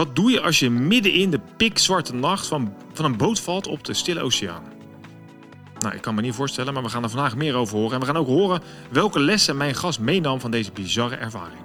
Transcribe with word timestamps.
Wat 0.00 0.16
doe 0.16 0.30
je 0.30 0.40
als 0.40 0.58
je 0.58 0.70
midden 0.70 1.12
in 1.12 1.30
de 1.30 1.40
pikzwarte 1.56 2.14
nacht 2.14 2.46
van, 2.46 2.74
van 2.92 3.04
een 3.04 3.16
boot 3.16 3.40
valt 3.40 3.66
op 3.66 3.84
de 3.84 3.94
Stille 3.94 4.20
Oceaan? 4.20 4.62
Nou, 5.78 5.94
ik 5.94 6.00
kan 6.00 6.14
me 6.14 6.20
niet 6.20 6.34
voorstellen, 6.34 6.74
maar 6.74 6.82
we 6.82 6.88
gaan 6.88 7.02
er 7.02 7.10
vandaag 7.10 7.36
meer 7.36 7.54
over 7.54 7.76
horen. 7.76 7.94
En 7.94 8.00
we 8.00 8.06
gaan 8.06 8.16
ook 8.16 8.26
horen 8.26 8.62
welke 8.90 9.20
lessen 9.20 9.56
mijn 9.56 9.74
gast 9.74 9.98
meenam 9.98 10.40
van 10.40 10.50
deze 10.50 10.72
bizarre 10.72 11.16
ervaring. 11.16 11.60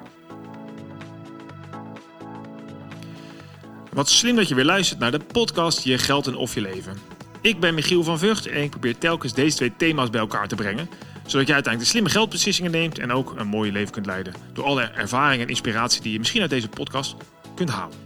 Wat 3.94 4.10
slim 4.10 4.36
dat 4.36 4.48
je 4.48 4.56
weer 4.56 4.66
luistert 4.66 5.00
naar 5.00 5.12
de 5.12 5.20
podcast 5.32 5.84
Je 5.84 5.98
Geld 5.98 6.28
en 6.28 6.36
Of 6.36 6.54
Je 6.54 6.62
Leven. 6.62 6.98
Ik 7.42 7.60
ben 7.60 7.74
Michiel 7.74 8.04
van 8.04 8.20
Vught 8.20 8.48
en 8.48 8.64
ik 8.64 8.70
probeer 8.70 8.98
telkens 8.98 9.34
deze 9.34 9.56
twee 9.56 9.74
thema's 9.78 10.10
bij 10.10 10.22
elkaar 10.22 10.48
te 10.48 10.56
brengen. 10.56 10.90
Zodat 11.26 11.48
je 11.48 11.54
uiteindelijk 11.54 11.80
de 11.80 11.86
slimme 11.86 12.10
geldbeslissingen 12.10 12.72
neemt 12.72 13.00
en 13.00 13.12
ook 13.12 13.34
een 13.38 13.48
mooi 13.48 13.72
leven 13.72 13.92
kunt 13.92 14.06
leiden. 14.06 14.34
Door 14.54 14.66
alle 14.66 14.84
ervaring 14.84 15.42
en 15.42 15.48
inspiratie 15.48 16.02
die 16.02 16.12
je 16.12 16.18
misschien 16.20 16.42
uit 16.42 16.50
deze 16.50 16.70
podcast 16.70 17.16
kunt 17.56 17.70
halen. 17.70 18.05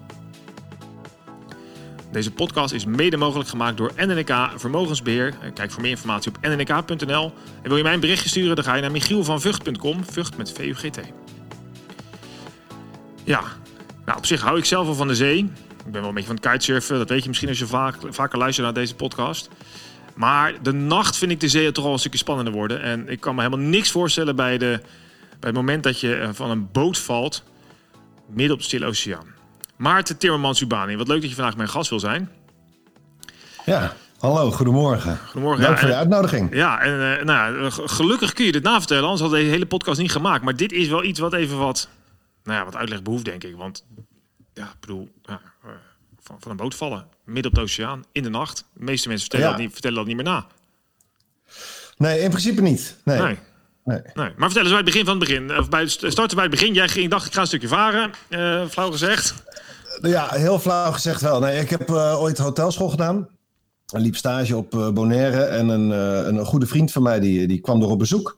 Deze 2.11 2.31
podcast 2.31 2.73
is 2.73 2.85
mede 2.85 3.17
mogelijk 3.17 3.49
gemaakt 3.49 3.77
door 3.77 3.91
NNK 3.95 4.51
Vermogensbeheer. 4.55 5.33
Kijk 5.53 5.71
voor 5.71 5.81
meer 5.81 5.91
informatie 5.91 6.31
op 6.31 6.37
nnk.nl. 6.41 7.33
En 7.61 7.67
wil 7.67 7.77
je 7.77 7.83
mij 7.83 7.93
een 7.93 7.99
berichtje 7.99 8.29
sturen, 8.29 8.55
dan 8.55 8.65
ga 8.65 8.75
je 8.75 8.81
naar 8.81 8.91
michielvanvugt.com. 8.91 10.03
Vught 10.03 10.37
met 10.37 10.51
V-U-G-T. 10.51 10.99
Ja, 13.23 13.41
nou 14.05 14.17
op 14.17 14.25
zich 14.25 14.41
hou 14.41 14.57
ik 14.57 14.65
zelf 14.65 14.87
al 14.87 14.93
van 14.93 15.07
de 15.07 15.15
zee. 15.15 15.37
Ik 15.85 15.91
ben 15.91 16.01
wel 16.01 16.09
een 16.09 16.15
beetje 16.15 16.33
van 16.33 16.39
het 16.41 16.49
kitesurfen. 16.51 16.97
Dat 16.97 17.09
weet 17.09 17.21
je 17.21 17.27
misschien 17.27 17.49
als 17.49 17.59
je 17.59 17.67
vaak, 17.67 17.95
vaker 18.09 18.37
luistert 18.37 18.65
naar 18.65 18.75
deze 18.75 18.95
podcast. 18.95 19.49
Maar 20.15 20.53
de 20.61 20.71
nacht 20.71 21.17
vind 21.17 21.31
ik 21.31 21.39
de 21.39 21.47
zee 21.47 21.71
toch 21.71 21.85
al 21.85 21.93
een 21.93 21.99
stukje 21.99 22.17
spannender 22.17 22.53
worden. 22.53 22.81
En 22.81 23.09
ik 23.09 23.19
kan 23.19 23.35
me 23.35 23.41
helemaal 23.41 23.65
niks 23.65 23.91
voorstellen 23.91 24.35
bij, 24.35 24.57
de, 24.57 24.79
bij 25.29 25.49
het 25.49 25.53
moment 25.53 25.83
dat 25.83 25.99
je 25.99 26.15
eh, 26.15 26.29
van 26.31 26.49
een 26.49 26.71
boot 26.71 26.97
valt 26.97 27.43
midden 28.27 28.53
op 28.53 28.59
de 28.59 28.65
Stille 28.65 28.85
Oceaan. 28.85 29.38
Maarten 29.79 30.17
Timmermans 30.17 30.61
Ubani, 30.61 30.95
wat 30.95 31.07
leuk 31.07 31.21
dat 31.21 31.29
je 31.29 31.35
vandaag 31.35 31.55
mijn 31.55 31.69
gast 31.69 31.89
wil 31.89 31.99
zijn. 31.99 32.29
Ja, 33.65 33.93
hallo, 34.17 34.51
goedemorgen. 34.51 35.17
Goedemorgen. 35.25 35.61
Dank 35.63 35.75
ja, 35.75 35.79
voor 35.81 35.89
de 35.89 35.95
uitnodiging. 35.95 36.55
Ja, 36.55 36.79
en 36.81 37.17
eh, 37.19 37.25
nou, 37.25 37.69
g- 37.71 37.79
gelukkig 37.85 38.33
kun 38.33 38.45
je 38.45 38.51
dit 38.51 38.63
navertellen, 38.63 39.03
anders 39.03 39.21
had 39.21 39.31
deze 39.31 39.49
hele 39.49 39.65
podcast 39.65 39.99
niet 39.99 40.11
gemaakt. 40.11 40.43
Maar 40.43 40.55
dit 40.55 40.71
is 40.71 40.87
wel 40.87 41.03
iets 41.03 41.19
wat 41.19 41.33
even 41.33 41.57
wat, 41.57 41.87
nou 42.43 42.57
ja, 42.59 42.65
wat 42.65 42.75
uitleg 42.75 43.01
behoeft, 43.01 43.25
denk 43.25 43.43
ik. 43.43 43.55
Want, 43.55 43.85
ja, 44.53 44.63
ik 44.63 44.79
bedoel, 44.79 45.09
ja, 45.25 45.41
eh, 45.63 45.69
van, 46.21 46.35
van 46.39 46.51
een 46.51 46.57
boot 46.57 46.75
vallen, 46.75 47.07
midden 47.25 47.51
op 47.51 47.57
de 47.57 47.63
oceaan, 47.63 48.03
in 48.11 48.23
de 48.23 48.29
nacht. 48.29 48.65
De 48.73 48.83
meeste 48.83 49.07
mensen 49.07 49.29
vertellen, 49.29 49.45
Ja. 49.51 49.51
dat, 49.57 49.61
niet, 49.65 49.73
vertellen 49.73 49.97
dat 49.97 50.05
niet 50.05 50.15
meer 50.15 50.25
na. 50.25 50.45
Nee, 51.97 52.19
in 52.19 52.29
principe 52.29 52.61
niet. 52.61 52.97
Nee. 53.03 53.21
Nee. 53.21 53.37
Nee. 53.83 54.01
Nee. 54.13 54.31
Maar 54.37 54.51
vertel 54.51 54.61
eens 54.61 54.69
bij 54.69 54.75
het 54.77 54.85
begin 54.85 55.05
van 55.05 55.19
het 55.19 55.27
begin. 55.27 55.57
Of 55.59 55.69
bij 55.69 55.79
het 55.81 55.91
st- 55.91 56.05
starten 56.11 56.35
bij 56.35 56.45
het 56.45 56.53
begin. 56.55 56.73
Jij 56.73 56.87
ging, 56.87 57.09
dacht, 57.09 57.25
ik 57.25 57.33
ga 57.33 57.41
een 57.41 57.47
stukje 57.47 57.67
varen. 57.67 58.11
eh, 58.29 58.65
flauw 58.69 58.91
gezegd. 58.91 59.33
Ja, 60.01 60.27
heel 60.29 60.59
flauw 60.59 60.91
gezegd 60.91 61.21
wel. 61.21 61.39
Nee, 61.39 61.59
ik 61.59 61.69
heb 61.69 61.89
eh, 61.89 62.21
ooit 62.21 62.37
hotelschool 62.37 62.89
gedaan. 62.89 63.27
Ik 63.93 63.99
liep 63.99 64.15
stage 64.15 64.57
op 64.57 64.73
eh, 64.73 64.89
Bonaire 64.89 65.43
en 65.43 65.67
een, 65.69 65.91
eh, 65.91 66.27
een 66.27 66.45
goede 66.45 66.65
vriend 66.65 66.91
van 66.91 67.03
mij 67.03 67.19
die, 67.19 67.47
die 67.47 67.59
kwam 67.61 67.81
er 67.81 67.87
op 67.87 67.99
bezoek. 67.99 68.37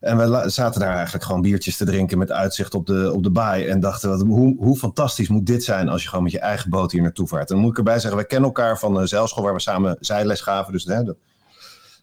En 0.00 0.16
we 0.30 0.50
zaten 0.50 0.80
daar 0.80 0.94
eigenlijk 0.94 1.24
gewoon 1.24 1.40
biertjes 1.42 1.76
te 1.76 1.84
drinken 1.84 2.18
met 2.18 2.30
uitzicht 2.30 2.74
op 2.74 2.86
de, 2.86 3.12
op 3.14 3.22
de 3.22 3.30
baai. 3.30 3.66
En 3.66 3.80
dachten, 3.80 4.08
wat, 4.08 4.20
hoe, 4.20 4.56
hoe 4.58 4.76
fantastisch 4.76 5.28
moet 5.28 5.46
dit 5.46 5.64
zijn 5.64 5.88
als 5.88 6.02
je 6.02 6.08
gewoon 6.08 6.24
met 6.24 6.32
je 6.32 6.38
eigen 6.38 6.70
boot 6.70 6.92
hier 6.92 7.02
naartoe 7.02 7.28
vaart. 7.28 7.48
En 7.48 7.54
dan 7.54 7.62
moet 7.64 7.70
ik 7.72 7.78
erbij 7.78 7.98
zeggen, 7.98 8.16
wij 8.16 8.24
kennen 8.26 8.46
elkaar 8.48 8.78
van 8.78 8.96
een 8.96 9.08
zeilschool 9.08 9.44
waar 9.44 9.54
we 9.54 9.60
samen 9.60 9.96
zijles 10.00 10.40
gaven. 10.40 10.72
Dus 10.72 10.84
hè, 10.84 11.02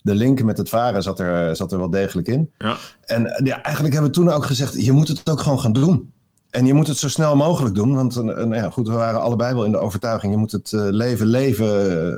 de, 0.06 0.16
link 0.16 0.44
met 0.44 0.58
het 0.58 0.70
varen 0.70 1.04
zat 1.04 1.20
er, 1.20 1.56
zat 1.56 1.72
er 1.72 1.78
wel 1.78 1.90
degelijk 1.90 2.28
in. 2.28 2.52
Ja. 2.58 2.76
En 3.06 3.28
eh, 3.28 3.46
ja, 3.46 3.62
eigenlijk 3.62 3.94
hebben 3.94 4.12
we 4.12 4.18
toen 4.18 4.30
ook 4.30 4.46
gezegd, 4.46 4.86
je 4.86 4.92
moet 4.92 5.08
het 5.08 5.30
ook 5.30 5.40
gewoon 5.40 5.60
gaan 5.60 5.74
doen. 5.74 6.14
En 6.50 6.66
je 6.66 6.74
moet 6.74 6.88
het 6.88 6.98
zo 6.98 7.10
snel 7.10 7.36
mogelijk 7.36 7.76
doen. 7.76 7.96
Want 7.96 8.16
eh, 8.18 8.42
eh, 8.42 8.52
ja, 8.52 8.70
goed, 8.70 8.88
we 8.88 8.94
waren 8.94 9.22
allebei 9.22 9.54
wel 9.54 9.66
in 9.66 9.72
de 9.72 9.78
overtuiging, 9.78 10.32
je 10.34 10.40
moet 10.40 10.52
het 10.52 10.74
eh, 10.74 10.82
leven 10.90 11.28
leven 11.28 11.68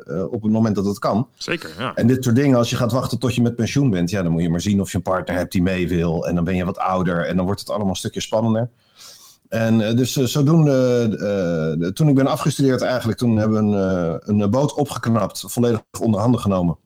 eh, 0.05 0.23
op 0.31 0.41
het 0.43 0.52
moment 0.52 0.75
dat 0.75 0.85
het 0.85 0.99
kan. 0.99 1.27
Zeker, 1.33 1.69
ja. 1.80 1.93
En 1.95 2.08
dit 2.08 2.23
soort 2.23 2.35
dingen, 2.35 2.58
als 2.58 2.69
je 2.69 2.75
gaat 2.75 2.91
wachten 2.91 3.19
tot 3.19 3.35
je 3.35 3.42
met 3.42 3.55
pensioen 3.55 3.89
bent, 3.89 4.09
ja, 4.09 4.23
dan 4.23 4.31
moet 4.31 4.42
je 4.42 4.49
maar 4.49 4.61
zien 4.61 4.81
of 4.81 4.92
je 4.92 4.98
een 4.98 5.04
partner 5.04 5.36
hebt 5.37 5.52
die 5.52 5.61
mee 5.61 5.87
wil. 5.87 6.27
En 6.27 6.36
dan 6.36 6.43
ben 6.43 6.55
je 6.55 6.65
wat 6.65 6.77
ouder 6.77 7.25
en 7.25 7.36
dan 7.36 7.45
wordt 7.45 7.59
het 7.59 7.69
allemaal 7.69 7.89
een 7.89 7.95
stukje 7.95 8.21
spannender. 8.21 8.69
En 9.49 9.81
eh, 9.87 9.95
dus 9.95 10.17
eh, 10.17 10.25
zodoende, 10.25 10.71
eh, 11.11 11.80
de- 11.80 11.92
toen 11.93 12.08
ik 12.08 12.15
ben 12.15 12.27
afgestudeerd 12.27 12.81
eigenlijk, 12.81 13.17
toen 13.17 13.37
hebben 13.37 13.69
we 13.69 13.77
een, 13.77 14.19
eh, 14.30 14.37
een 14.42 14.49
boot 14.49 14.73
opgeknapt, 14.73 15.43
volledig 15.48 15.81
onder 16.02 16.19
handen 16.19 16.42
genomen. 16.42 16.77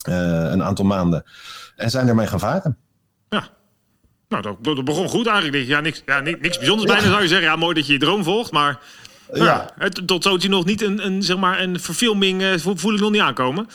Eh, 0.00 0.14
een 0.50 0.62
aantal 0.62 0.84
maanden. 0.84 1.24
En 1.76 1.90
zijn 1.90 2.08
ermee 2.08 2.26
gaan 2.26 2.38
varen. 2.40 2.76
ja. 3.28 3.48
Nou, 4.28 4.42
dat, 4.42 4.56
dat 4.64 4.84
begon 4.84 5.08
goed 5.08 5.26
eigenlijk. 5.26 5.66
Ja, 5.66 5.80
niks, 5.80 6.02
ja, 6.06 6.20
ni- 6.20 6.36
niks 6.40 6.56
bijzonders 6.58 6.90
bijna 6.92 7.08
zou 7.08 7.22
je 7.22 7.28
zeggen. 7.28 7.46
Ja, 7.48 7.56
mooi 7.56 7.74
dat 7.74 7.86
je 7.86 7.92
je 7.92 7.98
droom 7.98 8.24
volgt. 8.24 8.50
Maar 8.52 8.78
nou, 9.32 9.44
Ja. 9.44 9.70
tot 10.06 10.22
zo 10.22 10.36
nog 10.36 10.64
niet 10.64 10.82
een, 10.82 11.06
een, 11.06 11.22
zeg 11.22 11.36
maar, 11.36 11.60
een 11.60 11.80
verfilming 11.80 12.42
eh, 12.42 12.52
voel, 12.58 12.94
ik 12.94 13.00
nog 13.00 13.10
niet 13.10 13.20
aankomen. 13.20 13.66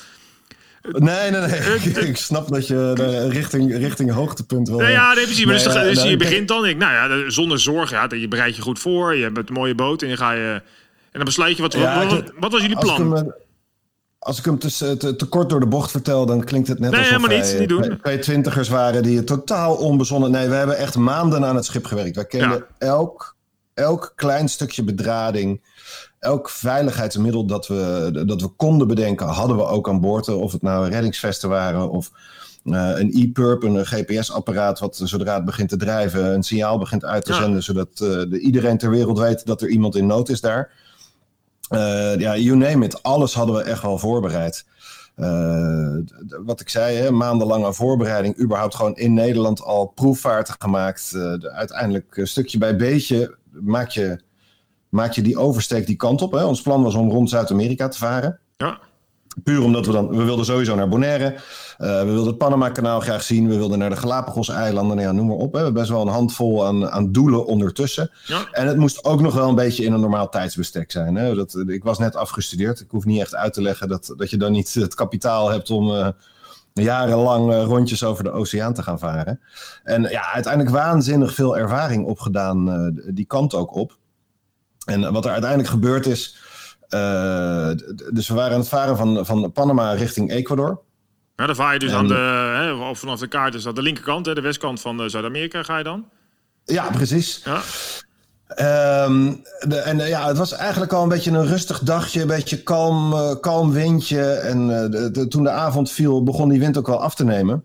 Nee, 0.91 1.31
nee, 1.31 1.41
nee. 1.41 1.59
Ik, 1.59 1.84
ik 2.09 2.18
snap 2.18 2.47
dat 2.47 2.68
je 2.68 2.92
de 2.96 3.30
richting, 3.30 3.78
richting 3.78 4.12
hoogtepunt 4.12 4.68
wil. 4.69 4.78
Nee, 4.78 4.92
ja, 4.92 5.13
nee, 5.13 5.24
precies. 5.25 5.46
Maar 5.46 5.53
dus, 5.53 5.66
Nee, 5.66 5.74
ja, 5.75 5.84
dus 5.90 6.03
je 6.03 6.18
begint 6.18 6.47
dan, 6.47 6.66
ik, 6.66 6.78
nou 6.78 6.94
ja, 6.94 7.07
de- 7.07 7.31
zonder 7.31 7.59
zorg. 7.59 7.90
Ja, 7.90 8.07
dat 8.07 8.19
je 8.19 8.28
bereidt 8.28 8.56
je 8.56 8.62
goed 8.62 8.80
voor. 8.80 9.16
Je 9.16 9.24
hebt 9.24 9.38
een 9.50 9.53
mooie 9.53 9.75
boot 9.75 10.02
en 10.02 10.07
dan 10.07 10.18
ga 10.18 10.31
je... 10.31 10.52
En 10.53 10.62
dan 11.12 11.24
besluit 11.25 11.56
je, 11.56 11.62
wat, 11.62 11.74
Ja, 11.74 11.97
wat, 12.06 12.12
wat, 12.12 12.31
wat 12.40 12.52
was 12.52 12.62
jullie 12.62 12.78
plan? 12.80 13.34
Als 14.25 14.38
ik 14.40 14.46
hem 14.46 14.59
te, 14.59 14.97
te, 14.97 15.16
te 15.16 15.25
kort 15.25 15.50
door 15.50 15.59
de 15.59 15.68
bocht 15.68 15.91
vertel, 15.91 16.25
dan 16.25 16.44
klinkt 16.44 16.68
het 16.68 16.80
net 16.80 16.91
Nee, 16.91 17.00
alsof 17.00 17.16
helemaal 17.16 17.38
wij 17.38 17.50
niet, 17.52 17.59
niet 17.59 17.69
doen. 17.69 17.97
twee- 18.02 18.19
twintigers 18.19 18.69
waren 18.69 19.03
die 19.03 19.24
totaal 19.24 19.75
onbezonnen... 19.75 20.31
Nee, 20.31 20.47
we 20.50 20.56
hebben 20.56 20.78
echt 20.78 20.96
maanden 20.96 21.46
aan 21.46 21.56
het 21.56 21.66
schip 21.66 21.86
gewerkt. 21.86 22.16
Wij 22.16 22.25
kenden 22.25 22.66
elk, 22.78 23.36
elk 23.74 24.13
klein 24.16 24.50
stukje 24.50 24.84
bedrading, 24.84 25.62
elk 26.19 26.50
veiligheidsmiddel 26.50 27.46
dat 27.46 27.68
we, 27.68 28.12
dat 28.25 28.41
we 28.41 28.47
konden 28.47 28.88
bedenken, 28.88 29.28
hadden 29.28 29.58
we 29.58 29.66
ook 29.66 29.90
aan 29.90 30.02
boord. 30.02 30.28
Of 30.30 30.52
het 30.52 30.62
nou 30.62 30.90
reddingsvesten 30.90 31.50
waren 31.50 31.90
of 31.90 32.12
eh, 32.63 32.92
een 32.96 33.12
e-perp, 33.13 33.63
een 33.63 33.86
GPS-apparaat, 33.86 34.80
wat 34.80 35.02
zodra 35.03 35.36
het 35.36 35.46
begint 35.46 35.69
te 35.69 35.78
drijven, 35.78 36.34
een 36.34 36.44
signaal 36.44 36.78
begint 36.78 37.06
uit 37.06 37.25
te 37.25 37.31
Ja. 37.31 37.42
zenden, 37.42 37.63
zodat 37.63 37.88
eh, 37.94 38.00
de, 38.00 38.40
iedereen 38.40 38.78
ter 38.78 38.90
wereld 38.90 39.19
weet 39.19 39.46
dat 39.46 39.62
er 39.62 39.69
iemand 39.69 39.96
in 39.96 40.06
nood 40.06 40.30
is 40.30 40.42
daar. 40.42 40.72
Eh, 41.70 42.16
ja, 42.20 42.36
you 42.38 42.58
name 42.58 42.86
it. 42.86 43.03
Alles 43.03 43.34
hadden 43.34 43.56
we 43.56 43.62
echt 43.62 43.81
wel 43.81 43.98
voorbereid. 43.98 44.66
Eh, 45.16 45.96
wat 46.46 46.62
ik 46.62 46.70
zei, 46.70 46.96
hè, 46.98 47.12
maandenlange 47.12 47.74
voorbereiding. 47.74 48.40
Überhaupt 48.40 48.76
gewoon 48.76 48.96
in 48.96 49.14
Nederland 49.14 49.62
al 49.64 49.86
proefvaarten 49.86 50.56
gemaakt. 50.59 51.12
Eh, 51.16 51.22
de- 51.40 51.52
uiteindelijk 51.52 52.18
eh, 52.18 52.25
stukje 52.25 52.58
bij 52.58 52.75
beetje 52.75 53.36
maak 53.52 53.90
je, 53.90 54.20
maak 54.90 55.12
je 55.12 55.22
die 55.22 55.38
oversteek 55.38 55.86
die 55.86 55.96
kant 55.96 56.22
op. 56.22 56.31
Hè. 56.31 56.44
Ons 56.46 56.62
plan 56.62 56.84
was 56.84 56.96
om 56.96 57.09
rond 57.12 57.30
Zuid-Amerika 57.30 57.88
te 57.88 57.98
varen. 57.98 58.40
Ja, 58.58 58.80
Puur 59.44 59.63
omdat 59.63 59.85
we 59.85 59.91
dan, 59.91 60.09
we 60.09 60.23
wilden 60.23 60.46
sowieso 60.46 60.75
naar 60.75 60.90
Bonaire. 60.90 61.35
Eh, 61.78 62.00
we 62.00 62.06
wilden 62.06 62.28
het 62.28 62.38
Panama-kanaal 62.38 63.00
graag 63.00 63.23
zien. 63.23 63.47
We 63.47 63.57
wilden 63.57 63.79
naar 63.79 63.90
de 63.90 63.96
Galapagos-eilanden. 63.96 64.96
Nou 64.96 65.07
ja, 65.07 65.13
noem 65.13 65.28
maar 65.28 65.35
op. 65.35 65.51
Hè. 65.51 65.57
We 65.57 65.63
hebben 65.63 65.73
best 65.73 65.90
wel 65.90 66.01
een 66.01 66.07
handvol 66.07 66.66
aan, 66.66 66.90
aan 66.90 67.12
doelen 67.12 67.45
ondertussen. 67.45 68.12
ja. 68.25 68.47
En 68.51 68.68
het 68.68 68.78
moest 68.78 69.03
ook 69.03 69.22
nog 69.22 69.34
wel 69.34 69.50
een 69.50 69.56
beetje 69.56 69.84
in 69.84 69.94
een 69.94 70.00
normaal 70.00 70.29
tijdsbestek 70.29 70.91
zijn. 70.91 71.16
Hè? 71.16 71.35
Dat, 71.35 71.63
ik 71.68 71.84
was 71.84 72.00
net 72.00 72.16
afgestudeerd. 72.16 72.79
Ik 72.79 72.91
hoef 72.91 73.06
niet 73.06 73.19
echt 73.19 73.35
uit 73.35 73.53
te 73.53 73.62
leggen 73.62 73.88
dat, 73.88 74.13
dat 74.18 74.29
je 74.29 74.38
dan 74.38 74.51
niet 74.51 74.74
het 74.74 74.95
kapitaal 74.95 75.50
hebt 75.50 75.69
om 75.69 75.91
eh, 75.91 76.07
jarenlang 76.74 77.51
eh, 77.51 77.63
rondjes 77.63 78.03
over 78.03 78.24
de 78.24 78.31
oceaan 78.31 78.74
te 78.74 78.84
gaan 78.84 79.00
varen. 79.00 79.40
En 79.84 80.01
ja, 80.01 80.31
uiteindelijk 80.34 80.75
waanzinnig 80.75 81.34
veel 81.34 81.57
ervaring 81.57 82.06
opgedaan 82.06 82.91
die 83.13 83.25
kant 83.25 83.53
ook 83.53 83.75
op. 83.75 83.97
En 84.85 85.13
wat 85.13 85.25
er 85.25 85.31
uiteindelijk 85.31 85.69
gebeurd 85.69 86.06
is. 86.06 86.38
Eh, 86.95 87.88
dus 88.13 88.28
we 88.28 88.33
waren 88.33 88.53
aan 88.53 88.59
het 88.59 88.69
varen 88.69 88.97
van, 88.97 89.25
van 89.25 89.51
Panama 89.51 89.91
richting 89.91 90.31
Ecuador. 90.31 90.81
Ja, 91.35 91.45
dan 91.45 91.56
vaar 91.56 91.73
je 91.73 91.79
dus 91.79 91.91
En- 91.91 91.97
aan 91.97 92.07
de, 92.07 92.13
hè, 92.57 92.72
of 92.89 93.00
vanaf 93.00 93.19
de 93.19 93.28
kaart 93.28 93.53
is 93.53 93.63
dat 93.63 93.75
de 93.75 93.81
linkerkant, 93.81 94.25
hè, 94.25 94.33
de 94.33 94.41
westkant 94.41 94.81
van 94.81 95.01
eh, 95.01 95.07
Zuid-Amerika 95.07 95.63
ga 95.63 95.78
je 95.78 95.83
dan. 95.83 96.06
Ja, 96.66 96.89
precies. 96.89 97.41
Ja, 97.44 97.61
Ehm, 98.47 99.33
de, 99.67 99.75
en 99.78 100.00
eh, 100.00 100.07
ja, 100.09 100.27
het 100.27 100.38
was 100.38 100.51
eigenlijk 100.51 100.94
al 100.94 101.03
een 101.03 101.09
beetje 101.09 101.31
een 101.31 101.45
rustig 101.47 101.80
dagje, 101.80 102.21
een 102.21 102.27
beetje 102.27 102.63
kalm, 102.63 103.13
kalm 103.39 103.71
windje. 103.71 104.21
En 104.31 104.68
de- 104.91 105.12
de- 105.12 105.27
toen 105.27 105.44
de 105.44 105.50
avond 105.50 105.91
viel, 105.91 106.24
begon 106.24 106.50
die 106.50 106.59
wind 106.59 106.77
ook 106.77 106.88
wel 106.88 107.01
af 107.01 107.15
te 107.15 107.25
nemen. 107.25 107.63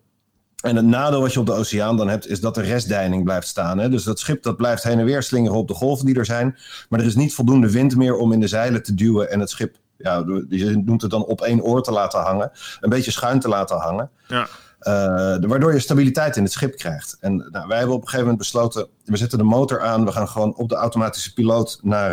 En 0.61 0.77
het 0.77 0.85
nadeel 0.85 1.21
wat 1.21 1.33
je 1.33 1.41
op 1.41 1.47
de 1.47 1.53
oceaan 1.53 1.97
dan 1.97 2.09
hebt, 2.09 2.29
is 2.29 2.41
dat 2.41 2.55
de 2.55 2.63
restdeining 2.63 3.25
blijft 3.25 3.47
staan. 3.47 3.79
Hè? 3.79 3.89
Dus 3.89 4.05
dat 4.05 4.19
schip 4.19 4.43
dat 4.43 4.57
blijft 4.57 4.83
heen 4.83 4.99
en 4.99 5.05
weer 5.05 5.23
slingeren 5.23 5.57
op 5.57 5.69
de 5.69 5.75
golven 5.75 6.07
die 6.07 6.19
er 6.19 6.25
zijn. 6.25 6.59
Maar 6.89 7.01
er 7.01 7.07
is 7.07 7.15
niet 7.15 7.35
voldoende 7.35 7.71
wind 7.71 7.97
meer 7.97 8.17
om 8.17 8.33
in 8.33 8.41
de 8.41 8.49
zeilen 8.49 8.83
te 8.83 8.95
duwen 8.95 9.31
en 9.31 9.41
het 9.41 9.51
schip, 9.51 9.77
ja, 9.97 10.25
je 10.49 10.83
noemt 10.85 11.03
het 11.03 11.11
dan 11.11 11.25
op 11.25 11.41
één 11.41 11.63
oor 11.63 11.83
te 11.83 11.93
laten 11.93 12.21
hangen. 12.21 12.51
Een 12.81 12.91
beetje 12.91 13.11
schuin 13.11 13.41
te 13.41 13.49
laten 13.49 13.77
hangen. 13.77 14.11
ja. 14.29 14.49
Eh, 14.81 15.37
waardoor 15.41 15.73
je 15.73 15.79
stabiliteit 15.79 16.37
in 16.37 16.43
het 16.43 16.53
schip 16.53 16.77
krijgt. 16.77 17.17
En 17.21 17.37
nou, 17.37 17.69
wij 17.69 17.79
hebben 17.79 17.95
op 17.95 18.03
een 18.03 18.09
gegeven 18.09 18.31
moment 18.31 18.39
besloten, 18.39 18.89
we 19.05 19.17
zetten 19.17 19.39
de 19.39 19.45
motor 19.45 19.81
aan, 19.81 20.05
we 20.05 20.13
gaan 20.13 20.29
gewoon 20.29 20.57
op 20.57 20.69
de 20.69 20.75
automatische 20.75 21.33
piloot 21.33 21.79
naar, 21.83 22.11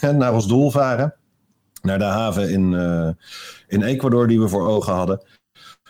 eh, 0.00 0.10
naar 0.10 0.32
ons 0.32 0.46
doel 0.46 0.70
varen. 0.70 1.14
Naar 1.82 1.98
de 1.98 2.04
haven 2.04 2.50
in, 2.50 2.74
eh, 2.74 3.08
in 3.66 3.82
Ecuador 3.82 4.26
die 4.26 4.40
we 4.40 4.48
voor 4.48 4.68
ogen 4.68 4.92
hadden. 4.92 5.22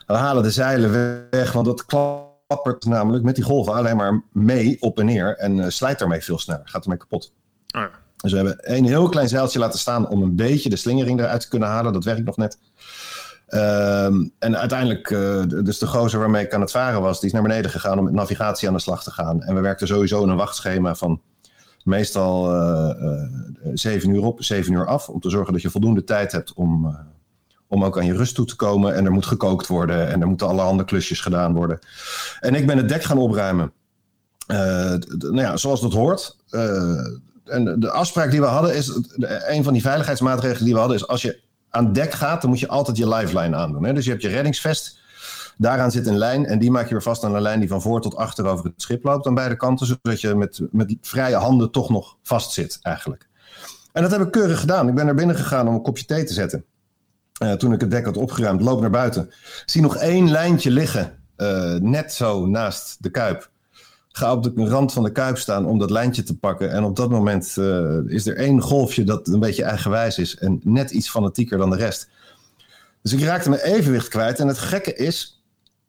We 0.06 0.14
halen 0.14 0.42
de 0.42 0.50
zeilen 0.50 0.90
weg, 1.30 1.52
want 1.52 1.66
dat 1.66 1.84
klappert 1.86 2.84
namelijk 2.84 3.24
met 3.24 3.34
die 3.34 3.44
golven 3.44 3.74
alleen 3.74 3.96
maar 3.96 4.22
mee 4.32 4.76
op 4.80 4.98
en 4.98 5.06
neer 5.06 5.36
en 5.36 5.60
eh, 5.60 5.68
slijt 5.68 5.98
daarmee 5.98 6.20
veel 6.20 6.38
sneller, 6.38 6.68
gaat 6.68 6.82
ermee 6.82 6.98
kapot. 6.98 7.32
Oh, 7.76 7.80
ja. 7.80 7.90
Dus 8.16 8.30
we 8.30 8.36
hebben 8.36 8.76
een 8.76 8.84
heel 8.84 9.08
klein 9.08 9.28
zeiltje 9.28 9.58
laten 9.58 9.78
staan 9.78 10.08
om 10.08 10.22
een 10.22 10.36
beetje 10.36 10.68
de 10.68 10.76
slingering 10.76 11.20
eruit 11.20 11.40
te 11.40 11.48
kunnen 11.48 11.68
halen. 11.68 11.92
Dat 11.92 12.04
werkt 12.04 12.24
nog 12.24 12.36
net. 12.36 12.58
Ehm, 13.46 14.28
en 14.38 14.58
uiteindelijk, 14.58 15.10
uh, 15.10 15.42
dus 15.46 15.78
de 15.78 15.86
gozer 15.86 16.20
waarmee 16.20 16.44
ik 16.44 16.54
aan 16.54 16.60
het 16.60 16.70
varen 16.70 17.00
was, 17.00 17.18
die 17.18 17.28
is 17.28 17.32
naar 17.34 17.42
beneden 17.42 17.70
gegaan 17.70 17.98
om 17.98 18.04
met 18.04 18.12
navigatie 18.12 18.68
aan 18.68 18.74
de 18.74 18.80
slag 18.80 19.02
te 19.02 19.10
gaan. 19.10 19.42
En 19.42 19.54
we 19.54 19.60
werkten 19.60 19.86
sowieso 19.86 20.22
in 20.22 20.28
een 20.28 20.36
wachtschema 20.36 20.94
van 20.94 21.20
meestal 21.84 22.54
uh, 22.54 23.22
zeven 23.74 24.10
uur 24.10 24.22
op, 24.24 24.42
zeven 24.42 24.72
uur 24.72 24.86
af. 24.86 25.08
Om 25.08 25.20
te 25.20 25.30
zorgen 25.30 25.52
dat 25.52 25.62
je 25.62 25.70
voldoende 25.70 26.04
tijd 26.04 26.32
hebt 26.32 26.52
om, 26.52 26.96
om 27.68 27.84
ook 27.84 27.98
aan 27.98 28.06
je 28.06 28.16
rust 28.16 28.34
toe 28.34 28.46
te 28.46 28.56
komen. 28.56 28.94
En 28.94 29.04
er 29.04 29.12
moet 29.12 29.26
gekookt 29.26 29.66
worden 29.66 30.08
en 30.08 30.20
er 30.20 30.26
moeten 30.26 30.46
allerhande 30.46 30.84
klusjes 30.84 31.20
gedaan 31.20 31.54
worden. 31.54 31.78
En 32.40 32.54
ik 32.54 32.66
ben 32.66 32.76
het 32.76 32.88
dek 32.88 33.02
gaan 33.02 33.18
opruimen. 33.18 33.72
nou 34.46 35.40
ja, 35.40 35.56
zoals 35.56 35.80
dat 35.80 35.92
hoort. 35.92 36.36
en 37.44 37.80
de 37.80 37.90
afspraak 37.90 38.30
die 38.30 38.40
we 38.40 38.46
hadden 38.46 38.74
is, 38.74 39.00
een 39.46 39.64
van 39.64 39.72
die 39.72 39.82
veiligheidsmaatregelen 39.82 40.64
die 40.64 40.72
we 40.72 40.78
hadden 40.78 40.96
is, 40.96 41.06
als 41.06 41.22
je 41.22 41.40
aan 41.70 41.92
dek 41.92 42.12
gaat, 42.12 42.40
dan 42.40 42.50
moet 42.50 42.60
je 42.60 42.68
altijd 42.68 42.96
je 42.96 43.08
lifeline 43.08 43.56
aandoen. 43.56 43.84
Hè? 43.84 43.92
Dus 43.92 44.04
je 44.04 44.10
hebt 44.10 44.22
je 44.22 44.28
reddingsvest. 44.28 45.04
Daaraan 45.58 45.90
zit 45.90 46.06
een 46.06 46.18
lijn 46.18 46.46
en 46.46 46.58
die 46.58 46.70
maak 46.70 46.84
je 46.84 46.90
weer 46.90 47.02
vast 47.02 47.24
aan 47.24 47.34
een 47.34 47.42
lijn 47.42 47.60
die 47.60 47.68
van 47.68 47.82
voor 47.82 48.00
tot 48.00 48.16
achter 48.16 48.46
over 48.46 48.64
het 48.64 48.74
schip 48.76 49.04
loopt 49.04 49.26
aan 49.26 49.34
beide 49.34 49.56
kanten, 49.56 49.86
zodat 49.86 50.20
je 50.20 50.34
met, 50.34 50.60
met 50.70 50.96
vrije 51.00 51.36
handen 51.36 51.70
toch 51.70 51.90
nog 51.90 52.16
vast 52.22 52.52
zit 52.52 52.78
eigenlijk. 52.82 53.28
En 53.92 54.02
dat 54.02 54.10
heb 54.10 54.20
ik 54.20 54.30
keurig 54.30 54.60
gedaan. 54.60 54.88
Ik 54.88 54.94
ben 54.94 55.04
naar 55.04 55.14
binnen 55.14 55.36
gegaan 55.36 55.68
om 55.68 55.74
een 55.74 55.82
kopje 55.82 56.04
thee 56.04 56.24
te 56.24 56.32
zetten. 56.32 56.64
Uh, 57.42 57.52
toen 57.52 57.72
ik 57.72 57.80
het 57.80 57.90
dek 57.90 58.04
had 58.04 58.16
opgeruimd, 58.16 58.60
loop 58.60 58.80
naar 58.80 58.90
buiten. 58.90 59.30
Zie 59.66 59.82
nog 59.82 59.96
één 59.96 60.30
lijntje 60.30 60.70
liggen, 60.70 61.18
uh, 61.36 61.74
net 61.74 62.12
zo 62.12 62.46
naast 62.46 62.96
de 63.02 63.10
kuip 63.10 63.50
ga 64.16 64.32
op 64.32 64.42
de 64.42 64.68
rand 64.68 64.92
van 64.92 65.02
de 65.02 65.12
kuip 65.12 65.38
staan 65.38 65.66
om 65.66 65.78
dat 65.78 65.90
lijntje 65.90 66.22
te 66.22 66.38
pakken. 66.38 66.70
En 66.70 66.84
op 66.84 66.96
dat 66.96 67.10
moment 67.10 67.56
uh, 67.58 67.98
is 68.06 68.26
er 68.26 68.36
één 68.36 68.60
golfje 68.60 69.04
dat 69.04 69.28
een 69.28 69.40
beetje 69.40 69.64
eigenwijs 69.64 70.18
is 70.18 70.36
en 70.36 70.60
net 70.64 70.90
iets 70.90 71.10
fanatieker 71.10 71.58
dan 71.58 71.70
de 71.70 71.76
rest. 71.76 72.08
Dus 73.02 73.12
ik 73.12 73.20
raakte 73.20 73.48
mijn 73.48 73.62
evenwicht 73.62 74.08
kwijt. 74.08 74.40
En 74.40 74.48
het 74.48 74.58
gekke 74.58 74.94
is, 74.94 75.42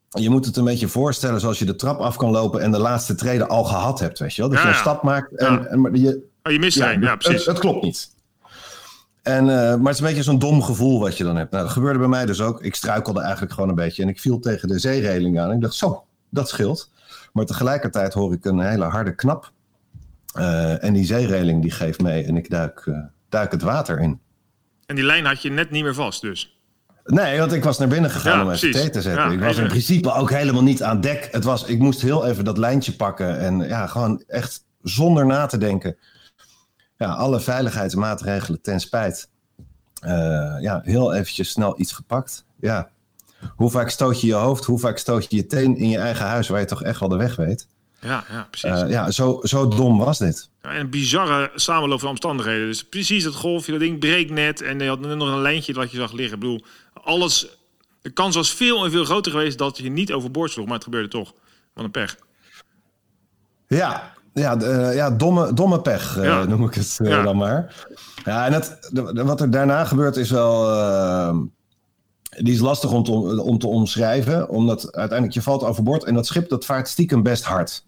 je 0.08 0.30
moet 0.30 0.44
het 0.44 0.56
een 0.56 0.64
beetje 0.64 0.88
voorstellen 0.88 1.40
zoals 1.40 1.58
je 1.58 1.64
de 1.64 1.76
trap 1.76 1.98
af 1.98 2.16
kan 2.16 2.30
lopen 2.30 2.60
en 2.60 2.70
de 2.70 2.78
laatste 2.78 3.14
treden 3.14 3.48
al 3.48 3.64
gehad 3.64 4.00
hebt, 4.00 4.18
weet 4.18 4.34
je 4.34 4.42
wel. 4.42 4.50
Dat 4.50 4.62
je 4.62 4.68
een 4.68 4.74
stap 4.74 5.02
maakt 5.02 5.36
en, 5.36 5.52
ja. 5.52 5.64
en 5.64 5.80
maar 5.80 5.96
je... 5.96 6.26
Oh, 6.42 6.52
je 6.52 6.58
mist 6.58 6.76
ja, 6.76 6.90
ja, 6.90 7.16
precies. 7.16 7.44
Dat, 7.44 7.58
klopt 7.58 7.82
niet. 7.82 8.10
En, 9.28 9.44
uh, 9.44 9.50
maar 9.50 9.78
het 9.78 9.88
is 9.88 9.98
een 9.98 10.06
beetje 10.06 10.22
zo'n 10.22 10.38
dom 10.38 10.62
gevoel 10.62 11.00
wat 11.00 11.16
je 11.16 11.24
dan 11.24 11.36
hebt. 11.36 11.50
Nou, 11.50 11.64
dat 11.64 11.72
gebeurde 11.72 11.98
bij 11.98 12.08
mij 12.08 12.26
dus 12.26 12.40
ook. 12.40 12.62
Ik 12.62 12.74
struikelde 12.74 13.20
eigenlijk 13.20 13.52
gewoon 13.52 13.68
een 13.68 13.74
beetje 13.74 14.02
en 14.02 14.08
ik 14.08 14.20
viel 14.20 14.38
tegen 14.38 14.68
de 14.68 14.78
zeereling 14.78 15.40
aan. 15.40 15.52
Ik 15.52 15.60
dacht, 15.60 15.74
zo, 15.74 16.04
dat 16.30 16.48
scheelt. 16.48 16.90
Maar 17.32 17.44
tegelijkertijd 17.44 18.14
hoor 18.14 18.32
ik 18.32 18.44
een 18.44 18.60
hele 18.60 18.84
harde 18.84 19.14
knap. 19.14 19.52
Uh, 20.38 20.84
en 20.84 20.92
die 20.92 21.04
zeereling 21.04 21.62
die 21.62 21.70
geeft 21.70 22.00
mee 22.00 22.24
en 22.24 22.36
ik 22.36 22.50
duik, 22.50 22.84
uh, 22.86 22.98
duik 23.28 23.52
het 23.52 23.62
water 23.62 23.98
in. 23.98 24.20
En 24.86 24.94
die 24.94 25.04
lijn 25.04 25.24
had 25.24 25.42
je 25.42 25.50
net 25.50 25.70
niet 25.70 25.82
meer 25.82 25.94
vast 25.94 26.20
dus? 26.20 26.58
Nee, 27.04 27.38
want 27.38 27.52
ik 27.52 27.64
was 27.64 27.78
naar 27.78 27.88
binnen 27.88 28.10
gegaan 28.10 28.38
ja, 28.38 28.44
om 28.44 28.50
even 28.50 28.70
thee 28.70 28.90
te 28.90 29.02
zetten. 29.02 29.24
Ja, 29.24 29.30
ik 29.32 29.40
was 29.40 29.50
even. 29.50 29.62
in 29.62 29.68
principe 29.68 30.12
ook 30.12 30.30
helemaal 30.30 30.62
niet 30.62 30.82
aan 30.82 31.00
dek. 31.00 31.28
Het 31.30 31.44
was, 31.44 31.64
ik 31.64 31.78
moest 31.78 32.02
heel 32.02 32.26
even 32.26 32.44
dat 32.44 32.58
lijntje 32.58 32.92
pakken. 32.92 33.38
En 33.38 33.58
ja, 33.58 33.86
gewoon 33.86 34.22
echt 34.26 34.64
zonder 34.82 35.26
na 35.26 35.46
te 35.46 35.58
denken. 35.58 35.96
Ja, 36.98 37.12
alle 37.12 37.40
veiligheidsmaatregelen 37.40 38.60
ten 38.60 38.80
spijt. 38.80 39.28
Uh, 40.04 40.56
ja, 40.60 40.80
heel 40.84 41.14
eventjes 41.14 41.50
snel 41.50 41.80
iets 41.80 41.92
gepakt. 41.92 42.44
Ja, 42.60 42.90
hoe 43.56 43.70
vaak 43.70 43.90
stoot 43.90 44.20
je 44.20 44.26
je 44.26 44.34
hoofd, 44.34 44.64
hoe 44.64 44.78
vaak 44.78 44.98
stoot 44.98 45.30
je 45.30 45.36
je 45.36 45.46
teen 45.46 45.76
in 45.76 45.88
je 45.88 45.98
eigen 45.98 46.26
huis 46.26 46.48
waar 46.48 46.60
je 46.60 46.66
toch 46.66 46.82
echt 46.82 47.00
wel 47.00 47.08
de 47.08 47.16
weg 47.16 47.36
weet. 47.36 47.66
Ja, 48.00 48.24
ja 48.30 48.46
precies. 48.50 48.82
Uh, 48.82 48.90
ja, 48.90 49.10
zo, 49.10 49.40
zo 49.42 49.68
dom 49.68 49.98
was 49.98 50.18
dit. 50.18 50.50
Ja, 50.62 50.70
en 50.70 50.80
een 50.80 50.90
bizarre 50.90 51.50
samenloop 51.54 52.00
van 52.00 52.08
omstandigheden. 52.08 52.66
Dus 52.66 52.84
precies 52.84 53.24
het 53.24 53.34
golfje, 53.34 53.72
dat 53.72 53.80
ding 53.80 53.98
breekt 53.98 54.30
net 54.30 54.62
en 54.62 54.78
je 54.78 54.88
had 54.88 55.00
nog 55.00 55.28
een 55.28 55.40
lijntje 55.40 55.72
dat 55.72 55.90
je 55.90 55.96
zag 55.96 56.12
liggen. 56.12 56.34
Ik 56.34 56.40
bedoel, 56.40 56.64
alles, 56.92 57.58
de 58.02 58.10
kans 58.10 58.34
was 58.34 58.50
veel 58.50 58.84
en 58.84 58.90
veel 58.90 59.04
groter 59.04 59.32
geweest 59.32 59.58
dat 59.58 59.78
je 59.78 59.90
niet 59.90 60.12
overboord 60.12 60.50
sloeg, 60.50 60.66
maar 60.66 60.74
het 60.74 60.84
gebeurde 60.84 61.08
toch. 61.08 61.34
Wat 61.74 61.84
een 61.84 61.90
pech. 61.90 62.16
Ja, 63.66 64.14
ja, 64.38 64.60
uh, 64.60 64.94
ja 64.94 65.10
domme, 65.10 65.52
domme 65.52 65.80
pech 65.80 66.22
ja. 66.22 66.44
noem 66.44 66.64
ik 66.64 66.74
het 66.74 66.98
ja. 67.02 67.22
dan 67.22 67.36
maar. 67.36 67.86
Ja, 68.24 68.46
en 68.46 68.52
het, 68.52 68.90
wat 69.12 69.40
er 69.40 69.50
daarna 69.50 69.84
gebeurt 69.84 70.16
is 70.16 70.30
wel 70.30 70.66
die 72.36 72.54
is 72.54 72.60
lastig 72.60 72.92
om 72.92 73.04
te, 73.04 73.42
om 73.42 73.58
te 73.58 73.66
omschrijven, 73.66 74.48
omdat 74.48 74.92
uiteindelijk 74.92 75.32
je 75.32 75.42
valt 75.42 75.64
overboord 75.64 76.04
en 76.04 76.14
dat 76.14 76.26
schip 76.26 76.48
dat 76.48 76.64
vaart 76.64 76.88
stiekem 76.88 77.22
best 77.22 77.44
hard. 77.44 77.86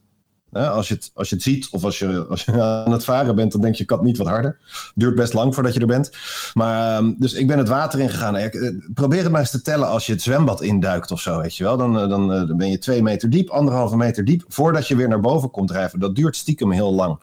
Als, 0.52 0.88
je 0.88 0.94
het, 0.94 1.10
als 1.14 1.28
je 1.28 1.34
het 1.34 1.44
ziet 1.44 1.68
of 1.70 1.84
als 1.84 1.98
je, 1.98 2.26
als 2.28 2.44
je 2.44 2.62
aan 2.84 2.92
het 2.92 3.04
varen 3.04 3.34
bent, 3.34 3.52
dan 3.52 3.60
denk 3.60 3.74
je, 3.74 3.84
kan 3.84 4.04
niet 4.04 4.16
wat 4.16 4.26
harder. 4.26 4.58
Duurt 4.94 5.14
best 5.14 5.32
lang 5.32 5.54
voordat 5.54 5.74
je 5.74 5.80
er 5.80 5.86
bent. 5.86 6.10
Maar, 6.54 6.96
ehm, 6.96 7.12
dus 7.16 7.32
ik 7.32 7.46
ben 7.46 7.58
het 7.58 7.68
water 7.68 8.00
ingegaan. 8.00 8.36
Eh, 8.36 8.76
probeer 8.94 9.22
het 9.22 9.30
maar 9.30 9.40
eens 9.40 9.50
te 9.50 9.62
tellen 9.62 9.88
als 9.88 10.06
je 10.06 10.12
het 10.12 10.22
zwembad 10.22 10.62
induikt 10.62 11.10
of 11.10 11.20
zo, 11.20 11.40
weet 11.40 11.56
je 11.56 11.64
wel. 11.64 11.76
Dan, 11.76 11.98
eh, 11.98 12.08
dan, 12.08 12.32
eh, 12.32 12.46
dan 12.46 12.56
ben 12.56 12.70
je 12.70 12.78
twee 12.78 13.02
meter 13.02 13.30
diep, 13.30 13.48
anderhalve 13.48 13.96
meter 13.96 14.24
diep, 14.24 14.44
voordat 14.48 14.88
je 14.88 14.96
weer 14.96 15.08
naar 15.08 15.20
boven 15.20 15.50
komt 15.50 15.68
drijven. 15.68 16.00
Dat 16.00 16.14
duurt 16.14 16.36
stiekem 16.36 16.70
heel 16.70 16.94
lang. 16.94 17.20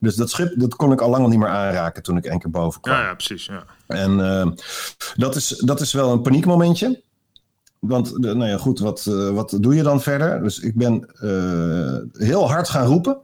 Dus 0.00 0.16
dat 0.16 0.30
schip 0.30 0.60
dat 0.60 0.76
kon 0.76 0.92
ik 0.92 1.00
al 1.00 1.10
lang 1.10 1.28
niet 1.28 1.38
meer 1.38 1.48
aanraken 1.48 2.02
toen 2.02 2.16
ik 2.16 2.24
één 2.24 2.38
keer 2.38 2.50
boven 2.50 2.80
kwam. 2.80 2.94
Ja, 2.94 3.02
ja 3.02 3.14
precies. 3.14 3.46
Ja. 3.46 3.64
En 3.86 4.18
uh, 4.18 4.46
dat, 5.14 5.36
is, 5.36 5.48
dat 5.48 5.80
is 5.80 5.92
wel 5.92 6.12
een 6.12 6.22
paniekmomentje. 6.22 7.02
Want, 7.78 8.18
nou 8.18 8.46
ja, 8.46 8.56
goed, 8.56 8.78
wat, 8.78 9.06
uh, 9.08 9.30
wat 9.30 9.56
doe 9.60 9.74
je 9.74 9.82
dan 9.82 10.02
verder? 10.02 10.42
Dus 10.42 10.60
ik 10.60 10.74
ben 10.74 11.08
uh, 11.22 12.22
heel 12.26 12.48
hard 12.48 12.68
gaan 12.68 12.86
roepen. 12.86 13.18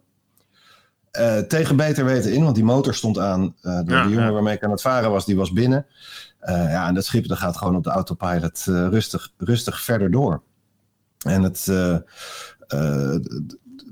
tegen 1.49 1.77
beter 1.77 2.05
weten 2.05 2.33
in, 2.33 2.43
want 2.43 2.55
die 2.55 2.65
motor 2.65 2.95
stond 2.95 3.19
aan. 3.19 3.55
de, 3.61 3.69
ja, 3.69 3.83
de 3.83 3.93
jongen 3.93 4.25
ja. 4.25 4.31
waarmee 4.33 4.55
ik 4.55 4.65
aan 4.65 4.71
het 4.71 4.81
varen 4.81 5.11
was, 5.11 5.25
die 5.25 5.37
was 5.37 5.53
binnen. 5.53 5.87
ja, 6.47 6.89
en 6.89 6.95
dat 6.95 7.05
schip 7.05 7.29
dat 7.29 7.39
gaat 7.39 7.57
gewoon 7.57 7.77
op 7.77 7.85
de 7.85 7.91
autopilot 7.91 8.63
rustig, 8.65 9.33
rustig 9.37 9.81
verder 9.81 10.11
door. 10.11 10.43
En 11.27 11.43
het, 11.43 11.65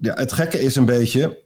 ja, 0.01 0.15
het 0.15 0.33
gekke 0.33 0.61
is 0.61 0.77
een 0.77 0.85
beetje 0.85 1.41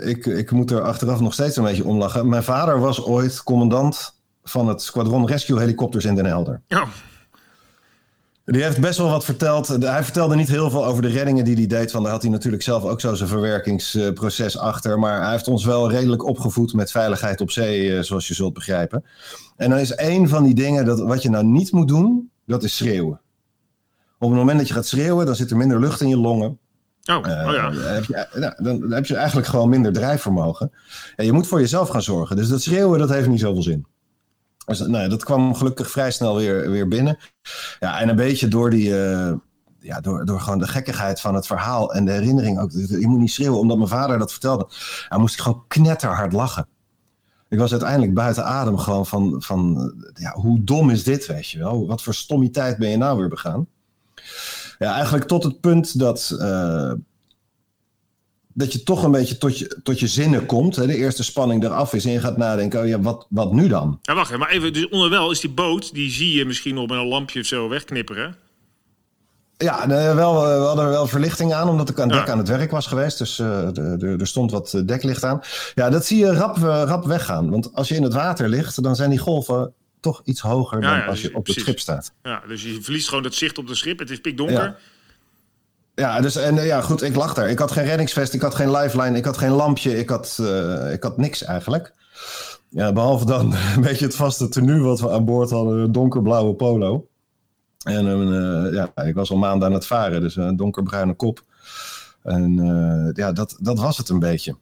ik, 0.00 0.26
ik 0.26 0.50
moet 0.50 0.70
er 0.70 0.80
achteraf 0.80 1.20
nog 1.20 1.32
steeds 1.32 1.56
een 1.56 1.64
beetje 1.64 1.84
om 1.84 1.98
lachen. 1.98 2.28
Mijn 2.28 2.42
vader 2.42 2.80
was 2.80 3.04
ooit 3.04 3.42
commandant 3.42 4.20
van 4.42 4.68
het 4.68 4.82
squadron 4.82 5.26
rescue 5.26 5.58
helikopters 5.58 6.04
in 6.04 6.14
Den 6.14 6.26
Helder. 6.26 6.60
Ja. 6.66 6.86
Die 8.44 8.62
heeft 8.62 8.80
best 8.80 8.98
wel 8.98 9.08
wat 9.08 9.24
verteld. 9.24 9.68
Hij 9.68 10.04
vertelde 10.04 10.36
niet 10.36 10.48
heel 10.48 10.70
veel 10.70 10.86
over 10.86 11.02
de 11.02 11.08
reddingen 11.08 11.44
die 11.44 11.54
hij 11.54 11.66
deed. 11.66 11.92
Want 11.92 12.04
daar 12.04 12.12
had 12.12 12.22
hij 12.22 12.30
natuurlijk 12.30 12.62
zelf 12.62 12.84
ook 12.84 13.00
zo 13.00 13.14
zijn 13.14 13.28
verwerkingsproces 13.28 14.58
achter. 14.58 14.98
Maar 14.98 15.22
hij 15.22 15.30
heeft 15.30 15.48
ons 15.48 15.64
wel 15.64 15.90
redelijk 15.90 16.24
opgevoed 16.24 16.72
met 16.72 16.90
veiligheid 16.90 17.40
op 17.40 17.50
zee, 17.50 17.96
eh, 17.96 18.02
zoals 18.02 18.28
je 18.28 18.34
zult 18.34 18.54
begrijpen. 18.54 19.04
En 19.56 19.70
dan 19.70 19.78
is 19.78 19.94
één 19.94 20.28
van 20.28 20.44
die 20.44 20.54
dingen 20.54 20.84
dat 20.84 21.00
wat 21.00 21.22
je 21.22 21.30
nou 21.30 21.44
niet 21.44 21.72
moet 21.72 21.88
doen, 21.88 22.30
dat 22.46 22.62
is 22.62 22.76
schreeuwen. 22.76 23.20
Op 24.18 24.28
het 24.28 24.38
moment 24.38 24.58
dat 24.58 24.68
je 24.68 24.74
gaat 24.74 24.86
schreeuwen, 24.86 25.26
dan 25.26 25.36
zit 25.36 25.50
er 25.50 25.56
minder 25.56 25.80
lucht 25.80 26.00
in 26.00 26.08
je 26.08 26.18
longen. 26.18 26.58
Oh, 27.04 27.16
oh 27.16 27.52
ja. 27.52 27.70
Dan 27.70 27.82
heb, 27.82 28.04
je, 28.04 28.26
nou, 28.34 28.80
dan 28.80 28.92
heb 28.92 29.06
je 29.06 29.16
eigenlijk 29.16 29.46
gewoon 29.46 29.68
minder 29.68 29.92
drijfvermogen. 29.92 30.72
En 31.16 31.24
je 31.24 31.32
moet 31.32 31.46
voor 31.46 31.60
jezelf 31.60 31.88
gaan 31.88 32.02
zorgen. 32.02 32.36
Dus 32.36 32.48
dat 32.48 32.62
schreeuwen, 32.62 32.98
dat 32.98 33.08
heeft 33.08 33.28
niet 33.28 33.40
zoveel 33.40 33.62
zin. 33.62 33.86
Dus, 34.78 34.86
nou, 34.86 35.08
dat 35.08 35.24
kwam 35.24 35.54
gelukkig 35.54 35.90
vrij 35.90 36.10
snel 36.10 36.36
weer, 36.36 36.70
weer 36.70 36.88
binnen. 36.88 37.18
Ja, 37.80 38.00
en 38.00 38.08
een 38.08 38.16
beetje 38.16 38.48
door 38.48 38.70
die... 38.70 38.88
Uh, 38.88 39.32
ja, 39.80 40.00
door, 40.00 40.24
door 40.24 40.40
gewoon 40.40 40.58
de 40.58 40.66
gekkigheid 40.66 41.20
van 41.20 41.34
het 41.34 41.46
verhaal 41.46 41.94
en 41.94 42.04
de 42.04 42.12
herinnering 42.12 42.60
ook. 42.60 42.72
Je 42.72 43.06
moet 43.06 43.18
niet 43.18 43.30
schreeuwen, 43.30 43.58
omdat 43.58 43.76
mijn 43.76 43.88
vader 43.88 44.18
dat 44.18 44.30
vertelde. 44.30 44.68
Hij 45.08 45.18
moest 45.18 45.40
gewoon 45.40 45.64
knetterhard 45.68 46.32
lachen. 46.32 46.68
Ik 47.48 47.58
was 47.58 47.70
uiteindelijk 47.70 48.14
buiten 48.14 48.44
adem 48.44 48.78
gewoon 48.78 49.06
van, 49.06 49.34
van 49.38 49.92
ja, 50.14 50.32
hoe 50.32 50.64
dom 50.64 50.90
is 50.90 51.04
dit, 51.04 51.26
weet 51.26 51.50
je 51.50 51.58
wel? 51.58 51.86
Wat 51.86 52.02
voor 52.02 52.14
stommiteit 52.14 52.78
ben 52.78 52.88
je 52.88 52.96
nou 52.96 53.18
weer 53.18 53.28
begaan? 53.28 53.66
Ja, 54.78 54.94
eigenlijk 54.94 55.24
tot 55.24 55.42
het 55.42 55.60
punt 55.60 55.98
dat, 55.98 56.36
uh, 56.38 56.92
dat 58.54 58.72
je 58.72 58.82
toch 58.82 59.02
een 59.02 59.10
beetje 59.10 59.38
tot 59.38 59.58
je, 59.58 59.80
tot 59.82 60.00
je 60.00 60.06
zinnen 60.06 60.46
komt. 60.46 60.76
Hè? 60.76 60.86
De 60.86 60.96
eerste 60.96 61.24
spanning 61.24 61.64
eraf 61.64 61.94
is 61.94 62.04
en 62.04 62.12
je 62.12 62.20
gaat 62.20 62.36
nadenken, 62.36 62.80
oh 62.80 62.86
ja, 62.86 63.00
wat, 63.00 63.26
wat 63.28 63.52
nu 63.52 63.68
dan? 63.68 63.98
Ja, 64.02 64.14
wacht, 64.14 64.36
maar 64.36 64.50
even, 64.50 64.72
dus 64.72 64.88
onderwel 64.88 65.30
is 65.30 65.40
die 65.40 65.50
boot, 65.50 65.94
die 65.94 66.10
zie 66.10 66.36
je 66.36 66.44
misschien 66.44 66.78
op 66.78 66.88
met 66.88 66.98
een 66.98 67.06
lampje 67.06 67.40
of 67.40 67.46
zo 67.46 67.68
wegknipperen. 67.68 68.36
Ja, 69.56 69.88
wel, 70.14 70.42
we 70.42 70.48
hadden 70.48 70.88
wel 70.88 71.06
verlichting 71.06 71.52
aan, 71.52 71.68
omdat 71.68 71.88
ik 71.88 72.00
aan 72.00 72.08
dek 72.08 72.26
ja. 72.26 72.32
aan 72.32 72.38
het 72.38 72.48
werk 72.48 72.70
was 72.70 72.86
geweest. 72.86 73.18
Dus 73.18 73.38
uh, 73.38 74.20
er 74.20 74.26
stond 74.26 74.50
wat 74.50 74.82
deklicht 74.86 75.24
aan. 75.24 75.40
Ja, 75.74 75.90
dat 75.90 76.06
zie 76.06 76.18
je 76.18 76.32
rap, 76.32 76.56
rap 76.56 77.04
weggaan. 77.04 77.50
Want 77.50 77.74
als 77.74 77.88
je 77.88 77.94
in 77.94 78.02
het 78.02 78.12
water 78.12 78.48
ligt, 78.48 78.82
dan 78.82 78.96
zijn 78.96 79.10
die 79.10 79.18
golven 79.18 79.72
toch 80.00 80.20
iets 80.24 80.40
hoger 80.40 80.82
ja, 80.82 80.88
dan 80.88 80.98
ja, 80.98 81.04
als 81.04 81.22
je 81.22 81.34
op 81.34 81.46
het 81.46 81.60
schip 81.60 81.78
staat. 81.78 82.12
Ja, 82.22 82.42
dus 82.48 82.62
je 82.62 82.78
verliest 82.82 83.08
gewoon 83.08 83.24
het 83.24 83.34
zicht 83.34 83.58
op 83.58 83.68
het 83.68 83.76
schip. 83.76 83.98
Het 83.98 84.10
is 84.10 84.20
pikdonker. 84.20 84.76
Ja. 85.94 86.20
Dus 86.20 86.36
en 86.36 86.54
ja, 86.54 86.80
goed, 86.80 87.02
ik 87.02 87.16
lag 87.16 87.34
daar. 87.34 87.50
Ik 87.50 87.58
had 87.58 87.72
geen 87.72 87.84
reddingsvest, 87.84 88.34
ik 88.34 88.42
had 88.42 88.54
geen 88.54 88.70
lifeline, 88.70 89.16
ik 89.16 89.24
had 89.24 89.38
geen 89.38 89.50
lampje, 89.50 89.98
ik 89.98 90.08
had, 90.08 90.38
uh, 90.40 90.92
ik 90.92 91.02
had 91.02 91.16
niks 91.16 91.44
eigenlijk. 91.44 91.92
Ja, 92.68 92.92
behalve 92.92 93.24
dan 93.24 93.54
een 93.76 93.82
beetje 93.82 94.04
het 94.04 94.14
vaste 94.14 94.48
tenue 94.48 94.80
wat 94.80 95.00
we 95.00 95.10
aan 95.10 95.24
boord 95.24 95.50
hadden, 95.50 95.78
een 95.78 95.92
donkerblauwe 95.92 96.54
polo. 96.54 97.06
En 97.82 98.06
uh, 98.06 98.72
ja, 98.72 99.04
ik 99.04 99.14
was 99.14 99.30
al 99.30 99.36
maanden 99.36 99.68
aan 99.68 99.74
het 99.74 99.86
varen, 99.86 100.20
dus 100.20 100.36
een 100.36 100.56
donkerbruine 100.56 101.14
kop. 101.14 101.44
En 102.22 102.54
ja, 103.14 103.32
dat, 103.32 103.56
dat 103.60 103.78
was 103.78 103.98
het 103.98 104.08
een 104.08 104.18
beetje. 104.18 104.56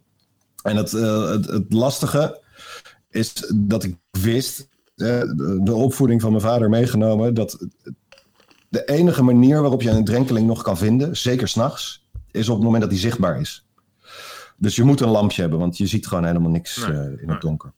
En 0.62 0.76
het, 0.76 0.90
het, 0.90 1.46
het, 1.46 1.72
lastige 1.72 2.40
is 3.10 3.52
dat 3.54 3.84
ik 3.84 3.96
wist, 4.10 4.68
de 4.94 5.74
opvoeding 5.74 6.20
van 6.20 6.30
mijn 6.30 6.42
vader 6.42 6.68
meegenomen, 6.68 7.34
dat 7.34 7.66
de 8.70 8.84
enige 8.84 9.22
manier 9.22 9.60
waarop 9.60 9.82
je 9.82 9.90
een 9.90 10.04
drenkeling 10.04 10.46
nog 10.46 10.62
kan 10.62 10.78
vinden, 10.78 11.16
zeker 11.16 11.48
s'nachts, 11.48 12.08
is 12.30 12.48
op 12.48 12.54
het 12.54 12.64
moment 12.64 12.82
dat 12.82 12.90
hij 12.90 13.00
zichtbaar 13.00 13.40
is. 13.40 13.66
Dus 14.56 14.76
je 14.76 14.84
moet 14.84 15.00
een 15.00 15.08
lampje 15.08 15.40
hebben, 15.40 15.58
want 15.58 15.76
je 15.76 15.86
ziet 15.86 16.06
gewoon 16.06 16.24
helemaal 16.24 16.50
niks 16.50 16.86
in 17.20 17.28
het 17.28 17.40
donker. 17.40 17.72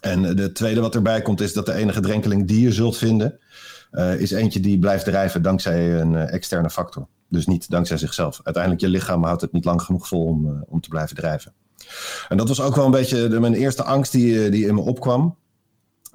En 0.00 0.36
de 0.36 0.52
tweede 0.52 0.80
wat 0.80 0.94
erbij 0.94 1.22
komt 1.22 1.40
is 1.40 1.52
dat 1.52 1.66
de 1.66 1.72
enige 1.72 2.00
drenkeling 2.00 2.46
die 2.46 2.60
je 2.60 2.72
zult 2.72 2.96
vinden, 2.96 3.38
uh, 3.92 4.20
is 4.20 4.30
eentje 4.30 4.60
die 4.60 4.78
blijft 4.78 5.04
drijven 5.04 5.42
dankzij 5.42 6.00
een 6.00 6.16
externe 6.16 6.70
factor. 6.70 7.06
Dus 7.28 7.46
niet 7.46 7.70
dankzij 7.70 7.96
zichzelf. 7.96 8.40
Uiteindelijk 8.42 8.82
je 8.82 8.88
lichaam 8.88 9.24
houdt 9.24 9.40
het 9.40 9.52
niet 9.52 9.64
lang 9.64 9.82
genoeg 9.82 10.08
vol 10.08 10.24
om, 10.24 10.64
om 10.68 10.80
te 10.80 10.88
blijven 10.88 11.16
drijven. 11.16 11.52
En 12.28 12.36
dat 12.36 12.48
was 12.48 12.60
ook 12.60 12.74
wel 12.74 12.84
een 12.84 12.90
beetje 12.90 13.28
de, 13.28 13.40
mijn 13.40 13.54
eerste 13.54 13.84
angst 13.84 14.12
die, 14.12 14.48
die 14.48 14.66
in 14.66 14.74
me 14.74 14.80
opkwam. 14.80 15.36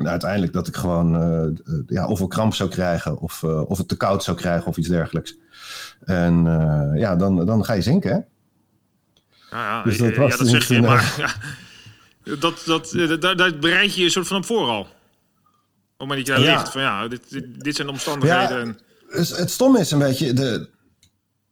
En 0.02 0.10
uiteindelijk 0.10 0.54
dat 0.54 0.68
ik 0.68 0.76
gewoon 0.76 1.60
ja, 1.88 2.08
of 2.08 2.20
een 2.20 2.28
kramp 2.28 2.54
zou 2.54 2.70
krijgen 2.70 3.18
of, 3.18 3.44
of 3.44 3.78
het 3.78 3.88
te 3.88 3.98
koud 3.98 4.24
zou 4.24 4.38
krijgen 4.38 4.68
of 4.68 4.78
iets 4.78 4.88
dergelijks. 4.88 5.36
En 6.04 6.44
ja, 6.96 7.16
dan, 7.16 7.46
dan 7.46 7.66
ga 7.66 7.74
je 7.74 7.82
zinken 7.82 8.12
hè. 8.12 8.20
Ja, 9.58 9.68
ja, 9.68 9.84
dus 9.84 9.98
dat, 9.98 10.16
was 10.16 10.32
ja, 10.32 10.38
dat 10.38 10.48
zeg 10.48 10.68
je, 10.68 10.82
maar 10.82 11.16
ja, 11.18 12.36
dat, 12.36 12.64
dat, 12.66 12.92
dat, 13.22 13.38
dat 13.38 13.60
bereid 13.60 13.96
je 13.96 14.02
je 14.02 14.10
soort 14.10 14.28
van 14.28 14.38
op 14.38 14.46
vooral. 14.46 14.88
Op 15.98 16.08
maar 16.08 16.18
dat 16.18 16.28
je 16.28 16.34
daar 16.34 16.42
ja. 16.42 16.54
ligt 16.54 16.72
van 16.72 16.82
ja, 16.82 17.08
dit, 17.08 17.30
dit, 17.30 17.64
dit 17.64 17.76
zijn 17.76 17.88
de 17.88 17.94
omstandigheden. 17.94 18.78
Ja, 19.12 19.18
het 19.18 19.52
stomme 19.52 19.80
is 19.80 19.92
een 19.92 20.00
beetje 20.00 20.34
de, 20.34 20.70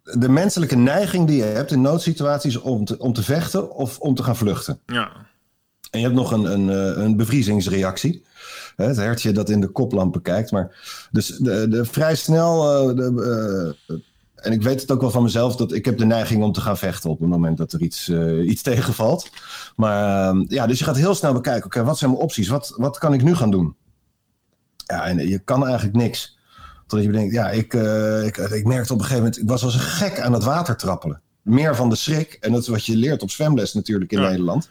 de 0.03 0.29
menselijke 0.29 0.75
neiging 0.75 1.27
die 1.27 1.37
je 1.37 1.43
hebt 1.43 1.71
in 1.71 1.81
noodsituaties 1.81 2.57
om 2.57 2.85
te, 2.85 2.97
om 2.97 3.13
te 3.13 3.23
vechten 3.23 3.75
of 3.75 3.99
om 3.99 4.15
te 4.15 4.23
gaan 4.23 4.37
vluchten. 4.37 4.79
Ja. 4.85 5.11
En 5.89 5.99
je 5.99 6.05
hebt 6.05 6.17
nog 6.17 6.31
een, 6.31 6.43
een, 6.43 6.69
eh, 6.69 7.03
een 7.03 7.15
bevriezingsreactie. 7.15 8.23
Het 8.75 8.95
hertje 8.95 9.31
dat 9.31 9.49
in 9.49 9.61
de 9.61 9.67
koplampen 9.67 10.21
kijkt. 10.21 10.51
Maar 10.51 10.77
dus 11.11 11.27
de, 11.27 11.67
de, 11.67 11.85
vrij 11.85 12.15
snel. 12.15 12.89
Uh, 12.89 12.95
de, 12.95 13.75
uh, 13.87 13.97
en 14.35 14.51
ik 14.51 14.61
weet 14.61 14.81
het 14.81 14.91
ook 14.91 15.01
wel 15.01 15.11
van 15.11 15.23
mezelf 15.23 15.55
dat 15.55 15.71
ik 15.71 15.85
heb 15.85 15.97
de 15.97 16.05
neiging 16.05 16.43
om 16.43 16.51
te 16.51 16.61
gaan 16.61 16.77
vechten 16.77 17.09
op 17.09 17.19
het 17.19 17.29
moment 17.29 17.57
dat 17.57 17.71
er 17.71 17.81
iets, 17.81 18.07
uh, 18.07 18.49
iets 18.49 18.61
tegenvalt. 18.71 19.29
Maar 19.75 20.35
ja, 20.47 20.67
dus 20.67 20.79
je 20.79 20.85
gaat 20.85 20.97
heel 20.97 21.15
snel 21.15 21.33
bekijken, 21.33 21.65
oké, 21.65 21.83
wat 21.83 21.97
zijn 21.97 22.11
mijn 22.11 22.23
opties? 22.23 22.47
Wat, 22.47 22.73
wat 22.77 22.97
kan 22.97 23.13
ik 23.13 23.23
nu 23.23 23.35
gaan 23.35 23.51
doen? 23.51 23.75
Ja, 24.85 25.05
en 25.05 25.27
je 25.27 25.39
kan 25.39 25.65
eigenlijk 25.65 25.95
niks. 25.95 26.37
Totdat 26.79 27.07
je 27.07 27.11
bedenkt, 27.11 27.33
ja, 27.33 27.49
ik, 27.49 27.73
ik, 28.25 28.37
ik 28.37 28.65
merkte 28.65 28.93
op 28.93 28.99
een 28.99 29.05
gegeven 29.05 29.23
moment, 29.23 29.41
ik 29.41 29.49
was 29.49 29.63
als 29.63 29.73
een 29.73 29.79
gek 29.79 30.19
aan 30.19 30.33
het 30.33 30.43
water 30.43 30.77
trappelen. 30.77 31.21
Meer 31.41 31.75
van 31.75 31.89
de 31.89 31.95
schrik. 31.95 32.37
En 32.39 32.51
dat 32.51 32.61
is 32.61 32.67
wat 32.67 32.85
je 32.85 32.95
leert 32.95 33.21
op 33.21 33.31
zwemles 33.31 33.73
natuurlijk 33.73 34.11
in 34.11 34.21
ja. 34.21 34.29
Nederland. 34.29 34.69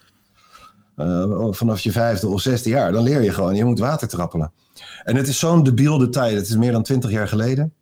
Uh, 0.98 1.46
vanaf 1.50 1.80
je 1.80 1.92
vijfde 1.92 2.28
of 2.28 2.40
zesde 2.40 2.68
jaar, 2.68 2.92
dan 2.92 3.02
leer 3.02 3.22
je 3.22 3.32
gewoon, 3.32 3.54
je 3.54 3.64
moet 3.64 3.78
water 3.78 4.08
trappelen. 4.08 4.52
En 5.04 5.16
het 5.16 5.28
is 5.28 5.38
zo'n 5.38 5.62
debiel 5.62 5.98
detail. 5.98 6.34
Het 6.34 6.48
is 6.48 6.56
meer 6.56 6.72
dan 6.72 6.82
twintig 6.82 7.10
jaar 7.10 7.28
geleden. 7.28 7.72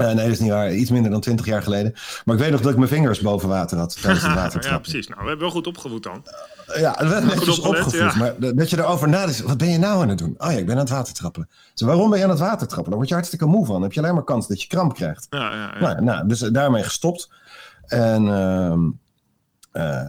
Uh, 0.00 0.06
nee, 0.06 0.14
dat 0.14 0.26
is 0.26 0.40
niet 0.40 0.50
waar. 0.50 0.72
Iets 0.72 0.90
minder 0.90 1.10
dan 1.10 1.20
twintig 1.20 1.46
jaar 1.46 1.62
geleden. 1.62 1.92
Maar 2.24 2.34
ik 2.34 2.40
weet 2.40 2.50
nog 2.50 2.60
dat 2.60 2.70
ik 2.70 2.76
mijn 2.76 2.88
vingers 2.88 3.20
boven 3.20 3.48
water 3.48 3.78
had 3.78 4.00
tijdens 4.02 4.24
het 4.24 4.34
water. 4.42 4.64
ja, 4.64 4.78
precies. 4.78 5.08
Nou, 5.08 5.20
we 5.20 5.28
hebben 5.28 5.44
wel 5.44 5.54
goed 5.54 5.66
opgevoed 5.66 6.02
dan. 6.02 6.22
Uh, 6.68 6.80
ja, 6.80 6.94
we 6.98 7.06
hebben 7.06 7.26
netjes 7.26 7.60
opgevoed. 7.60 7.92
Ja. 7.92 8.14
Maar 8.16 8.34
dat 8.54 8.70
je 8.70 8.78
erover 8.78 9.08
nadenkt. 9.08 9.40
Wat 9.40 9.58
ben 9.58 9.68
je 9.68 9.78
nou 9.78 10.02
aan 10.02 10.08
het 10.08 10.18
doen? 10.18 10.34
Oh 10.38 10.50
ja, 10.52 10.58
ik 10.58 10.66
ben 10.66 10.74
aan 10.74 10.80
het 10.80 10.90
water 10.90 11.14
trappelen. 11.14 11.48
Dus 11.74 11.86
waarom 11.86 12.10
ben 12.10 12.18
je 12.18 12.24
aan 12.24 12.30
het 12.30 12.38
water 12.38 12.66
trappelen? 12.66 12.84
Daar 12.84 12.96
word 12.96 13.08
je 13.08 13.14
hartstikke 13.14 13.46
moe 13.46 13.64
van. 13.64 13.74
Dan 13.74 13.82
heb 13.82 13.92
je 13.92 14.00
alleen 14.00 14.14
maar 14.14 14.24
kans 14.24 14.48
dat 14.48 14.62
je 14.62 14.68
kramp 14.68 14.94
krijgt. 14.94 15.26
Ja, 15.30 15.54
ja, 15.54 15.74
ja. 15.74 15.80
Nou, 15.80 16.02
nou, 16.02 16.28
dus 16.28 16.38
daarmee 16.38 16.82
gestopt. 16.82 17.30
En, 17.86 18.24
uh, 18.24 18.74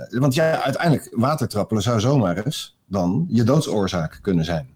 want 0.10 0.34
ja, 0.34 0.62
uiteindelijk, 0.62 1.10
watertrappelen 1.12 1.84
zou 1.84 2.00
zomaar 2.00 2.46
eens 2.46 2.78
dan 2.86 3.26
je 3.30 3.44
doodsoorzaak 3.44 4.20
kunnen 4.22 4.46
zijn. 4.46 4.68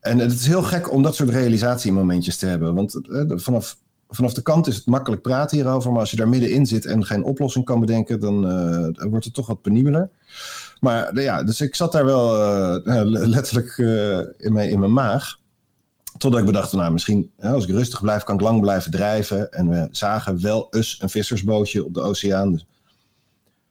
En 0.00 0.18
het 0.18 0.32
is 0.32 0.46
heel 0.46 0.62
gek 0.62 0.92
om 0.92 1.02
dat 1.02 1.14
soort 1.14 1.28
realisatiemomentjes 1.28 2.36
te 2.36 2.46
hebben. 2.46 2.74
Want 2.74 3.00
vanaf 3.26 3.76
vanaf 4.10 4.34
de 4.34 4.42
kant 4.42 4.66
is 4.66 4.76
het 4.76 4.86
makkelijk 4.86 5.22
praten 5.22 5.56
hierover. 5.56 5.90
Maar 5.90 6.00
als 6.00 6.10
je 6.10 6.16
daar 6.16 6.28
middenin 6.28 6.66
zit 6.66 6.84
en 6.84 7.06
geen 7.06 7.24
oplossing 7.24 7.64
kan 7.64 7.80
bedenken, 7.80 8.20
dan 8.20 8.46
uh, 8.46 9.08
wordt 9.10 9.24
het 9.24 9.34
toch 9.34 9.46
wat 9.46 9.62
penibeler. 9.62 10.10
Maar 10.80 11.20
ja, 11.20 11.42
dus 11.42 11.60
ik 11.60 11.74
zat 11.74 11.92
daar 11.92 12.04
wel 12.04 12.32
letterlijk 13.04 13.78
in, 14.38 14.52
mijn, 14.52 14.70
in 14.70 14.78
mijn 14.78 14.92
maag. 14.92 15.38
Totdat 16.18 16.40
ik 16.40 16.46
bedacht, 16.46 16.72
nou 16.72 16.92
misschien 16.92 17.30
als 17.40 17.64
ik 17.64 17.70
rustig 17.70 18.00
blijf, 18.00 18.22
kan 18.22 18.34
ik 18.34 18.40
lang 18.40 18.60
blijven 18.60 18.90
drijven. 18.90 19.52
En 19.52 19.68
we 19.68 19.88
zagen 19.90 20.42
wel 20.42 20.66
eens 20.70 20.98
een 21.02 21.10
vissersbootje 21.10 21.84
op 21.84 21.94
de 21.94 22.00
oceaan. 22.00 22.52
Dus 22.52 22.66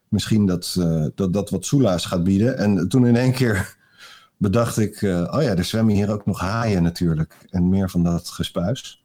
misschien 0.09 0.45
dat, 0.45 0.75
dat 1.15 1.33
dat 1.33 1.49
wat 1.49 1.65
soelaas 1.65 2.05
gaat 2.05 2.23
bieden. 2.23 2.57
En 2.57 2.87
toen 2.87 3.07
in 3.07 3.15
één 3.15 3.33
keer 3.33 3.75
bedacht 4.37 4.77
ik, 4.77 5.01
oh 5.01 5.41
ja, 5.41 5.55
er 5.55 5.63
zwemmen 5.63 5.95
hier 5.95 6.11
ook 6.11 6.25
nog 6.25 6.39
haaien 6.39 6.83
natuurlijk. 6.83 7.37
En 7.49 7.69
meer 7.69 7.89
van 7.89 8.03
dat 8.03 8.29
gespuis. 8.29 9.03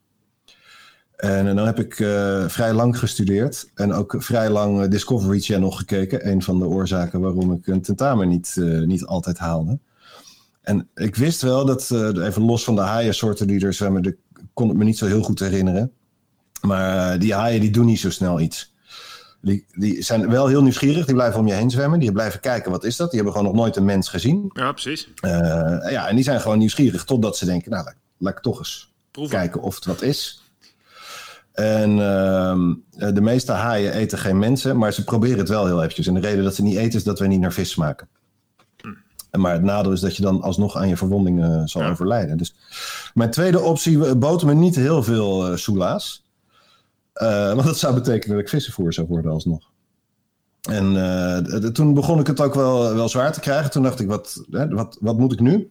En, 1.16 1.56
dan 1.56 1.66
heb 1.66 1.78
ik 1.78 1.98
uh, 1.98 2.48
vrij 2.48 2.72
lang 2.72 2.98
gestudeerd 2.98 3.70
en 3.74 3.92
ook 3.92 4.14
vrij 4.18 4.50
lang 4.50 4.88
Discovery 4.88 5.40
Channel 5.40 5.70
gekeken. 5.70 6.28
Een 6.28 6.42
van 6.42 6.58
de 6.58 6.66
oorzaken 6.66 7.20
waarom 7.20 7.52
ik 7.52 7.66
een 7.66 7.82
tentamen 7.82 8.28
niet, 8.28 8.54
niet 8.84 9.04
altijd 9.04 9.38
haalde. 9.38 9.78
En 10.62 10.88
ik 10.94 11.16
wist 11.16 11.42
wel 11.42 11.64
dat, 11.64 11.90
even 12.20 12.42
los 12.42 12.64
van 12.64 12.74
de 12.74 12.80
haaiensoorten 12.80 13.46
die 13.46 13.66
er 13.66 13.72
zwemmen, 13.72 14.16
kon 14.52 14.68
het 14.68 14.76
me 14.76 14.84
niet 14.84 14.98
zo 14.98 15.06
heel 15.06 15.22
goed 15.22 15.40
herinneren. 15.40 15.92
Maar 16.60 17.18
die 17.18 17.34
haaien 17.34 17.60
die 17.60 17.70
doen 17.70 17.86
niet 17.86 18.00
zo 18.00 18.10
snel 18.10 18.40
iets. 18.40 18.73
Die, 19.44 19.66
die 19.72 20.02
zijn 20.02 20.30
wel 20.30 20.46
heel 20.46 20.62
nieuwsgierig, 20.62 21.06
die 21.06 21.14
blijven 21.14 21.40
om 21.40 21.46
je 21.46 21.52
heen 21.52 21.70
zwemmen. 21.70 22.00
Die 22.00 22.12
blijven 22.12 22.40
kijken, 22.40 22.70
wat 22.70 22.84
is 22.84 22.96
dat? 22.96 23.10
Die 23.10 23.20
hebben 23.20 23.36
gewoon 23.36 23.52
nog 23.52 23.62
nooit 23.62 23.76
een 23.76 23.84
mens 23.84 24.08
gezien. 24.08 24.50
Ja, 24.52 24.72
precies. 24.72 25.08
ja, 25.90 26.08
en 26.08 26.14
die 26.14 26.24
zijn 26.24 26.40
gewoon 26.40 26.58
nieuwsgierig 26.58 27.04
totdat 27.04 27.36
ze 27.36 27.44
denken, 27.44 27.70
nou, 27.70 27.84
laat, 27.84 27.96
laat 28.18 28.36
ik 28.36 28.42
toch 28.42 28.58
eens 28.58 28.92
Proeven. 29.10 29.38
kijken 29.38 29.60
of 29.62 29.74
het 29.74 29.84
wat 29.84 30.02
is. 30.02 30.42
En 31.52 31.90
uh, 31.90 32.54
de 33.14 33.20
meeste 33.20 33.52
haaien 33.52 33.92
eten 33.92 34.18
geen 34.18 34.38
mensen, 34.38 34.78
maar 34.78 34.92
ze 34.92 35.04
proberen 35.04 35.38
het 35.38 35.48
wel 35.48 35.66
heel 35.66 35.82
eventjes. 35.82 36.06
En 36.06 36.14
de 36.14 36.20
reden 36.20 36.44
dat 36.44 36.54
ze 36.54 36.62
niet 36.62 36.76
eten 36.76 36.98
is 36.98 37.04
dat 37.04 37.18
wij 37.18 37.28
niet 37.28 37.40
naar 37.40 37.52
vis 37.52 37.70
smaken. 37.70 38.08
Hm. 38.80 39.40
Maar 39.40 39.52
het 39.52 39.62
nadeel 39.62 39.92
is 39.92 40.00
dat 40.00 40.16
je 40.16 40.22
dan 40.22 40.42
alsnog 40.42 40.76
aan 40.76 40.88
je 40.88 40.96
verwondingen 40.96 41.68
zal 41.68 41.82
ja. 41.82 41.90
overlijden. 41.90 42.36
Dus 42.36 42.54
mijn 43.14 43.30
tweede 43.30 43.60
optie 43.60 44.14
bood 44.14 44.44
me 44.44 44.54
niet 44.54 44.76
heel 44.76 45.02
veel 45.02 45.50
uh, 45.50 45.56
soelaas. 45.56 46.23
Uh, 47.22 47.52
want 47.52 47.64
dat 47.64 47.78
zou 47.78 47.94
betekenen 47.94 48.36
dat 48.36 48.44
ik 48.44 48.50
vissenvoer 48.50 48.92
zou 48.92 49.06
worden 49.06 49.30
alsnog. 49.30 49.70
En 50.70 50.94
uh, 50.94 51.68
toen 51.68 51.94
begon 51.94 52.20
ik 52.20 52.26
het 52.26 52.40
ook 52.40 52.54
wel, 52.54 52.94
wel 52.94 53.08
zwaar 53.08 53.32
te 53.32 53.40
krijgen. 53.40 53.70
Toen 53.70 53.82
dacht 53.82 54.00
ik, 54.00 54.08
wat, 54.08 54.44
hè, 54.50 54.68
wat, 54.68 54.96
wat 55.00 55.18
moet 55.18 55.32
ik 55.32 55.40
nu? 55.40 55.70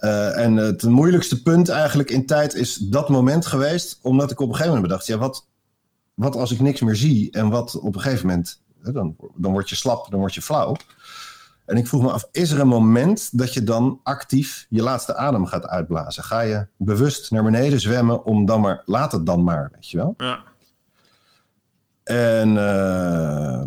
Uh, 0.00 0.38
en 0.38 0.56
het 0.56 0.82
moeilijkste 0.82 1.42
punt 1.42 1.68
eigenlijk 1.68 2.10
in 2.10 2.26
tijd 2.26 2.54
is 2.54 2.76
dat 2.76 3.08
moment 3.08 3.46
geweest, 3.46 3.98
omdat 4.02 4.30
ik 4.30 4.40
op 4.40 4.48
een 4.48 4.54
gegeven 4.54 4.74
moment 4.74 4.88
bedacht, 4.88 5.06
ja, 5.06 5.18
wat, 5.18 5.46
wat 6.14 6.36
als 6.36 6.52
ik 6.52 6.60
niks 6.60 6.80
meer 6.80 6.96
zie 6.96 7.30
en 7.30 7.48
wat 7.48 7.78
op 7.78 7.94
een 7.94 8.00
gegeven 8.00 8.26
moment, 8.26 8.62
hè, 8.82 8.92
dan, 8.92 9.16
dan 9.34 9.52
word 9.52 9.68
je 9.68 9.74
slap, 9.74 10.10
dan 10.10 10.18
word 10.18 10.34
je 10.34 10.42
flauw. 10.42 10.76
En 11.66 11.76
ik 11.76 11.86
vroeg 11.86 12.02
me 12.02 12.10
af, 12.10 12.28
is 12.32 12.50
er 12.50 12.60
een 12.60 12.68
moment 12.68 13.38
dat 13.38 13.54
je 13.54 13.64
dan 13.64 14.00
actief 14.02 14.66
je 14.68 14.82
laatste 14.82 15.16
adem 15.16 15.46
gaat 15.46 15.66
uitblazen? 15.66 16.24
Ga 16.24 16.40
je 16.40 16.66
bewust 16.76 17.30
naar 17.30 17.44
beneden 17.44 17.80
zwemmen 17.80 18.24
om 18.24 18.46
dan 18.46 18.60
maar, 18.60 18.82
laat 18.84 19.12
het 19.12 19.26
dan 19.26 19.42
maar, 19.42 19.70
weet 19.72 19.90
je 19.90 19.96
wel? 19.96 20.14
Ja. 20.16 20.47
En 22.08 22.48
uh, 22.48 23.62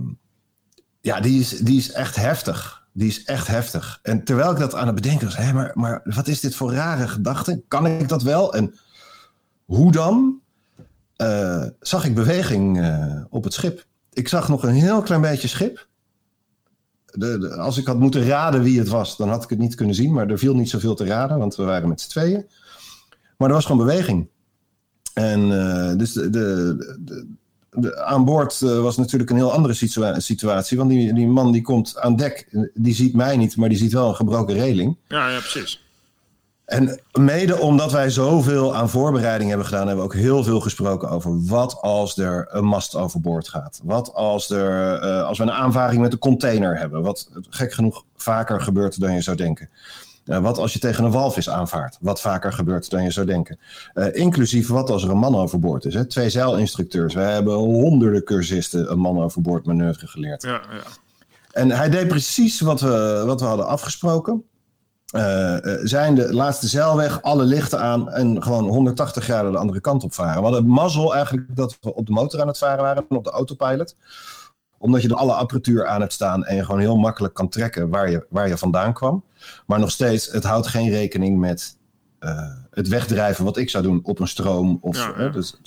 ja, 1.01 1.19
die 1.19 1.39
is, 1.39 1.50
die 1.50 1.77
is 1.77 1.91
echt 1.91 2.15
heftig 2.15 2.81
die 2.93 3.07
is 3.07 3.24
echt 3.24 3.48
heftig. 3.48 4.00
En 4.03 4.24
terwijl 4.24 4.51
ik 4.51 4.57
dat 4.57 4.75
aan 4.75 4.86
het 4.86 4.95
bedenken 4.95 5.25
was, 5.25 5.38
hé, 5.38 5.53
maar, 5.53 5.71
maar 5.74 6.01
wat 6.03 6.27
is 6.27 6.39
dit 6.39 6.55
voor 6.55 6.74
rare 6.74 7.07
gedachte? 7.07 7.63
Kan 7.67 7.88
ik 7.88 8.10
dat 8.10 8.24
wel? 8.24 8.53
En 8.53 8.75
hoe 9.65 9.91
dan? 9.91 10.39
Uh, 11.17 11.65
zag 11.79 12.05
ik 12.05 12.15
beweging 12.15 12.77
uh, 12.77 13.24
op 13.29 13.43
het 13.43 13.53
schip. 13.53 13.86
Ik 14.13 14.27
zag 14.27 14.50
nog 14.50 14.63
een 14.63 14.74
heel 14.74 15.01
klein 15.01 15.21
beetje 15.21 15.48
schip. 15.48 15.88
De, 17.05 17.55
als 17.55 17.77
ik 17.77 17.86
had 17.86 18.00
moeten 18.00 18.25
raden 18.25 18.63
wie 18.63 18.79
het 18.79 18.88
was, 18.88 19.17
dan 19.17 19.29
had 19.29 19.43
ik 19.43 19.50
het 19.50 19.60
niet 19.60 19.75
kunnen 19.75 19.95
zien. 19.95 20.13
Maar 20.13 20.29
er 20.29 20.38
viel 20.38 20.55
niet 20.55 20.69
zoveel 20.69 20.95
te 20.95 21.05
raden, 21.05 21.38
want 21.38 21.55
we 21.55 21.63
waren 21.63 21.89
met 21.89 22.01
z'n 22.01 22.10
tweeën. 22.10 22.45
Maar 23.38 23.48
er 23.48 23.55
was 23.55 23.65
gewoon 23.65 23.86
beweging. 23.86 24.29
En 25.13 25.39
uh, 25.39 25.95
dus 25.98 26.13
de, 26.13 27.29
de, 27.72 28.04
aan 28.04 28.25
boord 28.25 28.62
uh, 28.62 28.80
was 28.82 28.98
natuurlijk 28.98 29.30
een 29.30 29.36
heel 29.36 29.51
andere 29.51 29.74
situa 29.74 30.20
situatie. 30.20 30.78
Want 30.78 30.90
die, 30.90 31.13
die 31.13 31.28
man 31.28 31.51
die 31.51 31.62
komt 31.62 32.00
aan 32.00 32.16
dek, 32.16 32.48
die 32.74 32.94
ziet 32.94 33.16
mij 33.16 33.38
niet, 33.38 33.58
maar 33.58 33.70
die 33.70 33.78
ziet 33.78 33.94
wel 33.94 34.08
een 34.08 34.16
gebroken 34.16 34.56
reling. 34.56 34.98
Ja, 35.08 35.30
ja, 35.30 35.40
precies. 35.40 35.84
En 36.66 37.01
mede 37.12 37.60
omdat 37.60 37.92
wij 37.92 38.10
zoveel 38.10 38.75
aan 38.75 38.90
voorbereiding 38.90 39.50
hebben 39.50 39.68
gedaan, 39.68 39.88
hebben 39.88 40.06
we 40.06 40.12
ook 40.12 40.20
heel 40.20 40.44
veel 40.44 40.60
gesproken 40.60 41.10
over 41.10 41.46
wat 41.46 41.82
als 41.82 42.18
er 42.18 42.48
een 42.50 42.66
mast 42.66 42.96
overboord 42.96 43.50
gaat. 43.50 43.80
Wat 43.84 44.13
als, 44.13 44.50
er, 44.50 45.04
uh, 45.04 45.24
als 45.24 45.38
we 45.38 45.44
een 45.44 45.51
aanvaring 45.51 46.01
met 46.01 46.13
een 46.13 46.20
container 46.20 46.78
hebben. 46.78 47.01
Wat 47.01 47.30
gek 47.50 47.74
genoeg 47.74 48.04
vaker 48.16 48.62
gebeurt 48.62 49.00
dan 49.00 49.13
je 49.13 49.22
zou 49.22 49.38
denken. 49.38 49.70
Uh, 50.32 50.40
wat 50.40 50.58
als 50.58 50.74
je 50.74 50.80
tegen 50.80 51.04
een 51.04 51.12
walvis 51.12 51.50
aanvaart? 51.50 51.98
Wat 52.02 52.22
vaker 52.22 52.54
gebeurt 52.54 52.90
dan 52.90 53.04
je 53.04 53.12
zou 53.12 53.26
denken. 53.26 53.60
Uh, 53.94 54.16
inclusief 54.16 54.68
wat 54.68 54.90
als 54.90 55.04
er 55.04 55.10
een 55.10 55.18
man 55.18 55.36
overboord 55.36 55.86
is. 55.86 55.94
Hè? 55.94 56.06
Twee 56.06 56.30
zeilinstructeurs. 56.30 57.14
We 57.14 57.22
hebben 57.22 57.54
honderden 57.54 58.24
cursisten 58.24 58.92
een 58.92 59.00
man 59.00 59.22
overboord 59.22 59.66
manoeuvre 59.66 60.08
geleerd. 60.08 60.42
Ja, 60.42 60.62
ja. 60.72 60.84
En 61.52 61.72
hij 61.72 61.90
deed 61.90 62.08
precies 62.08 62.60
wat 62.60 62.82
we, 62.82 63.24
wat 63.26 63.40
we 63.40 63.46
hadden 63.46 63.68
afgesproken. 63.68 64.44
Uh, 65.16 65.58
zijn 65.84 66.16
de 66.16 66.34
laatste 66.34 66.68
zeilweg, 66.68 67.22
alle 67.22 67.44
lichten 67.44 67.80
aan 67.80 68.12
en 68.12 68.44
gewoon 68.44 68.68
180 68.68 69.24
graden 69.24 69.52
de 69.52 69.58
andere 69.58 69.82
kant 69.82 70.04
op 70.04 70.14
varen. 70.14 70.38
We 70.38 70.48
hadden 70.48 70.68
mazzel 70.68 71.14
eigenlijk 71.14 71.56
dat 71.56 71.78
we 71.82 71.94
op 71.96 72.06
de 72.06 72.12
motor 72.12 72.42
aan 72.42 72.48
het 72.48 72.58
varen 72.58 72.84
waren 72.84 73.06
en 73.10 73.18
op 73.18 73.24
de 73.24 73.32
autopilot. 73.32 73.96
Omdat 74.82 75.02
je 75.02 75.08
er 75.08 75.16
alle 75.16 75.34
apparatuur 75.34 75.88
aan 75.88 76.02
hebt 76.02 76.14
staan 76.14 76.46
en 76.46 76.56
je 76.56 76.66
gewoon 76.66 76.80
heel 76.80 76.98
makkelijk 76.98 77.34
kan 77.34 77.50
trekken 77.50 77.90
waar 77.90 78.10
je, 78.10 78.26
waar 78.30 78.48
je 78.48 78.58
vandaan 78.58 78.94
kwam. 78.94 79.24
Maar 79.66 79.80
nog 79.80 79.92
steeds, 79.92 80.32
het 80.32 80.44
houdt 80.44 80.68
geen 80.68 80.90
rekening 80.90 81.40
met 81.40 81.78
uh, 82.20 82.52
het 82.72 82.88
wegdrijven 82.88 83.46
wat 83.46 83.58
ik 83.58 83.70
zou 83.70 83.84
doen 83.84 84.00
op 84.04 84.20
een 84.20 84.28
stroom. 84.28 84.78
Of, 84.82 84.98
ja, 84.98 85.14
ja. 85.18 85.30
Dus, 85.30 85.62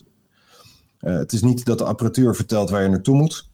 het 0.99 1.33
is 1.33 1.43
niet 1.43 1.65
dat 1.65 1.79
de 1.79 1.85
apparatuur 1.85 2.35
vertelt 2.35 2.71
waar 2.71 2.83
je 2.83 2.89
naartoe 2.89 3.17
moet. 3.17 3.49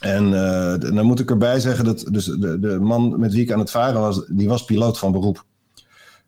En 0.00 0.24
uh, 0.24 0.74
dan 0.78 1.04
moet 1.04 1.20
ik 1.20 1.30
erbij 1.30 1.60
zeggen 1.60 1.84
dat 1.84 2.06
dus 2.10 2.24
de, 2.24 2.58
de 2.58 2.78
man 2.80 3.20
met 3.20 3.32
wie 3.32 3.42
ik 3.42 3.52
aan 3.52 3.58
het 3.58 3.70
varen 3.70 4.00
was, 4.00 4.26
die 4.26 4.48
was 4.48 4.64
piloot 4.64 4.98
van 4.98 5.12
beroep. 5.12 5.44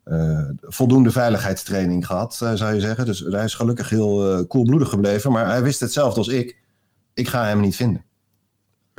Uh, 0.05 0.49
voldoende 0.61 1.11
veiligheidstraining 1.11 2.05
gehad, 2.05 2.39
uh, 2.43 2.53
zou 2.53 2.73
je 2.73 2.79
zeggen. 2.79 3.05
Dus 3.05 3.19
hij 3.19 3.43
is 3.43 3.55
gelukkig 3.55 3.89
heel 3.89 4.45
koelbloedig 4.47 4.89
gebleven. 4.89 5.31
Maar 5.31 5.45
hij 5.45 5.63
wist 5.63 5.79
hetzelfde 5.79 6.17
als 6.17 6.27
ik. 6.27 6.57
Ik 7.13 7.27
ga 7.27 7.45
hem 7.45 7.59
niet 7.59 7.75
vinden. 7.75 8.03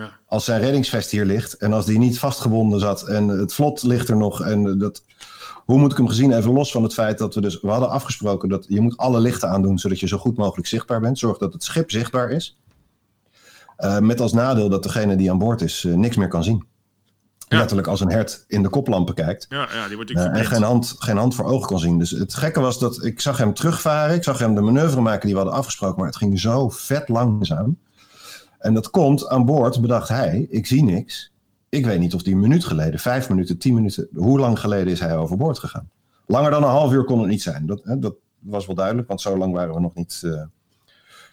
Ja. 0.01 0.11
Als 0.27 0.45
zijn 0.45 0.61
reddingsvest 0.61 1.11
hier 1.11 1.25
ligt 1.25 1.57
en 1.57 1.73
als 1.73 1.87
die 1.87 1.99
niet 1.99 2.19
vastgebonden 2.19 2.81
zat 2.81 3.09
en 3.09 3.29
het 3.29 3.55
vlot 3.55 3.83
ligt 3.83 4.09
er 4.09 4.17
nog. 4.17 4.43
En 4.43 4.79
dat, 4.79 5.03
hoe 5.65 5.79
moet 5.79 5.91
ik 5.91 5.97
hem 5.97 6.09
gezien? 6.09 6.33
Even 6.33 6.53
los 6.53 6.73
van 6.73 6.83
het 6.83 6.95
feit 6.95 7.19
dat 7.19 7.35
we 7.35 7.41
dus... 7.41 7.61
We 7.61 7.69
hadden 7.69 7.91
afgesproken 7.91 8.49
dat 8.49 8.65
je 8.69 8.81
moet 8.81 8.97
alle 8.97 9.21
lichten 9.21 9.49
aandoen... 9.49 9.79
zodat 9.79 10.01
je 10.01 10.09
zo 10.09 10.19
goed 10.19 10.37
mogelijk 10.37 10.69
zichtbaar 10.69 11.01
bent. 11.01 11.19
Zorg 11.19 11.39
dat 11.39 11.53
het 11.53 11.65
schip 11.65 11.91
zichtbaar 11.91 12.31
is. 12.31 12.59
Uh, 13.79 13.99
met 13.99 14.21
als 14.21 14.33
nadeel 14.33 14.69
dat 14.69 14.83
degene 14.83 15.17
die 15.17 15.31
aan 15.31 15.39
boord 15.39 15.61
is 15.61 15.85
uh, 15.85 15.95
niks 15.95 16.17
meer 16.17 16.29
kan 16.29 16.45
zien. 16.45 16.65
Ja. 17.49 17.59
Letterlijk 17.59 17.89
als 17.89 18.01
een 18.01 18.11
hert 18.11 18.45
in 18.47 18.63
de 18.63 18.69
koplampen 18.69 19.15
kijkt. 19.15 19.47
Ja, 19.49 19.69
ja 19.73 19.87
die 19.87 19.97
wordt 19.97 20.11
uh, 20.11 20.25
en 20.25 20.45
geen 20.45 20.63
hand, 20.63 20.97
geen 20.99 21.17
hand 21.17 21.35
voor 21.35 21.45
ogen 21.45 21.67
kan 21.67 21.79
zien. 21.79 21.99
Dus 21.99 22.11
het 22.11 22.35
gekke 22.35 22.61
was 22.61 22.79
dat 22.79 23.05
ik 23.05 23.21
zag 23.21 23.39
hem 23.39 23.55
terugvaren. 23.55 24.15
Ik 24.15 24.25
zag 24.25 24.39
hem 24.39 24.55
de 24.55 24.61
manoeuvre 24.61 25.01
maken 25.01 25.27
die 25.27 25.31
we 25.31 25.41
hadden 25.43 25.59
afgesproken. 25.59 25.99
Maar 25.99 26.07
het 26.07 26.17
ging 26.17 26.41
zo 26.41 26.69
vet 26.69 27.09
langzaam. 27.09 27.79
En 28.61 28.75
dat 28.75 28.91
komt 28.91 29.29
aan 29.29 29.45
boord, 29.45 29.81
bedacht 29.81 30.09
hij. 30.09 30.47
Ik 30.51 30.67
zie 30.67 30.83
niks. 30.83 31.33
Ik 31.69 31.87
weet 31.87 31.99
niet 31.99 32.15
of 32.15 32.23
die 32.23 32.35
een 32.35 32.41
minuut 32.41 32.65
geleden, 32.65 33.01
vijf 33.01 33.29
minuten, 33.29 33.59
tien 33.59 33.75
minuten. 33.75 34.09
Hoe 34.15 34.39
lang 34.39 34.61
geleden 34.61 34.93
is 34.93 35.01
hij 35.01 35.17
overboord 35.17 35.59
gegaan? 35.59 35.91
Langer 36.27 36.51
dan 36.51 36.63
een 36.63 36.69
half 36.69 36.93
uur 36.93 37.05
kon 37.05 37.19
het 37.19 37.29
niet 37.29 37.43
zijn. 37.43 37.67
Dat, 37.67 37.81
hè, 37.85 37.99
dat 37.99 38.15
was 38.39 38.67
wel 38.67 38.75
duidelijk, 38.75 39.09
want 39.09 39.21
zo 39.21 39.37
lang 39.37 39.53
waren 39.53 39.75
we 39.75 39.81
nog 39.81 39.95
niet. 39.95 40.23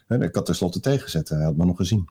ik 0.07 0.35
had 0.35 0.45
tenslotte 0.45 0.79
tegengezet. 0.79 1.29
Hij 1.29 1.43
had 1.43 1.55
me 1.55 1.65
nog 1.65 1.77
gezien. 1.77 2.09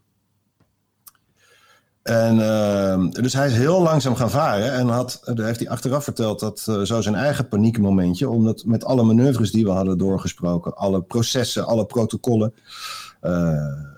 En 2.06 2.36
uh, 2.36 3.10
dus 3.10 3.32
hij 3.32 3.46
is 3.46 3.52
heel 3.52 3.82
langzaam 3.82 4.14
gaan 4.14 4.30
varen 4.30 4.72
en 4.72 4.88
had, 4.88 5.20
heeft 5.24 5.60
hij 5.60 5.68
achteraf 5.68 6.04
verteld 6.04 6.40
dat 6.40 6.66
uh, 6.68 6.82
zo 6.82 7.00
zijn 7.00 7.14
eigen 7.14 7.48
paniekmomentje, 7.48 8.28
omdat 8.28 8.64
met 8.64 8.84
alle 8.84 9.02
manoeuvres 9.02 9.50
die 9.50 9.64
we 9.64 9.70
hadden 9.70 9.98
doorgesproken, 9.98 10.76
alle 10.76 11.02
processen, 11.02 11.66
alle 11.66 11.86
protocollen, 11.86 12.54
uh, 12.54 12.62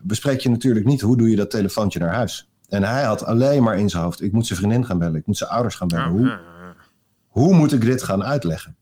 bespreek 0.02 0.40
je 0.40 0.50
natuurlijk 0.50 0.86
niet 0.86 1.00
hoe 1.00 1.16
doe 1.16 1.30
je 1.30 1.36
dat 1.36 1.50
telefoontje 1.50 1.98
naar 1.98 2.14
huis. 2.14 2.48
En 2.68 2.82
hij 2.82 3.02
had 3.02 3.24
alleen 3.24 3.62
maar 3.62 3.78
in 3.78 3.88
zijn 3.88 4.02
hoofd, 4.02 4.22
ik 4.22 4.32
moet 4.32 4.46
zijn 4.46 4.58
vriendin 4.58 4.84
gaan 4.84 4.98
bellen, 4.98 5.14
ik 5.14 5.26
moet 5.26 5.36
zijn 5.36 5.50
ouders 5.50 5.74
gaan 5.74 5.88
bellen. 5.88 6.06
Ja, 6.06 6.10
hoe, 6.10 6.26
ja, 6.26 6.32
ja. 6.32 6.74
hoe 7.28 7.54
moet 7.54 7.72
ik 7.72 7.80
dit 7.80 8.02
gaan 8.02 8.24
uitleggen? 8.24 8.76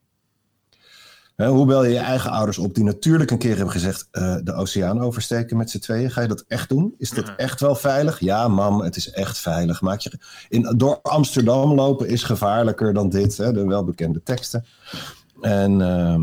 hoe 1.37 1.67
bel 1.67 1.85
je 1.85 1.93
je 1.93 1.99
eigen 1.99 2.31
ouders 2.31 2.59
op 2.59 2.75
die 2.75 2.85
natuurlijk 2.85 3.31
een 3.31 3.39
keer 3.39 3.57
hebben 3.57 3.73
gezegd 3.73 4.09
uh, 4.13 4.37
de 4.43 4.53
oceaan 4.53 5.01
oversteken 5.01 5.57
met 5.57 5.71
z'n 5.71 5.79
tweeën? 5.79 6.11
Ga 6.11 6.21
je 6.21 6.29
dat 6.29 6.45
echt 6.49 6.69
doen? 6.69 6.95
Is 6.99 7.11
dit 7.11 7.35
echt 7.37 7.61
wel 7.61 7.75
veilig? 7.75 8.21
Ja, 8.21 8.49
mam, 8.49 8.81
het 8.81 8.97
is 8.97 9.11
echt 9.11 9.39
veilig. 9.39 9.81
Maak 9.81 10.01
je, 10.01 10.19
in, 10.49 10.75
door 10.77 10.99
Amsterdam 11.03 11.73
lopen 11.73 12.09
is 12.09 12.23
gevaarlijker 12.23 12.93
dan 12.93 13.09
dit, 13.09 13.37
hè, 13.37 13.53
de 13.53 13.67
welbekende 13.67 14.23
teksten. 14.23 14.65
En 15.41 15.81
uh, 15.81 16.21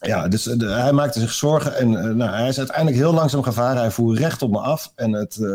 ja, 0.00 0.28
dus 0.28 0.42
de, 0.42 0.66
hij 0.66 0.92
maakte 0.92 1.20
zich 1.20 1.32
zorgen 1.32 1.76
en 1.76 1.92
uh, 1.92 2.02
nou, 2.02 2.30
hij 2.30 2.48
is 2.48 2.58
uiteindelijk 2.58 2.96
heel 2.96 3.12
langzaam 3.12 3.42
gevaren. 3.42 3.80
Hij 3.80 3.90
voer 3.90 4.16
recht 4.16 4.42
op 4.42 4.50
me 4.50 4.58
af 4.58 4.92
en 4.94 5.12
het, 5.12 5.36
uh, 5.36 5.48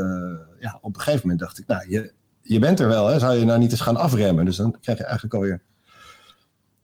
ja, 0.60 0.78
op 0.82 0.96
een 0.96 1.02
gegeven 1.02 1.22
moment 1.22 1.40
dacht 1.40 1.60
ik, 1.60 1.68
nou, 1.68 1.90
je, 1.90 2.14
je 2.42 2.60
bent 2.60 2.80
er 2.80 2.88
wel, 2.88 3.08
hè? 3.08 3.20
zou 3.20 3.34
je 3.34 3.46
nou 3.46 3.60
niet 3.60 3.72
eens 3.72 3.82
gaan 3.82 3.98
afremmen? 3.98 4.46
Dus 4.46 4.56
dan 4.56 4.78
krijg 4.82 4.98
je 4.98 5.04
eigenlijk 5.04 5.34
alweer 5.34 5.62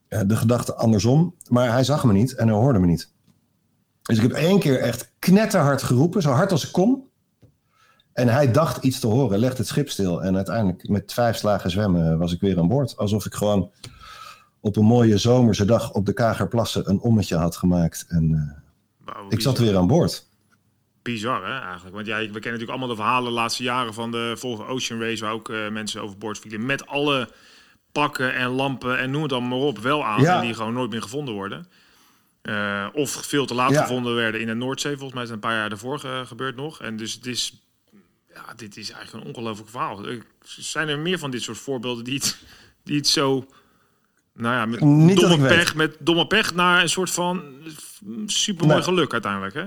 de 0.08 0.36
gedachte 0.36 0.76
andersom. 0.76 1.36
Maar 1.50 1.72
hij 1.72 1.84
zag 1.84 2.04
me 2.04 2.14
niet 2.14 2.36
en 2.36 2.48
hij 2.48 2.58
hoorde 2.58 2.80
me 2.80 2.86
niet. 2.86 3.12
Dus 4.02 4.18
ik 4.18 4.24
heb 4.24 4.32
één 4.32 4.60
keer 4.60 4.80
echt 4.80 5.12
knetterhard 5.20 5.84
geroepen, 5.84 6.22
zo 6.22 6.32
hard 6.32 6.52
als 6.52 6.66
ik 6.66 6.72
kon. 6.72 7.06
En 8.14 8.28
hij 8.28 8.52
dacht 8.52 8.84
iets 8.84 9.00
te 9.00 9.08
horen, 9.08 9.40
legde 9.40 9.58
het 9.58 9.68
schip 9.68 9.90
stil. 9.90 10.24
En 10.24 10.36
uiteindelijk 10.36 10.90
met 10.90 11.14
vijf 11.14 11.38
slagen 11.38 11.72
zwemmen 11.72 12.18
was 12.18 12.34
ik 12.34 12.42
weer 12.42 12.60
aan 12.60 12.68
boord. 12.68 12.98
Alsof 12.98 13.26
ik 13.26 13.34
gewoon 13.34 13.72
op 14.60 14.76
een 14.76 14.86
mooie 14.86 15.18
zomerse 15.18 15.66
dag 15.66 15.92
op 15.92 16.06
de 16.06 16.14
Kagerplassen 16.14 16.90
een 16.90 17.00
ommetje 17.00 17.36
had 17.36 17.56
gemaakt. 17.56 18.06
En 18.08 18.32
uh, 18.32 19.14
wow, 19.16 19.34
ik 19.34 19.42
zat 19.42 19.58
weer 19.58 19.78
aan 19.78 19.88
boord. 19.88 20.26
Bizar 21.02 21.46
hè, 21.46 21.60
eigenlijk. 21.60 21.96
Want 21.96 22.08
ja, 22.08 22.18
we 22.18 22.24
kennen 22.24 22.44
natuurlijk 22.44 22.70
allemaal 22.70 22.88
de 22.88 22.96
verhalen 22.96 23.30
de 23.30 23.36
laatste 23.36 23.64
jaren 23.64 23.94
van 23.94 24.12
de 24.12 24.34
Volvo 24.38 24.66
Ocean 24.66 25.02
Race... 25.02 25.24
waar 25.24 25.34
ook 25.34 25.50
uh, 25.50 25.70
mensen 25.70 26.02
overboord 26.02 26.40
vielen 26.40 26.66
met 26.66 26.88
alle 26.88 27.30
pakken 27.92 28.36
en 28.36 28.50
lampen 28.50 29.00
en 29.00 29.12
noem 29.12 29.22
het 29.22 29.32
dan 29.32 29.48
maar 29.48 29.58
op 29.58 29.80
wel 29.80 30.06
aan. 30.06 30.22
Ja. 30.22 30.36
En 30.36 30.42
die 30.42 30.54
gewoon 30.54 30.74
nooit 30.74 30.90
meer 30.90 31.02
gevonden 31.02 31.34
worden. 31.34 31.68
Uh, 32.44 32.88
of 32.94 33.12
veel 33.12 33.46
te 33.46 33.54
laat 33.54 33.72
ja. 33.72 33.82
gevonden 33.82 34.16
werden 34.16 34.42
in 34.42 34.48
de 34.48 34.54
Noordzee. 34.54 34.96
Volgens 34.98 35.14
mij 35.14 35.24
is 35.24 35.30
het 35.30 35.38
een 35.38 35.50
paar 35.50 35.58
jaar 35.58 35.70
daarvoor 35.70 36.00
ge 36.00 36.24
gebeurd 36.26 36.56
nog. 36.56 36.82
En 36.82 36.98
dus 36.98 37.14
het 37.14 37.26
is, 37.26 37.64
ja, 38.34 38.54
dit 38.56 38.78
is 38.78 38.92
eigenlijk 38.92 39.24
een 39.26 39.34
ongelooflijk 39.34 39.70
verhaal. 39.70 40.06
Zijn 40.44 40.88
er 40.88 41.00
meer 41.00 41.20
van 41.20 41.32
dit 41.32 41.42
soort 41.42 41.58
voorbeelden 41.58 42.04
die 42.04 42.14
het, 42.14 42.38
die 42.84 42.98
het 42.98 43.08
zo... 43.08 43.48
Nou 44.38 44.56
ja, 44.56 44.66
met 44.66 44.82
Niet 44.82 45.20
domme 45.20 45.48
pech, 45.48 45.76
met 45.76 45.96
domme 46.00 46.28
pech 46.28 46.56
naar 46.56 46.82
een 46.82 46.90
soort 46.90 47.12
van 47.12 47.44
supermooi 48.26 48.76
nee. 48.76 48.84
geluk 48.84 49.12
uiteindelijk, 49.12 49.54
hè? 49.54 49.66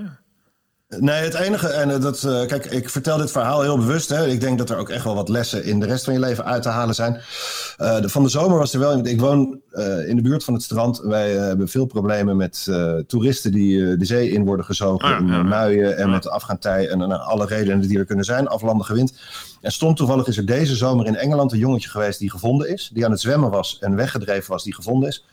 Nee, 0.99 1.23
het 1.23 1.33
enige, 1.33 1.67
en 1.67 2.01
dat, 2.01 2.23
uh, 2.23 2.45
kijk, 2.45 2.65
ik 2.65 2.89
vertel 2.89 3.17
dit 3.17 3.31
verhaal 3.31 3.61
heel 3.61 3.77
bewust. 3.77 4.09
Hè. 4.09 4.27
Ik 4.27 4.39
denk 4.39 4.57
dat 4.57 4.69
er 4.69 4.77
ook 4.77 4.89
echt 4.89 5.03
wel 5.03 5.15
wat 5.15 5.29
lessen 5.29 5.63
in 5.63 5.79
de 5.79 5.85
rest 5.85 6.03
van 6.03 6.13
je 6.13 6.19
leven 6.19 6.45
uit 6.45 6.63
te 6.63 6.69
halen 6.69 6.95
zijn. 6.95 7.13
Uh, 7.13 8.01
de, 8.01 8.09
van 8.09 8.23
de 8.23 8.29
zomer 8.29 8.57
was 8.57 8.73
er 8.73 8.79
wel. 8.79 9.05
Ik 9.05 9.19
woon 9.19 9.61
uh, 9.73 10.07
in 10.07 10.15
de 10.15 10.21
buurt 10.21 10.43
van 10.43 10.53
het 10.53 10.63
strand. 10.63 10.99
Wij 10.99 11.31
hebben 11.31 11.67
veel 11.67 11.85
problemen 11.85 12.37
met 12.37 12.69
toeristen 13.07 13.51
die 13.51 13.97
de 13.97 14.05
zee 14.05 14.31
in 14.31 14.45
worden 14.45 14.65
gezogen. 14.65 15.15
Ah, 15.15 15.27
ja, 15.27 15.43
muien 15.43 15.97
en 15.97 16.05
ja. 16.05 16.11
met 16.11 16.29
afgaantij 16.29 16.89
en 16.89 17.01
alle 17.25 17.45
redenen 17.45 17.87
die 17.87 17.97
er 17.97 18.05
kunnen 18.05 18.25
zijn. 18.25 18.47
Aflandige 18.47 18.93
wind. 18.93 19.13
En 19.61 19.71
stond 19.71 19.97
toevallig 19.97 20.27
is 20.27 20.37
er 20.37 20.45
deze 20.45 20.75
zomer 20.75 21.05
in 21.05 21.15
Engeland 21.15 21.51
een 21.51 21.59
jongetje 21.59 21.89
geweest 21.89 22.19
die 22.19 22.31
gevonden 22.31 22.69
is. 22.69 22.89
Die 22.93 23.05
aan 23.05 23.11
het 23.11 23.21
zwemmen 23.21 23.49
was 23.49 23.77
en 23.79 23.95
weggedreven 23.95 24.51
was, 24.51 24.63
die 24.63 24.75
gevonden 24.75 25.09
is. 25.09 25.25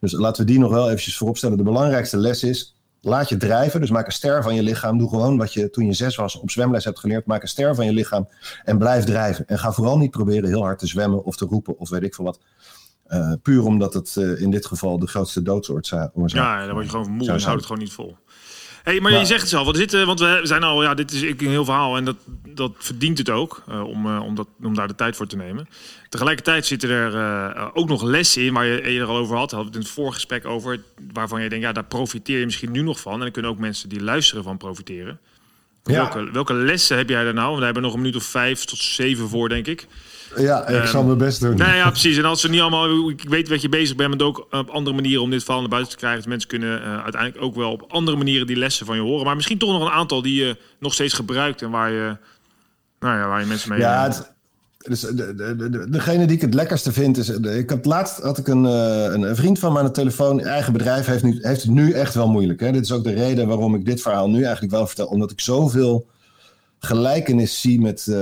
Dus 0.00 0.12
laten 0.12 0.44
we 0.44 0.50
die 0.50 0.60
nog 0.60 0.70
wel 0.70 0.86
eventjes 0.86 1.16
vooropstellen. 1.16 1.56
De 1.56 1.62
belangrijkste 1.62 2.16
les 2.16 2.42
is 2.42 2.75
Laat 3.06 3.28
je 3.28 3.36
drijven, 3.36 3.80
dus 3.80 3.90
maak 3.90 4.06
een 4.06 4.12
ster 4.12 4.42
van 4.42 4.54
je 4.54 4.62
lichaam. 4.62 4.98
Doe 4.98 5.08
gewoon 5.08 5.36
wat 5.36 5.52
je 5.52 5.70
toen 5.70 5.86
je 5.86 5.92
zes 5.92 6.16
was 6.16 6.40
op 6.40 6.50
zwemles 6.50 6.84
hebt 6.84 6.98
geleerd. 6.98 7.26
Maak 7.26 7.42
een 7.42 7.48
ster 7.48 7.74
van 7.74 7.84
je 7.84 7.92
lichaam 7.92 8.28
en 8.64 8.78
blijf 8.78 9.04
drijven. 9.04 9.46
En 9.46 9.58
ga 9.58 9.72
vooral 9.72 9.98
niet 9.98 10.10
proberen 10.10 10.48
heel 10.48 10.62
hard 10.62 10.78
te 10.78 10.86
zwemmen 10.86 11.24
of 11.24 11.36
te 11.36 11.44
roepen 11.44 11.78
of 11.78 11.88
weet 11.88 12.02
ik 12.02 12.14
veel 12.14 12.24
wat. 12.24 12.40
Uh, 13.08 13.32
puur 13.42 13.64
omdat 13.64 13.94
het 13.94 14.16
uh, 14.18 14.40
in 14.40 14.50
dit 14.50 14.66
geval 14.66 14.98
de 14.98 15.06
grootste 15.06 15.42
doodsoorzaak 15.42 16.14
is. 16.14 16.32
Ja, 16.32 16.64
dan 16.64 16.72
word 16.72 16.84
je 16.84 16.90
gewoon 16.90 17.10
moe 17.10 17.28
en 17.28 17.40
houdt 17.40 17.44
het 17.44 17.66
gewoon 17.66 17.82
niet 17.82 17.92
vol. 17.92 18.16
Hey, 18.86 19.00
maar 19.00 19.12
ja. 19.12 19.18
je 19.18 19.26
zegt 19.26 19.40
het 19.40 19.50
zelf, 19.50 19.64
want, 19.64 19.76
dit, 19.76 20.04
want 20.04 20.20
we 20.20 20.40
zijn 20.42 20.62
al, 20.62 20.82
ja, 20.82 20.94
dit 20.94 21.12
is 21.12 21.22
een 21.22 21.36
heel 21.38 21.64
verhaal 21.64 21.96
en 21.96 22.04
dat, 22.04 22.16
dat 22.48 22.72
verdient 22.78 23.18
het 23.18 23.30
ook 23.30 23.62
uh, 23.68 23.84
om, 23.84 24.06
uh, 24.06 24.22
om, 24.22 24.34
dat, 24.34 24.48
om 24.62 24.74
daar 24.74 24.88
de 24.88 24.94
tijd 24.94 25.16
voor 25.16 25.26
te 25.26 25.36
nemen. 25.36 25.68
Tegelijkertijd 26.08 26.66
zitten 26.66 26.90
er 26.90 27.14
uh, 27.14 27.68
ook 27.72 27.88
nog 27.88 28.02
lessen 28.02 28.42
in 28.42 28.52
waar 28.52 28.66
je 28.66 28.82
eerder 28.82 29.08
al 29.08 29.16
over 29.16 29.36
had, 29.36 29.50
hadden 29.50 29.58
we 29.58 29.66
het 29.66 29.74
in 29.74 29.80
het 29.80 29.90
voorgesprek 29.90 30.44
over, 30.44 30.82
waarvan 31.12 31.42
je 31.42 31.48
denkt, 31.48 31.64
ja, 31.64 31.72
daar 31.72 31.84
profiteer 31.84 32.38
je 32.38 32.44
misschien 32.44 32.70
nu 32.70 32.82
nog 32.82 33.00
van. 33.00 33.12
En 33.12 33.20
dan 33.20 33.30
kunnen 33.30 33.50
ook 33.50 33.58
mensen 33.58 33.88
die 33.88 34.02
luisteren 34.02 34.44
van 34.44 34.56
profiteren. 34.56 35.20
Ja. 35.86 35.94
Welke, 35.94 36.30
welke 36.32 36.54
lessen 36.54 36.96
heb 36.96 37.08
jij 37.08 37.24
daar 37.24 37.34
nou? 37.34 37.58
We 37.58 37.64
hebben 37.64 37.82
nog 37.82 37.92
een 37.92 38.00
minuut 38.00 38.16
of 38.16 38.24
vijf 38.24 38.64
tot 38.64 38.78
zeven 38.78 39.28
voor, 39.28 39.48
denk 39.48 39.66
ik. 39.66 39.86
Ja, 40.36 40.68
ik 40.68 40.80
um, 40.80 40.86
zal 40.86 41.04
mijn 41.04 41.18
best 41.18 41.40
doen. 41.40 41.56
Nou 41.56 41.74
ja, 41.76 41.90
precies. 41.96 42.16
En 42.16 42.24
als 42.24 42.40
ze 42.40 42.48
niet 42.48 42.60
allemaal... 42.60 43.10
Ik 43.10 43.28
weet 43.28 43.48
wat 43.48 43.62
je 43.62 43.68
bezig 43.68 43.96
bent, 43.96 44.18
maar 44.18 44.26
ook 44.26 44.46
op 44.50 44.70
andere 44.70 44.96
manieren 44.96 45.22
om 45.22 45.30
dit 45.30 45.44
verhaal 45.44 45.60
naar 45.60 45.70
buiten 45.70 45.92
te 45.92 45.98
krijgen. 45.98 46.20
Dat 46.20 46.28
mensen 46.28 46.48
kunnen 46.48 46.80
uh, 46.80 47.02
uiteindelijk 47.02 47.44
ook 47.44 47.54
wel 47.54 47.72
op 47.72 47.84
andere 47.88 48.16
manieren 48.16 48.46
die 48.46 48.56
lessen 48.56 48.86
van 48.86 48.96
je 48.96 49.02
horen. 49.02 49.24
Maar 49.24 49.36
misschien 49.36 49.58
toch 49.58 49.70
nog 49.70 49.88
een 49.88 49.94
aantal 49.94 50.22
die 50.22 50.44
je 50.44 50.56
nog 50.78 50.94
steeds 50.94 51.14
gebruikt 51.14 51.62
en 51.62 51.70
waar 51.70 51.90
je, 51.90 52.16
nou 53.00 53.18
ja, 53.18 53.28
waar 53.28 53.40
je 53.40 53.46
mensen 53.46 53.68
mee... 53.68 53.78
Ja, 53.78 54.02
het, 54.02 54.34
dus 54.88 55.00
de, 55.00 55.34
de, 55.34 55.70
de, 55.70 55.90
degene 55.90 56.26
die 56.26 56.36
ik 56.36 56.42
het 56.42 56.54
lekkerste 56.54 56.92
vind 56.92 57.16
is... 57.16 57.28
Ik 57.28 57.70
had 57.70 57.84
laatst 57.84 58.20
had 58.20 58.38
ik 58.38 58.48
een, 58.48 58.64
een, 58.64 59.22
een 59.22 59.36
vriend 59.36 59.58
van 59.58 59.72
me 59.72 59.78
aan 59.78 59.84
de 59.84 59.90
telefoon. 59.90 60.40
Eigen 60.40 60.72
bedrijf 60.72 61.06
heeft, 61.06 61.22
nu, 61.22 61.38
heeft 61.40 61.62
het 61.62 61.70
nu 61.70 61.92
echt 61.92 62.14
wel 62.14 62.28
moeilijk. 62.28 62.60
Hè? 62.60 62.72
Dit 62.72 62.82
is 62.84 62.92
ook 62.92 63.04
de 63.04 63.12
reden 63.12 63.48
waarom 63.48 63.74
ik 63.74 63.84
dit 63.84 64.02
verhaal 64.02 64.30
nu 64.30 64.42
eigenlijk 64.42 64.72
wel 64.72 64.86
vertel. 64.86 65.06
Omdat 65.06 65.30
ik 65.30 65.40
zoveel 65.40 66.06
gelijkenis 66.78 67.60
zie 67.60 67.80
met, 67.80 68.06
uh, 68.08 68.16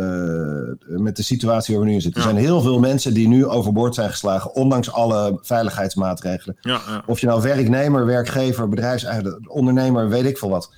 met 0.87 1.17
de 1.17 1.23
situatie 1.23 1.75
waar 1.75 1.83
we 1.83 1.89
nu 1.89 1.95
in 1.95 2.03
zitten. 2.03 2.21
Ja. 2.21 2.27
Er 2.27 2.33
zijn 2.35 2.45
heel 2.45 2.61
veel 2.61 2.79
mensen 2.79 3.15
die 3.15 3.29
nu 3.29 3.47
overboord 3.47 3.95
zijn 3.95 4.11
geslagen, 4.11 4.55
ondanks 4.55 4.93
alle 4.93 5.39
veiligheidsmaatregelen. 5.43 6.57
Ja, 6.61 6.81
ja. 6.87 7.03
Of 7.07 7.21
je 7.21 7.27
nou 7.27 7.43
werknemer, 7.43 8.07
werkgever, 8.07 8.69
bedrijfseigenaar, 8.69 9.39
ondernemer, 9.47 10.09
weet 10.09 10.25
ik 10.25 10.39
veel 10.39 10.51
wat. 10.51 10.73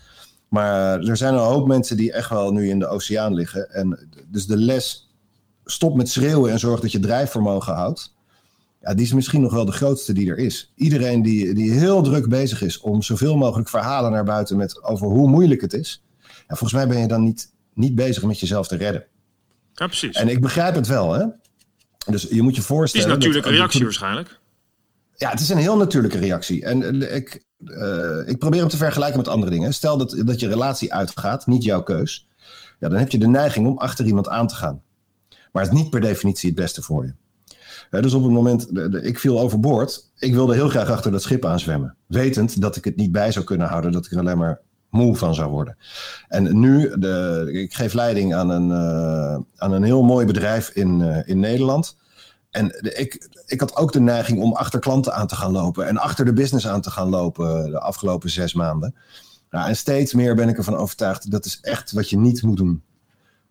Maar 0.49 1.01
er 1.01 1.17
zijn 1.17 1.35
een 1.35 1.41
hoop 1.41 1.67
mensen 1.67 1.97
die 1.97 2.13
echt 2.13 2.31
wel 2.31 2.53
nu 2.53 2.69
in 2.69 2.79
de 2.79 2.89
oceaan 2.89 3.35
liggen. 3.35 3.71
En 3.71 4.09
dus 4.29 4.47
de 4.47 4.57
les 4.57 5.06
stop 5.67 5.97
met 5.97 6.09
schreeuwen 6.09 6.53
en 6.53 6.59
zorg 6.59 6.81
dat 6.81 6.93
je 6.93 6.99
drijfvermogen 6.99 7.75
houdt. 7.75 8.15
Ja, 8.81 8.95
die 8.95 9.05
is 9.05 9.13
misschien 9.13 9.41
nog 9.41 9.53
wel 9.53 9.65
de 9.65 9.73
grootste 9.73 10.13
die 10.13 10.31
er 10.31 10.39
is. 10.39 10.73
Iedereen 10.75 11.23
die, 11.23 11.55
die 11.55 11.71
heel 11.73 12.03
druk 12.03 12.29
bezig 12.29 12.63
is 12.63 12.81
om 12.81 13.03
zoveel 13.03 13.37
mogelijk 13.37 13.69
verhalen 13.69 14.11
naar 14.11 14.25
buiten 14.25 14.57
met 14.57 14.83
over 14.83 15.07
hoe 15.07 15.29
moeilijk 15.29 15.61
het 15.61 15.73
is. 15.73 16.03
Ja, 16.21 16.45
volgens 16.47 16.73
mij 16.73 16.89
ben 16.89 16.99
je 16.99 17.07
dan 17.07 17.23
niet, 17.25 17.53
niet 17.75 17.95
bezig 17.95 18.23
met 18.23 18.41
jezelf 18.41 18.69
te 18.69 18.77
redden. 18.77 19.05
Ja, 19.73 19.87
precies. 19.87 20.17
En 20.17 20.29
ik 20.29 20.41
begrijp 20.41 20.75
het 20.75 20.87
wel, 20.87 21.13
hè. 21.13 21.27
Dus 22.07 22.23
je 22.23 22.29
moet 22.29 22.37
je 22.37 22.47
Het 22.47 22.57
is 22.57 22.65
voorstellen... 22.65 23.07
een 23.09 23.13
natuurlijke 23.15 23.49
dat- 23.49 23.59
reactie 23.59 23.83
waarschijnlijk. 23.83 24.41
Ja, 25.17 25.31
het 25.31 25.41
is 25.41 25.49
een 25.49 25.57
heel 25.57 25.77
natuurlijke 25.77 26.19
reactie. 26.19 26.65
En 26.65 27.03
ik, 27.15 27.45
eh, 27.65 28.29
ik 28.29 28.39
probeer 28.39 28.61
hem 28.61 28.69
te 28.69 28.77
vergelijken 28.77 29.17
met 29.19 29.29
andere 29.29 29.51
dingen. 29.51 29.75
Stel 29.75 29.97
dat, 29.99 30.23
dat 30.27 30.41
je 30.41 30.49
relatie 30.49 30.93
uitgaat, 30.95 31.47
niet 31.47 31.63
jouw 31.63 31.83
keus. 31.83 32.29
Ja, 32.79 32.89
dan 32.89 32.99
heb 32.99 33.11
je 33.11 33.19
de 33.19 33.27
neiging 33.29 33.67
om 33.67 33.79
achter 33.79 34.05
iemand 34.07 34.29
aan 34.29 34.47
te 34.47 34.55
gaan. 34.55 34.83
Maar 35.57 35.65
het 35.65 35.75
is 35.75 35.81
niet 35.81 35.91
per 35.91 36.01
definitie 36.01 36.49
het 36.49 36.59
beste 36.59 36.83
voor 36.83 37.05
je. 37.05 37.13
Dus 38.01 38.15
op 38.15 38.23
het 38.23 38.33
moment, 38.33 38.75
de- 38.75 39.01
ik 39.03 39.19
viel 39.19 39.41
overboord. 39.41 40.11
Ik 40.19 40.35
wilde 40.35 40.55
heel 40.55 40.69
graag 40.69 40.91
achter 40.91 41.11
dat 41.11 41.23
schip 41.23 41.45
aanzwemmen. 41.45 41.97
Wetend 42.07 42.61
dat 42.61 42.77
ik 42.77 42.85
het 42.85 42.97
niet 42.97 43.13
bij 43.13 43.33
zou 43.33 43.45
kunnen 43.45 43.67
houden. 43.69 43.93
Dat 43.93 44.07
ik 44.07 44.13
er 44.13 44.19
alleen 44.19 44.39
maar 44.39 44.61
moe 44.91 45.17
van 45.17 45.35
zou 45.35 45.51
worden. 45.51 45.77
En 46.29 46.61
nu, 46.61 46.99
de, 46.99 47.49
ik 47.53 47.75
geef 47.75 47.93
leiding 47.93 48.35
aan 48.35 48.51
een, 48.51 48.71
eh, 48.71 49.39
aan 49.57 49.73
een 49.73 49.83
heel 49.83 50.03
mooi 50.03 50.27
bedrijf 50.27 50.69
in, 50.69 51.01
eh, 51.03 51.29
in 51.29 51.39
Nederland. 51.41 51.97
En 52.51 52.97
ik, 52.99 53.29
ik 53.47 53.61
had 53.61 53.77
ook 53.77 53.93
de 53.93 54.01
neiging 54.01 54.41
om 54.43 54.53
achter 54.53 54.81
klanten 54.81 55.15
aan 55.15 55.27
te 55.27 55.37
gaan 55.37 55.53
lopen. 55.53 55.87
En 55.87 55.97
achter 55.97 56.25
de 56.25 56.33
business 56.33 56.67
aan 56.67 56.81
te 56.81 56.91
gaan 56.91 57.09
lopen 57.09 57.71
de 57.71 57.81
afgelopen 57.81 58.31
zes 58.31 58.55
maanden. 58.55 58.95
Nou, 59.51 59.69
en 59.69 59.77
steeds 59.77 60.13
meer 60.15 60.35
ben 60.35 60.49
ik 60.49 60.57
ervan 60.57 60.77
overtuigd. 60.77 61.31
Dat 61.31 61.45
is 61.45 61.59
echt 61.61 61.93
wat 61.93 62.11
je 62.11 62.19
niet 62.19 62.43
moet 62.43 62.57
doen. 62.57 62.83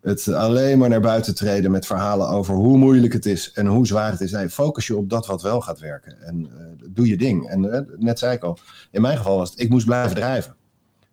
Het 0.06 0.28
alleen 0.28 0.78
maar 0.78 0.88
naar 0.88 1.00
buiten 1.00 1.34
treden 1.34 1.70
met 1.70 1.86
verhalen 1.86 2.28
over 2.28 2.54
hoe 2.54 2.76
moeilijk 2.78 3.12
het 3.12 3.26
is 3.26 3.52
en 3.52 3.66
hoe 3.66 3.86
zwaar 3.86 4.10
het 4.10 4.20
is. 4.20 4.32
Nee, 4.32 4.48
focus 4.48 4.86
je 4.86 4.96
op 4.96 5.10
dat 5.10 5.26
wat 5.26 5.42
wel 5.42 5.60
gaat 5.60 5.80
werken. 5.80 6.20
En 6.20 6.50
eh, 6.58 6.86
doe 6.88 7.08
je 7.08 7.16
ding. 7.16 7.48
En 7.48 7.72
eh, 7.72 7.80
net 7.98 8.18
zei 8.18 8.32
ik 8.32 8.42
al, 8.42 8.58
in 8.90 9.00
mijn 9.00 9.16
geval 9.16 9.36
was 9.36 9.50
het, 9.50 9.60
ik 9.60 9.68
moest 9.68 9.86
blijven 9.86 10.16
drijven. 10.16 10.56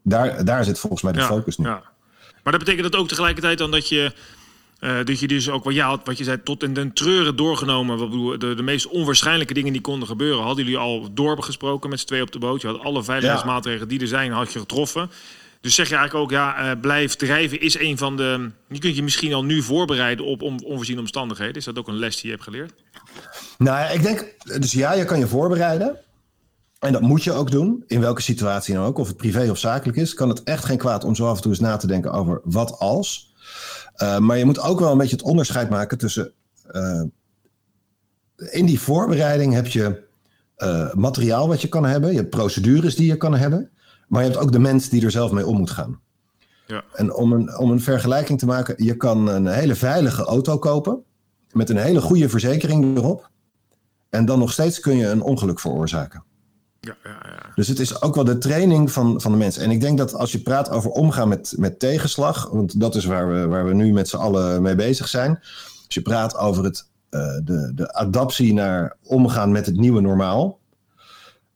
Daar, 0.04 0.46
daar 0.46 0.64
zit 0.64 0.80
volgens 0.80 1.02
mij 1.02 1.12
de 1.12 1.22
focus 1.22 1.58
nu. 1.58 1.66
Ja. 1.66 1.84
Maar 2.44 2.54
dat 2.54 2.64
betekent 2.64 2.92
dat 2.92 3.02
ook 3.02 3.08
tegelijkertijd 3.08 3.58
dan 3.58 3.72
dat 3.72 3.90
je, 3.90 4.14
eh, 4.80 4.96
dat 5.04 5.20
je 5.20 5.28
dus 5.28 5.50
ook 5.50 5.64
wat, 5.64 5.74
ja, 5.74 6.00
wat 6.04 6.18
je 6.18 6.24
zei, 6.24 6.44
tot 6.44 6.64
in 6.64 6.74
den 6.74 6.94
treuren 6.94 7.36
doorgenomen. 7.36 7.98
Wat 7.98 8.10
bedoel, 8.10 8.38
de, 8.40 8.56
de 8.56 8.64
meest 8.64 8.88
onwaarschijnlijke 8.88 9.54
dingen 9.54 9.74
die 9.74 9.82
konden 9.82 10.08
gebeuren, 10.08 10.44
hadden 10.44 10.64
jullie 10.64 10.80
al 10.80 11.14
doorgesproken 11.14 11.90
met 11.90 12.00
z'n 12.00 12.06
twee 12.06 12.22
op 12.22 12.32
de 12.32 12.40
boot. 12.40 12.62
Je 12.62 12.68
had 12.68 12.80
alle 12.80 13.04
veiligheidsmaatregelen 13.04 13.88
die 13.88 14.02
er 14.02 14.08
zijn, 14.08 14.32
had 14.32 14.54
je 14.54 14.60
getroffen. 14.60 15.10
Dus 15.64 15.76
zeg 15.76 15.90
je 15.90 15.96
eigenlijk 15.96 16.26
ook, 16.26 16.32
ja, 16.32 16.56
eh, 16.72 16.80
blijf 16.80 17.16
drijven 17.16 17.62
is 17.62 17.80
een 17.80 17.98
van 17.98 18.18
de. 18.18 18.50
Je 18.68 18.80
kunt 18.80 18.96
je 18.96 19.04
misschien 19.04 19.34
al 19.34 19.44
nu 19.44 19.62
voorbereiden 19.62 20.26
op 20.26 20.42
on, 20.42 20.64
onvoorziene 20.64 21.00
omstandigheden. 21.00 21.56
Is 21.56 21.66
dat 21.66 21.78
ook 21.78 21.88
een 21.88 21.98
les 21.98 22.16
die 22.16 22.26
je 22.26 22.32
hebt 22.32 22.44
geleerd? 22.44 22.74
Nou 23.58 23.80
ja, 23.80 23.90
ik 23.90 24.02
denk, 24.02 24.36
dus 24.60 24.72
ja, 24.72 24.94
je 24.94 25.06
kan 25.06 25.20
je 25.20 25.28
voorbereiden. 25.28 25.98
En 26.80 26.92
dat 26.92 27.02
moet 27.02 27.24
je 27.24 27.32
ook 27.32 27.52
doen, 27.52 27.84
in 27.88 28.00
welke 28.00 28.22
situatie 28.22 28.74
dan 28.74 28.86
ook, 28.86 28.98
of 28.98 29.08
het 29.08 29.18
privé 29.18 29.50
of 29.50 29.58
zakelijk 29.58 29.98
is. 29.98 30.14
Kan 30.14 30.30
het 30.30 30.44
echt 30.44 30.66
geen 30.66 30.78
kwaad 30.78 31.04
om 31.04 31.16
zo 31.16 31.28
af 31.28 31.36
en 31.36 31.42
toe 31.42 31.52
eens 31.52 31.60
na 31.60 31.78
te 31.78 31.88
denken 31.88 32.12
over 32.12 32.42
wat 32.44 32.80
als. 32.80 33.34
Uh, 33.98 34.18
maar 34.18 34.38
je 34.38 34.46
moet 34.46 34.60
ook 34.60 34.80
wel 34.80 34.92
een 34.92 34.98
beetje 34.98 35.16
het 35.16 35.26
onderscheid 35.26 35.70
maken 35.70 35.98
tussen. 35.98 36.32
Uh, 36.72 37.02
in 38.52 38.66
die 38.66 38.80
voorbereiding 38.80 39.54
heb 39.54 39.68
je 39.68 40.02
materiaal 40.94 41.48
wat 41.48 41.62
je 41.62 41.68
kan 41.68 41.86
hebben, 41.86 42.12
je 42.12 42.18
hebt 42.18 42.30
procedures 42.30 42.96
die 42.96 43.08
je 43.08 43.18
kan 43.18 43.36
hebben, 43.36 43.72
maar 44.08 44.24
je 44.24 44.30
hebt 44.30 44.42
ook 44.42 44.52
de 44.52 44.60
mens 44.60 44.90
die 44.90 45.06
er 45.06 45.12
zelf 45.12 45.32
mee 45.32 45.48
om 45.48 45.58
moet 45.58 45.72
gaan. 45.72 46.00
Ja. 46.68 46.84
En 46.94 47.14
om 47.14 47.34
een, 47.34 47.58
om 47.58 47.72
een 47.72 47.82
vergelijking 47.82 48.40
te 48.40 48.46
maken, 48.46 48.84
je 48.84 48.98
kan 48.98 49.28
een 49.28 49.48
hele 49.48 49.76
veilige 49.76 50.24
auto 50.24 50.58
kopen 50.58 51.04
met 51.52 51.70
een 51.70 51.78
hele 51.78 52.02
goede 52.02 52.30
verzekering 52.30 52.98
erop. 52.98 53.30
En 54.10 54.26
dan 54.26 54.40
nog 54.40 54.52
steeds 54.52 54.80
kun 54.80 54.98
je 54.98 55.08
een 55.08 55.22
ongeluk 55.22 55.60
veroorzaken. 55.60 56.24
Ja, 56.80 56.96
ja, 57.04 57.10
ja. 57.10 57.52
Dus 57.56 57.68
het 57.68 57.80
is 57.80 58.02
ook 58.02 58.16
wel 58.16 58.24
de 58.24 58.38
training 58.38 58.92
van, 58.92 59.22
van 59.22 59.32
de 59.32 59.38
mensen. 59.38 59.64
En 59.64 59.72
ik 59.72 59.82
denk 59.82 59.98
dat 59.98 60.14
als 60.14 60.32
je 60.32 60.40
praat 60.40 60.70
over 60.70 60.92
omgaan 60.92 61.28
met, 61.28 61.54
met 61.58 61.80
tegenslag, 61.80 62.50
want 62.50 62.80
dat 62.80 62.96
is 62.96 63.06
waar 63.06 63.34
we, 63.34 63.48
waar 63.48 63.66
we 63.66 63.74
nu 63.74 63.94
met 63.94 64.10
z'n 64.10 64.16
allen 64.18 64.62
mee 64.62 64.76
bezig 64.76 65.08
zijn. 65.08 65.40
Als 65.86 65.94
je 65.94 66.02
praat 66.02 66.38
over 66.38 66.64
het, 66.64 66.88
uh, 67.10 67.22
de, 67.44 67.72
de 67.76 67.94
adaptie 67.94 68.54
naar 68.54 68.98
omgaan 69.04 69.52
met 69.52 69.66
het 69.66 69.76
nieuwe 69.76 70.02
normaal. 70.02 70.60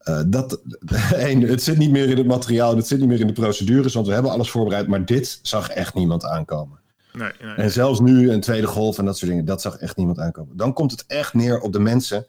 Uh, 0.10 0.22
dat, 0.28 0.62
een, 1.14 1.42
het 1.42 1.64
zit 1.64 1.78
niet 1.78 1.92
meer 1.92 2.10
in 2.10 2.18
het 2.18 2.28
materiaal, 2.28 2.76
het 2.76 2.88
zit 2.88 3.00
niet 3.00 3.08
meer 3.08 3.20
in 3.20 3.28
de 3.28 3.34
procedures, 3.34 3.94
want 3.94 4.08
we 4.08 4.14
hebben 4.14 4.32
alles 4.32 4.50
voorbereid. 4.50 4.88
Maar 4.88 5.06
dit 5.06 5.40
zag 5.42 5.70
echt 5.70 5.94
niemand 5.94 6.26
aankomen. 6.26 6.80
Nee, 7.14 7.32
nee, 7.42 7.54
En 7.56 7.72
zelfs 7.72 8.00
nu 8.00 8.32
een 8.32 8.42
tweede 8.42 8.68
golf 8.68 8.98
en 8.98 9.06
dat 9.06 9.18
soort 9.18 9.32
dingen, 9.32 9.46
dat 9.46 9.62
zag 9.62 9.78
echt 9.78 9.98
niemand 9.98 10.20
aankomen. 10.20 10.58
Dan 10.58 10.74
komt 10.74 10.92
het 10.92 11.04
echt 11.08 11.34
neer 11.34 11.60
op 11.60 11.74
de 11.74 11.80
mensen 11.80 12.26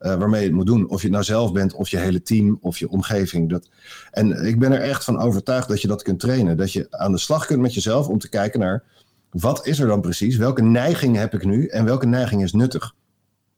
uh, 0.00 0.14
waarmee 0.14 0.40
je 0.40 0.46
het 0.46 0.56
moet 0.56 0.66
doen. 0.66 0.88
Of 0.88 0.96
je 0.96 1.02
het 1.02 1.12
nou 1.12 1.24
zelf 1.24 1.52
bent, 1.52 1.74
of 1.74 1.88
je 1.88 1.96
hele 1.96 2.22
team, 2.22 2.58
of 2.60 2.78
je 2.78 2.88
omgeving. 2.88 3.50
Dat... 3.50 3.68
En 4.10 4.44
ik 4.46 4.58
ben 4.58 4.72
er 4.72 4.80
echt 4.80 5.04
van 5.04 5.18
overtuigd 5.18 5.68
dat 5.68 5.80
je 5.80 5.88
dat 5.88 6.02
kunt 6.02 6.20
trainen. 6.20 6.56
Dat 6.56 6.72
je 6.72 6.86
aan 6.90 7.12
de 7.12 7.18
slag 7.18 7.46
kunt 7.46 7.60
met 7.60 7.74
jezelf 7.74 8.08
om 8.08 8.18
te 8.18 8.28
kijken 8.28 8.60
naar 8.60 8.82
wat 9.30 9.66
is 9.66 9.78
er 9.78 9.86
dan 9.86 10.00
precies? 10.00 10.36
Welke 10.36 10.62
neiging 10.62 11.16
heb 11.16 11.34
ik 11.34 11.44
nu 11.44 11.66
en 11.66 11.84
welke 11.84 12.06
neiging 12.06 12.42
is 12.42 12.52
nuttig? 12.52 12.94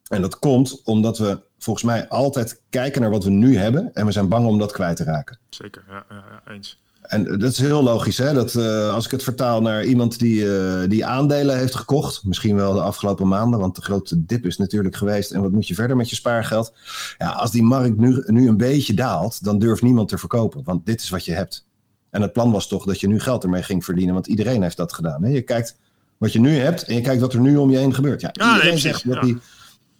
En 0.08 0.22
dat 0.22 0.38
komt 0.38 0.82
omdat 0.84 1.18
we 1.18 1.40
volgens 1.58 1.84
mij 1.84 2.08
altijd 2.08 2.60
kijken 2.70 3.00
naar 3.00 3.10
wat 3.10 3.24
we 3.24 3.30
nu 3.30 3.56
hebben 3.56 3.94
en 3.94 4.06
we 4.06 4.12
zijn 4.12 4.28
bang 4.28 4.46
om 4.46 4.58
dat 4.58 4.72
kwijt 4.72 4.96
te 4.96 5.04
raken. 5.04 5.38
Zeker, 5.50 5.84
ja, 5.88 6.04
eens. 6.46 6.78
En 7.08 7.38
dat 7.38 7.52
is 7.52 7.58
heel 7.58 7.82
logisch, 7.82 8.18
hè? 8.18 8.32
Dat, 8.32 8.54
uh, 8.54 8.94
als 8.94 9.04
ik 9.04 9.10
het 9.10 9.22
vertaal 9.22 9.60
naar 9.60 9.84
iemand 9.84 10.18
die, 10.18 10.44
uh, 10.44 10.82
die 10.88 11.06
aandelen 11.06 11.58
heeft 11.58 11.74
gekocht, 11.74 12.24
misschien 12.24 12.56
wel 12.56 12.72
de 12.72 12.80
afgelopen 12.80 13.28
maanden, 13.28 13.60
want 13.60 13.76
de 13.76 13.82
grote 13.82 14.24
dip 14.24 14.46
is 14.46 14.56
natuurlijk 14.56 14.96
geweest. 14.96 15.30
En 15.30 15.42
wat 15.42 15.52
moet 15.52 15.68
je 15.68 15.74
verder 15.74 15.96
met 15.96 16.10
je 16.10 16.16
spaargeld? 16.16 16.72
Ja, 17.18 17.28
als 17.30 17.50
die 17.50 17.62
markt 17.62 17.96
nu, 17.96 18.22
nu 18.26 18.48
een 18.48 18.56
beetje 18.56 18.94
daalt, 18.94 19.44
dan 19.44 19.58
durft 19.58 19.82
niemand 19.82 20.08
te 20.08 20.18
verkopen, 20.18 20.62
want 20.64 20.86
dit 20.86 21.00
is 21.00 21.08
wat 21.08 21.24
je 21.24 21.32
hebt. 21.32 21.66
En 22.10 22.22
het 22.22 22.32
plan 22.32 22.52
was 22.52 22.68
toch 22.68 22.84
dat 22.84 23.00
je 23.00 23.08
nu 23.08 23.20
geld 23.20 23.42
ermee 23.44 23.62
ging 23.62 23.84
verdienen, 23.84 24.14
want 24.14 24.26
iedereen 24.26 24.62
heeft 24.62 24.76
dat 24.76 24.92
gedaan. 24.92 25.22
Hè? 25.22 25.30
Je 25.30 25.42
kijkt 25.42 25.76
wat 26.18 26.32
je 26.32 26.40
nu 26.40 26.56
hebt 26.56 26.82
en 26.82 26.94
je 26.94 27.00
kijkt 27.00 27.20
wat 27.20 27.32
er 27.32 27.40
nu 27.40 27.56
om 27.56 27.70
je 27.70 27.78
heen 27.78 27.94
gebeurt. 27.94 28.20
Ja, 28.20 28.32
iedereen 28.32 28.70
nee, 28.70 28.78
zegt 28.78 29.06
dat 29.06 29.14
ja. 29.14 29.20
hij 29.20 29.36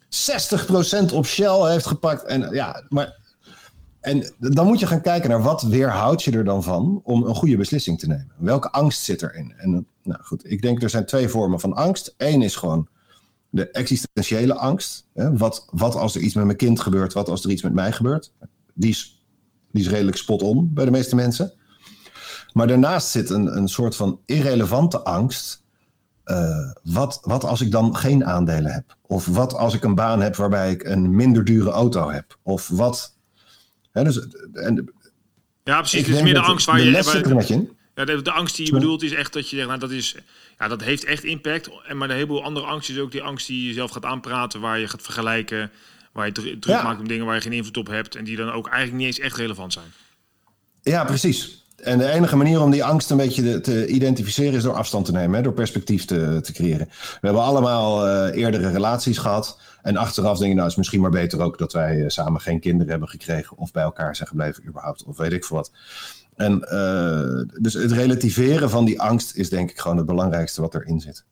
60% 0.08 1.14
op 1.14 1.26
Shell 1.26 1.70
heeft 1.70 1.86
gepakt. 1.86 2.24
En, 2.24 2.54
ja, 2.54 2.82
maar, 2.88 3.16
en 4.00 4.32
dan 4.38 4.66
moet 4.66 4.80
je 4.80 4.86
gaan 4.86 5.00
kijken 5.00 5.30
naar 5.30 5.42
wat 5.42 5.62
weerhoudt 5.62 6.22
je 6.22 6.30
er 6.30 6.44
dan 6.44 6.62
van 6.62 7.00
om 7.04 7.22
een 7.22 7.34
goede 7.34 7.56
beslissing 7.56 7.98
te 7.98 8.06
nemen. 8.06 8.32
Welke 8.38 8.70
angst 8.70 9.02
zit 9.02 9.22
erin? 9.22 9.54
En 9.56 9.86
nou 10.02 10.22
goed, 10.22 10.50
ik 10.50 10.62
denk 10.62 10.82
er 10.82 10.90
zijn 10.90 11.06
twee 11.06 11.28
vormen 11.28 11.60
van 11.60 11.74
angst. 11.74 12.14
Eén 12.16 12.42
is 12.42 12.56
gewoon 12.56 12.88
de 13.50 13.70
existentiële 13.70 14.54
angst. 14.54 15.06
Hè? 15.14 15.36
Wat, 15.36 15.68
wat 15.70 15.94
als 15.94 16.14
er 16.14 16.20
iets 16.20 16.34
met 16.34 16.44
mijn 16.44 16.56
kind 16.56 16.80
gebeurt? 16.80 17.12
Wat 17.12 17.28
als 17.28 17.44
er 17.44 17.50
iets 17.50 17.62
met 17.62 17.72
mij 17.72 17.92
gebeurt? 17.92 18.32
Die 18.74 18.90
is, 18.90 19.22
die 19.72 19.82
is 19.82 19.88
redelijk 19.88 20.16
spot 20.16 20.42
on 20.42 20.70
bij 20.74 20.84
de 20.84 20.90
meeste 20.90 21.14
mensen. 21.14 21.52
Maar 22.52 22.66
daarnaast 22.66 23.08
zit 23.08 23.30
een, 23.30 23.56
een 23.56 23.68
soort 23.68 23.96
van 23.96 24.20
irrelevante 24.24 25.04
angst. 25.04 25.62
Uh, 26.30 26.70
wat, 26.82 27.18
wat 27.22 27.44
als 27.44 27.60
ik 27.60 27.70
dan 27.70 27.96
geen 27.96 28.24
aandelen 28.24 28.72
heb? 28.72 28.96
Of 29.06 29.26
wat 29.26 29.54
als 29.54 29.74
ik 29.74 29.84
een 29.84 29.94
baan 29.94 30.20
heb 30.20 30.36
waarbij 30.36 30.70
ik 30.70 30.84
een 30.84 31.14
minder 31.16 31.44
dure 31.44 31.70
auto 31.70 32.10
heb? 32.10 32.38
Of 32.42 32.68
wat. 32.68 33.14
Hè, 33.92 34.04
dus, 34.04 34.26
en, 34.52 34.92
Ja, 35.64 35.78
precies. 35.78 35.98
Het 35.98 36.08
is 36.08 36.14
denk 36.14 36.24
meer 36.24 36.34
de 36.34 36.40
angst 36.40 36.66
waar 36.66 36.76
de 36.76 36.84
je... 36.84 37.02
waar- 37.02 37.34
net 37.34 37.50
in. 37.50 37.76
Ja, 37.94 38.04
de, 38.04 38.22
de 38.22 38.32
angst 38.32 38.56
die 38.56 38.66
je 38.66 38.72
bedoelt 38.72 39.02
is 39.02 39.12
echt 39.12 39.32
dat 39.32 39.50
je 39.50 39.56
zegt, 39.56 39.68
nou 39.68 39.80
dat 39.80 39.90
is, 39.90 40.16
ja, 40.58 40.68
dat 40.68 40.80
heeft 40.82 41.04
echt 41.04 41.24
impact. 41.24 41.70
En 41.86 41.96
maar 41.96 42.08
een 42.08 42.14
heleboel 42.14 42.42
andere 42.44 42.66
angst 42.66 42.90
is 42.90 42.98
ook 42.98 43.12
die 43.12 43.22
angst 43.22 43.46
die 43.46 43.66
je 43.66 43.72
zelf 43.72 43.90
gaat 43.90 44.04
aanpraten, 44.04 44.60
waar 44.60 44.78
je 44.78 44.88
gaat 44.88 45.02
vergelijken, 45.02 45.70
waar 46.12 46.26
je 46.26 46.32
dru- 46.32 46.58
druk 46.58 46.76
Ja. 46.76 46.82
maakt 46.82 47.00
op 47.00 47.08
dingen 47.08 47.26
waar 47.26 47.34
je 47.34 47.40
geen 47.40 47.52
invloed 47.52 47.76
op 47.76 47.86
hebt 47.86 48.14
en 48.14 48.24
die 48.24 48.36
dan 48.36 48.50
ook 48.50 48.66
eigenlijk 48.68 48.96
niet 48.96 49.06
eens 49.06 49.18
echt 49.18 49.36
relevant 49.36 49.72
zijn. 49.72 49.86
Ja, 50.82 51.04
precies. 51.04 51.64
En 51.78 51.98
de 51.98 52.10
enige 52.10 52.36
manier 52.36 52.62
om 52.62 52.70
die 52.70 52.84
angst 52.84 53.10
een 53.10 53.16
beetje 53.16 53.60
te, 53.60 53.86
identificeren 53.86 54.52
is 54.52 54.62
door 54.62 54.74
afstand 54.74 55.04
te 55.04 55.12
nemen, 55.12 55.36
hè, 55.36 55.42
door 55.42 55.52
perspectief 55.52 56.04
te, 56.04 56.40
te 56.42 56.52
creëren. 56.52 56.86
We 56.88 57.18
hebben 57.20 57.42
allemaal 57.42 58.06
eh, 58.06 58.40
eerdere 58.42 58.70
relaties 58.70 59.18
gehad. 59.18 59.60
En 59.82 59.96
achteraf 59.96 60.38
denk 60.38 60.50
je, 60.50 60.56
nou 60.56 60.68
is 60.68 60.76
misschien 60.76 61.00
maar 61.00 61.10
beter 61.10 61.40
ook 61.40 61.58
dat 61.58 61.72
wij 61.72 62.02
eh, 62.02 62.08
samen 62.08 62.40
geen 62.40 62.60
kinderen 62.60 62.90
hebben 62.90 63.08
gekregen. 63.08 63.56
Of 63.56 63.72
bij 63.72 63.82
elkaar 63.82 64.16
zijn 64.16 64.28
gebleven 64.28 64.66
überhaupt. 64.66 65.04
Of 65.04 65.16
weet 65.16 65.32
ik 65.32 65.44
veel 65.44 65.56
wat. 65.56 65.72
En 66.36 66.62
eh, 66.68 67.60
dus 67.62 67.74
het 67.74 67.92
relativeren 67.92 68.70
van 68.70 68.84
die 68.84 69.00
angst 69.00 69.36
is 69.36 69.48
denk 69.48 69.70
ik 69.70 69.78
gewoon 69.78 69.96
het 69.96 70.06
belangrijkste 70.06 70.60
wat 70.60 70.74
erin 70.74 71.00
zit. 71.00 71.24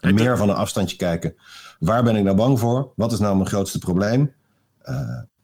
En 0.00 0.14
meer 0.14 0.36
van 0.36 0.48
een 0.48 0.56
afstandje 0.56 0.96
kijken. 0.96 1.34
Waar 1.78 2.02
ben 2.02 2.16
ik 2.16 2.24
nou 2.24 2.36
bang 2.36 2.58
voor? 2.58 2.92
Wat 2.96 3.12
is 3.12 3.18
nou 3.18 3.36
mijn 3.36 3.48
grootste 3.48 3.78
probleem? 3.78 4.32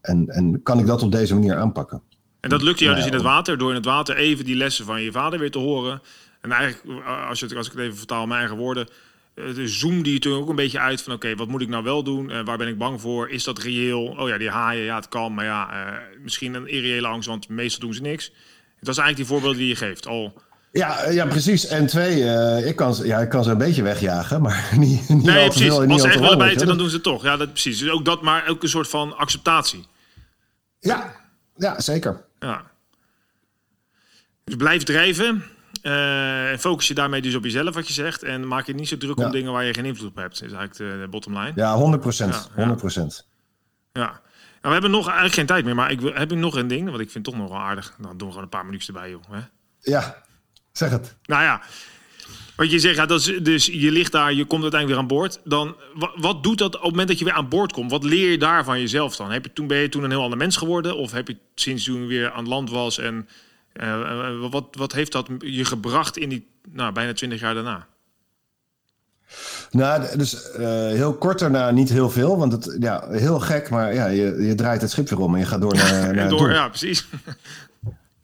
En, 0.00 0.28
en 0.28 0.62
kan 0.62 0.78
ik 0.78 0.86
dat 0.86 1.02
op 1.02 1.12
deze 1.12 1.34
manier 1.34 1.56
aanpakken? 1.56 2.02
En 2.46 2.52
dat 2.52 2.62
lukt 2.62 2.78
jou 2.78 2.94
dus 2.94 3.06
in 3.06 3.12
het 3.12 3.22
water, 3.22 3.58
door 3.58 3.68
in 3.68 3.74
het 3.74 3.84
water 3.84 4.16
even 4.16 4.44
die 4.44 4.56
lessen 4.56 4.84
van 4.84 5.02
je 5.02 5.12
vader 5.12 5.38
weer 5.38 5.50
te 5.50 5.58
horen. 5.58 6.02
En 6.40 6.52
eigenlijk, 6.52 7.04
als, 7.28 7.38
je 7.38 7.46
het, 7.46 7.56
als 7.56 7.66
ik 7.66 7.72
het 7.72 7.82
even 7.82 7.96
vertaal 7.96 8.22
in 8.22 8.28
mijn 8.28 8.40
eigen 8.40 8.58
woorden, 8.58 8.88
eh, 9.34 9.54
dus 9.54 9.78
zoomde 9.78 10.12
je 10.12 10.18
toen 10.18 10.38
ook 10.38 10.48
een 10.48 10.56
beetje 10.56 10.78
uit 10.78 11.02
van 11.02 11.12
oké, 11.12 11.34
wat 11.34 11.48
moet 11.48 11.60
ik 11.60 11.68
nou 11.68 11.84
wel 11.84 12.02
doen? 12.02 12.30
Eh, 12.30 12.44
waar 12.44 12.58
ben 12.58 12.68
ik 12.68 12.78
bang 12.78 13.00
voor? 13.00 13.30
Is 13.30 13.44
dat 13.44 13.58
reëel? 13.58 14.04
Oh 14.04 14.28
ja, 14.28 14.38
die 14.38 14.50
haaien, 14.50 14.84
ja 14.84 14.96
het 14.96 15.08
kan, 15.08 15.34
maar 15.34 15.44
ja, 15.44 15.70
eh, 15.70 16.22
misschien 16.22 16.54
een 16.54 16.68
irreële 16.68 17.06
angst, 17.06 17.28
want 17.28 17.48
meestal 17.48 17.80
doen 17.80 17.94
ze 17.94 18.02
niks. 18.02 18.24
Het 18.78 18.86
was 18.86 18.98
eigenlijk 18.98 19.16
die 19.16 19.26
voorbeelden 19.26 19.58
die 19.58 19.68
je 19.68 19.76
geeft. 19.76 20.06
Al 20.06 20.42
Ja, 20.72 21.10
ja, 21.10 21.26
precies. 21.26 21.66
En 21.66 21.86
twee, 21.86 22.20
uh, 22.20 22.66
ik, 22.66 22.76
kan, 22.76 22.96
ja, 23.02 23.18
ik 23.18 23.28
kan 23.28 23.44
ze 23.44 23.50
een 23.50 23.58
beetje 23.58 23.82
wegjagen, 23.82 24.42
maar 24.42 24.68
niet, 24.76 25.08
niet 25.08 25.22
nee, 25.22 25.46
al. 25.46 25.52
Veel, 25.52 25.86
Als 25.86 26.02
ze 26.02 26.08
echt 26.08 26.20
willen 26.20 26.38
bijten, 26.38 26.66
dan 26.66 26.78
doen 26.78 26.88
ze 26.88 26.94
het 26.94 27.04
toch. 27.04 27.22
Ja, 27.22 27.36
dat, 27.36 27.52
precies. 27.52 27.78
Dus 27.78 27.90
ook 27.90 28.04
dat, 28.04 28.22
maar 28.22 28.48
ook 28.48 28.62
een 28.62 28.68
soort 28.68 28.88
van 28.88 29.16
acceptatie. 29.16 29.86
Ja, 30.78 31.14
ja 31.56 31.80
zeker. 31.80 32.24
Ja. 32.38 32.64
Dus 34.44 34.56
blijf 34.56 34.82
drijven. 34.82 35.44
Uh, 35.82 36.50
en 36.50 36.58
focus 36.58 36.88
je 36.88 36.94
daarmee 36.94 37.22
dus 37.22 37.34
op 37.34 37.44
jezelf, 37.44 37.74
wat 37.74 37.86
je 37.86 37.92
zegt. 37.92 38.22
En 38.22 38.46
maak 38.46 38.66
je 38.66 38.74
niet 38.74 38.88
zo 38.88 38.96
druk 38.96 39.18
ja. 39.18 39.24
om 39.24 39.30
dingen 39.32 39.52
waar 39.52 39.64
je 39.64 39.74
geen 39.74 39.84
invloed 39.84 40.08
op 40.08 40.16
hebt. 40.16 40.40
Dat 40.40 40.48
is 40.48 40.54
eigenlijk 40.54 41.00
de, 41.00 41.08
bottom 41.10 41.38
line. 41.38 41.52
Ja, 41.54 41.74
100 41.74 42.02
procent. 42.02 42.34
Ja, 42.34 42.60
100 42.60 42.78
procent. 42.78 43.26
Ja. 43.92 44.02
Nou, 44.02 44.20
we 44.60 44.72
hebben 44.72 44.90
nog 44.90 45.04
eigenlijk 45.04 45.34
geen 45.34 45.46
tijd 45.46 45.64
meer, 45.64 45.74
maar 45.74 45.90
ik 45.90 46.00
heb 46.00 46.32
ik 46.32 46.38
nog 46.38 46.54
een 46.56 46.68
ding, 46.68 46.88
want 46.88 47.00
ik 47.00 47.10
vind 47.10 47.26
het 47.26 47.34
toch 47.34 47.42
nog 47.42 47.52
wel 47.52 47.60
aardig. 47.60 47.94
Dan 47.98 48.16
doen 48.16 48.26
we 48.26 48.26
gewoon 48.26 48.42
een 48.42 48.48
paar 48.48 48.64
minuutjes 48.64 48.94
erbij, 48.94 49.10
joh. 49.10 49.22
Hè? 49.30 49.40
Ja, 49.80 50.22
zeg 50.72 50.90
het. 50.90 51.16
Nou 51.22 51.42
ja, 51.42 51.62
wat 52.56 52.70
je 52.70 52.78
zegt, 52.78 52.96
ja, 52.96 53.06
dat 53.06 53.20
is, 53.20 53.38
dus 53.42 53.66
je 53.66 53.90
ligt 53.90 54.12
daar, 54.12 54.32
je 54.32 54.44
komt 54.44 54.62
uiteindelijk 54.62 55.00
weer 55.00 55.10
aan 55.10 55.18
boord. 55.18 55.40
Dan, 55.44 55.76
wat, 55.94 56.12
wat, 56.16 56.42
doet 56.42 56.58
dat 56.58 56.74
op 56.74 56.82
het 56.82 56.90
moment 56.90 57.08
dat 57.08 57.18
je 57.18 57.24
weer 57.24 57.34
aan 57.34 57.48
boord 57.48 57.72
komt? 57.72 57.90
Wat 57.90 58.04
leer 58.04 58.30
je 58.30 58.38
daar 58.38 58.64
van 58.64 58.80
jezelf 58.80 59.16
dan? 59.16 59.30
Heb 59.30 59.44
je, 59.44 59.52
toen, 59.52 59.66
ben 59.66 59.78
je 59.78 59.88
toen 59.88 60.04
een 60.04 60.10
heel 60.10 60.22
ander 60.22 60.38
mens 60.38 60.56
geworden? 60.56 60.96
Of 60.96 61.12
heb 61.12 61.28
je 61.28 61.36
sinds 61.54 61.84
toen 61.84 62.06
weer 62.06 62.30
aan 62.30 62.48
land 62.48 62.70
was 62.70 62.98
en 62.98 63.28
uh, 63.82 64.50
wat, 64.50 64.64
wat 64.70 64.92
heeft 64.92 65.12
dat 65.12 65.28
je 65.38 65.64
gebracht 65.64 66.16
in 66.16 66.28
die 66.28 66.46
nou, 66.72 66.92
bijna 66.92 67.12
twintig 67.12 67.40
jaar 67.40 67.54
daarna? 67.54 67.86
Nou, 69.70 70.16
dus 70.16 70.48
uh, 70.58 70.66
heel 70.88 71.14
kort 71.14 71.38
daarna 71.38 71.70
niet 71.70 71.88
heel 71.88 72.10
veel, 72.10 72.38
want 72.38 72.52
het 72.52 72.76
ja, 72.80 73.08
heel 73.10 73.40
gek, 73.40 73.70
maar 73.70 73.94
ja, 73.94 74.06
je, 74.06 74.42
je 74.42 74.54
draait 74.54 74.80
het 74.80 74.90
schip 74.90 75.08
weer 75.08 75.20
om 75.20 75.34
en 75.34 75.40
je 75.40 75.46
gaat 75.46 75.60
door 75.60 75.74
naar, 75.90 76.14
naar 76.14 76.28
door, 76.28 76.52
Ja, 76.52 76.68
precies. 76.68 77.06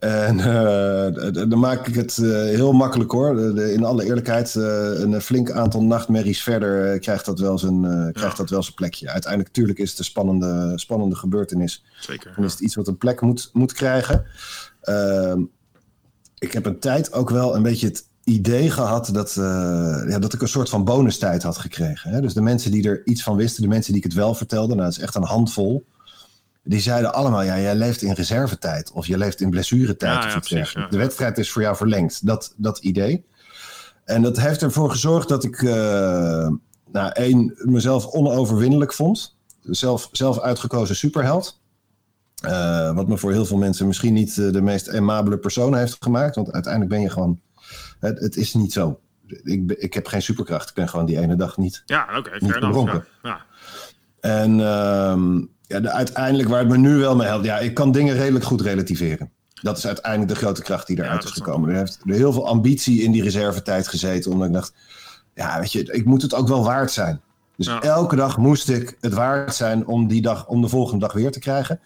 En 0.02 0.38
uh, 0.38 1.48
dan 1.48 1.58
maak 1.58 1.86
ik 1.86 1.94
het 1.94 2.16
uh, 2.16 2.32
heel 2.32 2.72
makkelijk 2.72 3.10
hoor. 3.10 3.34
De, 3.34 3.52
de, 3.52 3.72
in 3.72 3.84
alle 3.84 4.04
eerlijkheid, 4.04 4.54
uh, 4.54 4.64
een 5.00 5.20
flink 5.20 5.50
aantal 5.50 5.82
nachtmerries 5.82 6.42
verder 6.42 6.98
krijgt, 6.98 7.24
dat 7.24 7.38
wel 7.38 7.58
zijn, 7.58 8.12
krijgt 8.12 8.36
dat 8.36 8.50
wel 8.50 8.62
zijn 8.62 8.74
plekje. 8.74 9.10
Uiteindelijk, 9.10 9.50
natuurlijk 9.50 9.78
is 9.78 9.90
het 9.90 9.98
een 9.98 10.04
spannende, 10.04 10.72
spannende 10.78 11.16
gebeurtenis. 11.16 11.84
Zeker. 12.00 12.32
Dan 12.36 12.44
is 12.44 12.52
het 12.52 12.60
iets 12.60 12.74
wat 12.74 12.88
een 12.88 12.96
plek 12.96 13.20
moet, 13.20 13.50
moet 13.52 13.72
krijgen. 13.72 14.24
Ehm, 14.80 15.42
ik 16.38 16.52
heb 16.52 16.66
een 16.66 16.78
tijd 16.78 17.12
ook 17.12 17.30
wel 17.30 17.56
een 17.56 17.62
beetje 17.62 17.86
het 17.86 18.04
idee 18.24 18.70
gehad 18.70 19.08
dat, 19.12 19.32
ja, 20.08 20.18
dat 20.18 20.32
ik 20.32 20.42
een 20.42 20.48
soort 20.48 20.68
van 20.68 20.84
bonustijd 20.84 21.42
had 21.42 21.58
gekregen. 21.58 22.10
Hè? 22.10 22.20
Dus 22.20 22.34
de 22.34 22.42
mensen 22.42 22.70
die 22.70 22.88
er 22.88 23.06
iets 23.06 23.22
van 23.22 23.36
wisten, 23.36 23.62
de 23.62 23.68
mensen 23.68 23.92
die 23.92 24.02
ik 24.02 24.08
het 24.08 24.18
wel 24.18 24.34
vertelde, 24.34 24.74
nou, 24.74 24.86
dat 24.86 24.96
is 24.96 25.02
echt 25.02 25.14
een 25.14 25.22
handvol. 25.22 25.86
Die 26.64 26.80
zeiden 26.80 27.14
allemaal, 27.14 27.42
ja, 27.42 27.60
jij 27.60 27.74
leeft 27.74 28.02
in 28.02 28.12
reservetijd 28.12 28.92
of 28.92 29.06
je 29.06 29.18
leeft 29.18 29.40
in 29.40 29.50
blessuretijd. 29.50 30.12
Ja, 30.12 30.18
of 30.18 30.24
ja, 30.24 30.36
iets 30.36 30.48
precies, 30.48 30.56
dergelijks. 30.56 30.90
ja. 30.90 30.96
De 30.96 31.04
wedstrijd 31.04 31.38
is 31.38 31.50
voor 31.50 31.62
jou 31.62 31.76
verlengd. 31.76 32.26
Dat, 32.26 32.54
dat 32.56 32.78
idee. 32.78 33.24
En 34.04 34.22
dat 34.22 34.40
heeft 34.40 34.62
ervoor 34.62 34.90
gezorgd 34.90 35.28
dat 35.28 35.44
ik, 35.44 35.62
uh, 35.62 35.72
nou, 36.92 37.10
één, 37.12 37.54
mezelf 37.56 38.06
onoverwinnelijk 38.06 38.92
vond. 38.92 39.36
Zelf, 39.62 40.08
zelf 40.12 40.40
uitgekozen 40.40 40.96
superheld. 40.96 41.60
Uh, 42.44 42.94
wat 42.94 43.08
me 43.08 43.18
voor 43.18 43.32
heel 43.32 43.46
veel 43.46 43.56
mensen 43.56 43.86
misschien 43.86 44.12
niet 44.12 44.36
uh, 44.36 44.52
de 44.52 44.62
meest 44.62 44.90
aimabele 44.90 45.38
persoon 45.38 45.76
heeft 45.76 45.96
gemaakt. 46.00 46.34
Want 46.34 46.52
uiteindelijk 46.52 46.92
ben 46.92 47.02
je 47.02 47.10
gewoon, 47.10 47.40
het, 47.98 48.20
het 48.20 48.36
is 48.36 48.54
niet 48.54 48.72
zo. 48.72 49.00
Ik, 49.26 49.72
ik 49.72 49.94
heb 49.94 50.06
geen 50.06 50.22
superkracht. 50.22 50.68
Ik 50.68 50.74
ben 50.74 50.88
gewoon 50.88 51.06
die 51.06 51.18
ene 51.18 51.36
dag 51.36 51.56
niet. 51.56 51.82
Ja, 51.86 52.06
oké, 52.08 52.18
okay, 52.18 52.38
niet. 52.38 52.82
Ja. 52.82 53.04
Ja. 53.22 53.44
En 54.20 54.58
uh, 54.58 55.42
ja, 55.72 55.80
de, 55.80 55.90
uiteindelijk 55.90 56.48
waar 56.48 56.58
het 56.58 56.68
me 56.68 56.76
nu 56.76 56.96
wel 56.96 57.16
mee 57.16 57.26
helpt, 57.26 57.44
ja, 57.44 57.58
ik 57.58 57.74
kan 57.74 57.92
dingen 57.92 58.16
redelijk 58.16 58.44
goed 58.44 58.60
relativeren. 58.60 59.30
Dat 59.62 59.78
is 59.78 59.86
uiteindelijk 59.86 60.32
de 60.32 60.36
grote 60.38 60.62
kracht 60.62 60.86
die 60.86 60.98
eruit 60.98 61.22
Ja, 61.22 61.28
is 61.28 61.34
gekomen. 61.34 61.70
Er 61.70 61.76
heeft 61.76 61.98
er 62.06 62.14
heel 62.14 62.32
veel 62.32 62.46
ambitie 62.46 63.02
in 63.02 63.12
die 63.12 63.22
reservetijd 63.22 63.88
gezeten, 63.88 64.32
omdat 64.32 64.46
ik 64.48 64.54
dacht, 64.54 64.74
ja, 65.34 65.58
weet 65.60 65.72
je, 65.72 65.82
ik 65.92 66.04
moet 66.04 66.22
het 66.22 66.34
ook 66.34 66.48
wel 66.48 66.64
waard 66.64 66.90
zijn. 66.90 67.20
Dus 67.56 67.66
Ja. 67.66 67.80
elke 67.80 68.16
dag 68.16 68.36
moest 68.38 68.68
ik 68.68 68.96
het 69.00 69.12
waard 69.14 69.54
zijn 69.54 69.86
om 69.86 70.06
die 70.06 70.22
dag, 70.22 70.46
om 70.46 70.60
de 70.60 70.68
volgende 70.68 71.00
dag 71.04 71.12
weer 71.12 71.30
te 71.32 71.38
krijgen. 71.38 71.80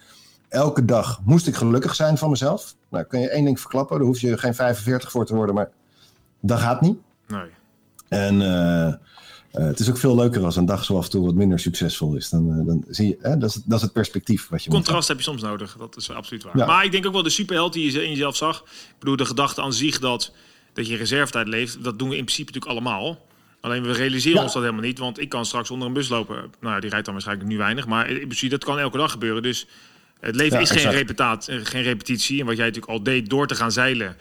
Elke 0.48 0.84
dag 0.84 1.20
moest 1.24 1.46
ik 1.46 1.54
gelukkig 1.54 1.94
zijn 1.94 2.18
van 2.18 2.30
mezelf. 2.30 2.74
Nou, 2.90 3.04
kun 3.04 3.20
je 3.20 3.28
één 3.30 3.44
ding 3.44 3.60
verklappen, 3.60 3.96
daar 3.98 4.06
hoef 4.06 4.20
je 4.20 4.38
geen 4.38 4.54
45 4.54 5.10
voor 5.10 5.26
te 5.26 5.34
worden, 5.34 5.54
maar 5.54 5.70
dat 6.40 6.58
gaat 6.60 6.80
niet. 6.80 6.98
Nee. 7.28 7.50
En 8.08 8.42
eh, 8.42 8.94
eh, 9.56 9.66
het 9.66 9.78
is 9.80 9.88
ook 9.90 9.98
veel 9.98 10.14
leuker 10.16 10.44
als 10.44 10.56
een 10.56 10.66
dag 10.66 10.84
zo 10.84 10.96
af 10.96 11.04
en 11.04 11.10
toe 11.10 11.24
wat 11.24 11.34
minder 11.34 11.58
succesvol 11.58 12.14
is. 12.16 12.28
Dan, 12.28 12.50
eh, 12.60 12.66
dan 12.66 12.84
zie 12.88 13.06
je, 13.08 13.16
hè, 13.20 13.36
dat, 13.38 13.48
is, 13.48 13.54
het- 13.54 13.64
dat 13.66 13.76
is 13.76 13.82
het 13.82 13.92
perspectief 13.92 14.48
wat 14.48 14.64
je 14.64 14.70
moet 14.70 14.78
Contrast 14.78 15.08
heb 15.08 15.16
je 15.16 15.22
soms 15.22 15.42
nodig, 15.42 15.76
dat 15.78 15.96
is 15.96 16.10
absoluut 16.10 16.42
waar. 16.42 16.58
Ja. 16.58 16.66
Maar 16.66 16.84
ik 16.84 16.92
denk 16.92 17.06
ook 17.06 17.12
wel 17.12 17.22
de 17.22 17.30
superheld 17.30 17.72
die 17.72 17.92
je 17.92 18.02
in 18.04 18.10
jezelf 18.10 18.36
zag. 18.36 18.58
Ik 18.88 18.94
bedoel, 18.98 19.16
de 19.16 19.24
gedachte 19.24 19.62
aan 19.62 19.72
zich 19.72 19.98
dat, 19.98 20.32
dat 20.72 20.86
je 20.88 20.96
reservetijd 20.96 21.48
leeft, 21.48 21.84
dat 21.84 21.98
doen 21.98 22.08
we 22.08 22.16
in 22.16 22.24
principe 22.24 22.52
natuurlijk 22.52 22.72
allemaal. 22.80 23.24
Alleen 23.60 23.82
we 23.82 23.92
realiseren 23.92 24.36
Ja. 24.38 24.42
ons 24.44 24.52
dat 24.52 24.62
helemaal 24.62 24.84
niet, 24.84 24.98
want 24.98 25.20
ik 25.20 25.28
kan 25.28 25.46
straks 25.46 25.70
onder 25.70 25.88
een 25.88 25.94
bus 25.94 26.08
lopen. 26.08 26.36
Nou, 26.60 26.74
ja, 26.74 26.80
die 26.80 26.90
rijdt 26.90 27.04
dan 27.04 27.14
waarschijnlijk 27.14 27.48
nu 27.48 27.56
weinig, 27.56 27.86
maar 27.86 28.10
in 28.10 28.18
principe 28.18 28.50
dat 28.50 28.64
kan 28.64 28.78
elke 28.78 28.96
dag 28.98 29.10
gebeuren. 29.10 29.42
Dus 29.42 29.66
het 30.20 30.34
leven 30.36 30.56
Ja, 30.56 30.62
is 30.62 30.70
geen, 30.70 30.90
repetaat, 30.90 31.48
eh, 31.48 31.58
geen 31.62 31.82
repetitie. 31.82 32.40
En 32.40 32.46
wat 32.46 32.56
jij 32.56 32.64
natuurlijk 32.66 32.92
al 32.92 33.02
deed 33.02 33.30
door 33.30 33.46
te 33.46 33.54
gaan 33.54 33.72
zeilen 33.72 34.16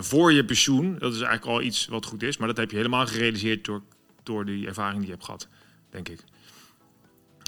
voor 0.00 0.32
je 0.32 0.44
pensioen, 0.44 0.96
dat 0.98 1.12
is 1.14 1.20
eigenlijk 1.20 1.46
al 1.58 1.62
iets 1.62 1.86
wat 1.86 2.06
goed 2.06 2.22
is. 2.22 2.36
Maar 2.36 2.48
dat 2.48 2.56
heb 2.56 2.70
je 2.70 2.76
helemaal 2.76 3.06
gerealiseerd 3.06 3.64
door, 3.64 3.82
door 4.24 4.44
die 4.44 4.66
ervaring 4.66 4.96
die 4.96 5.06
je 5.06 5.12
hebt 5.12 5.24
gehad, 5.24 5.48
denk 5.90 6.08
ik. 6.08 6.24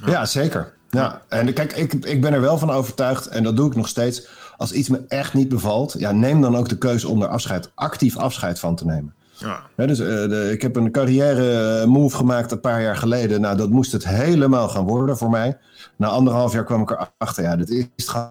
Ja, 0.04 0.24
zeker. 0.24 0.74
Ja. 0.90 1.22
En 1.28 1.52
kijk, 1.52 1.72
ik, 1.72 1.92
ik 1.92 2.20
ben 2.20 2.32
er 2.32 2.40
wel 2.40 2.58
van 2.58 2.70
overtuigd, 2.70 3.26
en 3.26 3.42
dat 3.42 3.56
doe 3.56 3.66
ik 3.66 3.76
nog 3.76 3.88
steeds. 3.88 4.28
Als 4.56 4.72
iets 4.72 4.88
me 4.88 5.04
echt 5.08 5.34
niet 5.34 5.48
bevalt, 5.48 5.94
ja, 5.98 6.12
neem 6.12 6.40
dan 6.40 6.56
ook 6.56 6.68
de 6.68 6.78
keuze 6.78 7.08
om 7.08 7.22
er 7.22 7.28
afscheid, 7.28 7.70
actief 7.74 8.16
afscheid 8.16 8.58
van 8.58 8.76
te 8.76 8.86
nemen. 8.86 9.14
Ja, 9.38 9.86
dus, 9.86 9.98
eh, 9.98 10.06
de, 10.06 10.48
ik 10.52 10.62
heb 10.62 10.76
een 10.76 10.90
carrière 10.90 11.80
eh, 11.80 11.86
move 11.86 12.16
gemaakt 12.16 12.52
een 12.52 12.60
paar 12.60 12.82
jaar 12.82 12.96
geleden. 12.96 13.40
Nou, 13.40 13.56
dat 13.56 13.70
moest 13.70 13.92
het 13.92 14.08
helemaal 14.08 14.68
gaan 14.68 14.84
worden 14.84 15.16
voor 15.16 15.30
mij. 15.30 15.58
Na 15.96 16.08
anderhalf 16.08 16.52
jaar 16.52 16.64
kwam 16.64 16.82
ik 16.82 16.90
erachter, 16.90 17.42
ja, 17.42 17.56
dit 17.56 17.70
is 17.70 17.86
het 17.96 18.08
gewoon 18.08 18.30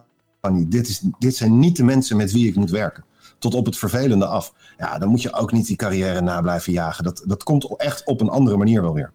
niet. 0.50 0.72
Dit, 0.72 0.88
is, 0.88 1.02
dit 1.20 1.36
zijn 1.36 1.60
niet 1.60 1.76
de 1.76 1.84
mensen 1.84 2.18
met 2.18 2.32
wie 2.32 2.48
ik 2.48 2.56
moet 2.56 2.70
werken. 2.70 3.04
Tot 3.46 3.54
op 3.54 3.66
het 3.66 3.78
vervelende 3.78 4.26
af. 4.26 4.54
Ja, 4.78 4.98
dan 4.98 5.10
moet 5.10 5.22
je 5.22 5.34
ook 5.34 5.52
niet 5.52 5.68
die 5.68 5.76
carrière 5.76 6.22
na 6.22 6.42
blijven 6.42 6.74
jagen. 6.74 7.04
Dat, 7.04 7.24
dat 7.26 7.44
komt 7.44 7.78
echt 7.78 8.06
op 8.06 8.22
een 8.22 8.30
andere 8.30 8.58
manier 8.58 8.82
wel 8.82 8.94
weer. 8.94 9.12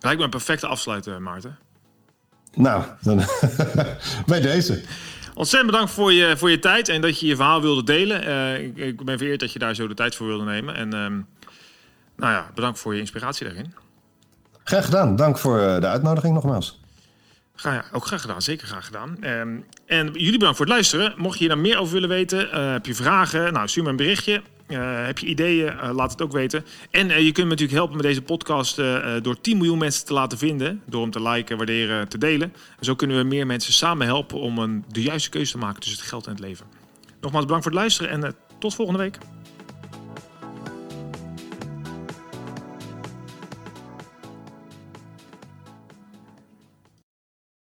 lijkt 0.00 0.18
me 0.18 0.24
een 0.24 0.30
perfecte 0.30 0.66
afsluiten, 0.66 1.22
Maarten. 1.22 1.58
Nou, 2.54 2.84
dan 3.00 3.22
bij 4.26 4.40
deze. 4.40 4.82
Ontzettend 5.34 5.70
bedankt 5.70 5.92
voor 5.92 6.12
je, 6.12 6.36
voor 6.36 6.50
je 6.50 6.58
tijd 6.58 6.88
en 6.88 7.00
dat 7.00 7.20
je 7.20 7.26
je 7.26 7.36
verhaal 7.36 7.60
wilde 7.60 7.84
delen. 7.84 8.22
Eh, 8.22 8.62
ik, 8.64 8.76
ik 8.76 9.04
ben 9.04 9.18
vereerd 9.18 9.40
dat 9.40 9.52
je 9.52 9.58
daar 9.58 9.74
zo 9.74 9.88
de 9.88 9.94
tijd 9.94 10.14
voor 10.14 10.26
wilde 10.26 10.44
nemen. 10.44 10.74
En 10.74 10.92
ehm, 10.92 11.20
nou 12.16 12.32
ja, 12.32 12.50
bedankt 12.54 12.78
voor 12.78 12.94
je 12.94 13.00
inspiratie 13.00 13.46
daarin. 13.46 13.74
Graag 14.64 14.84
gedaan. 14.84 15.16
Dank 15.16 15.38
voor 15.38 15.60
eh, 15.60 15.80
de 15.80 15.86
uitnodiging 15.86 16.34
nogmaals. 16.34 16.80
Ga, 17.56 17.84
ook 17.92 18.06
graag 18.06 18.20
gedaan, 18.20 18.42
zeker 18.42 18.66
graag 18.66 18.86
gedaan. 18.86 19.16
Ehm, 19.20 19.56
en 19.86 20.06
jullie 20.12 20.38
bedankt 20.38 20.56
voor 20.56 20.66
het 20.66 20.74
luisteren. 20.74 21.14
Mocht 21.16 21.32
je 21.32 21.38
hier 21.38 21.48
daar 21.48 21.58
meer 21.58 21.78
over 21.78 21.92
willen 21.92 22.08
weten, 22.08 22.52
eh, 22.52 22.72
heb 22.72 22.86
je 22.86 22.94
vragen, 22.94 23.52
nou, 23.52 23.68
stuur 23.68 23.82
me 23.82 23.88
een 23.88 23.96
berichtje. 23.96 24.42
Eh, 24.66 25.04
heb 25.04 25.18
je 25.18 25.26
ideeën, 25.26 25.68
eh, 25.68 25.90
laat 25.94 26.10
het 26.10 26.22
ook 26.22 26.32
weten. 26.32 26.64
En 26.90 27.06
je 27.08 27.32
kunt 27.32 27.36
me 27.36 27.42
natuurlijk 27.44 27.72
helpen 27.72 27.96
met 27.96 28.04
deze 28.04 28.22
podcast 28.22 28.76
door 29.22 29.40
10 29.40 29.56
miljoen 29.56 29.78
mensen 29.78 30.06
te 30.06 30.12
laten 30.12 30.38
vinden. 30.38 30.82
Door 30.86 31.02
hem 31.02 31.10
te 31.10 31.22
liken, 31.22 31.56
waarderen, 31.56 32.08
te 32.08 32.18
delen. 32.18 32.52
En 32.78 32.84
zo 32.84 32.94
kunnen 32.94 33.16
we 33.16 33.22
meer 33.22 33.46
mensen 33.46 33.72
samen 33.72 34.06
helpen 34.06 34.40
om 34.40 34.58
een, 34.58 34.84
de 34.88 35.02
juiste 35.02 35.30
keuze 35.30 35.52
te 35.52 35.58
maken 35.58 35.80
tussen 35.80 36.00
het 36.00 36.08
geld 36.08 36.26
en 36.26 36.32
het 36.32 36.40
leven. 36.40 36.66
Nogmaals 37.20 37.44
bedankt 37.44 37.64
voor 37.64 37.72
het 37.72 37.80
luisteren 37.80 38.10
en 38.10 38.34
tot 38.58 38.74
volgende 38.74 39.00
week. 39.00 39.18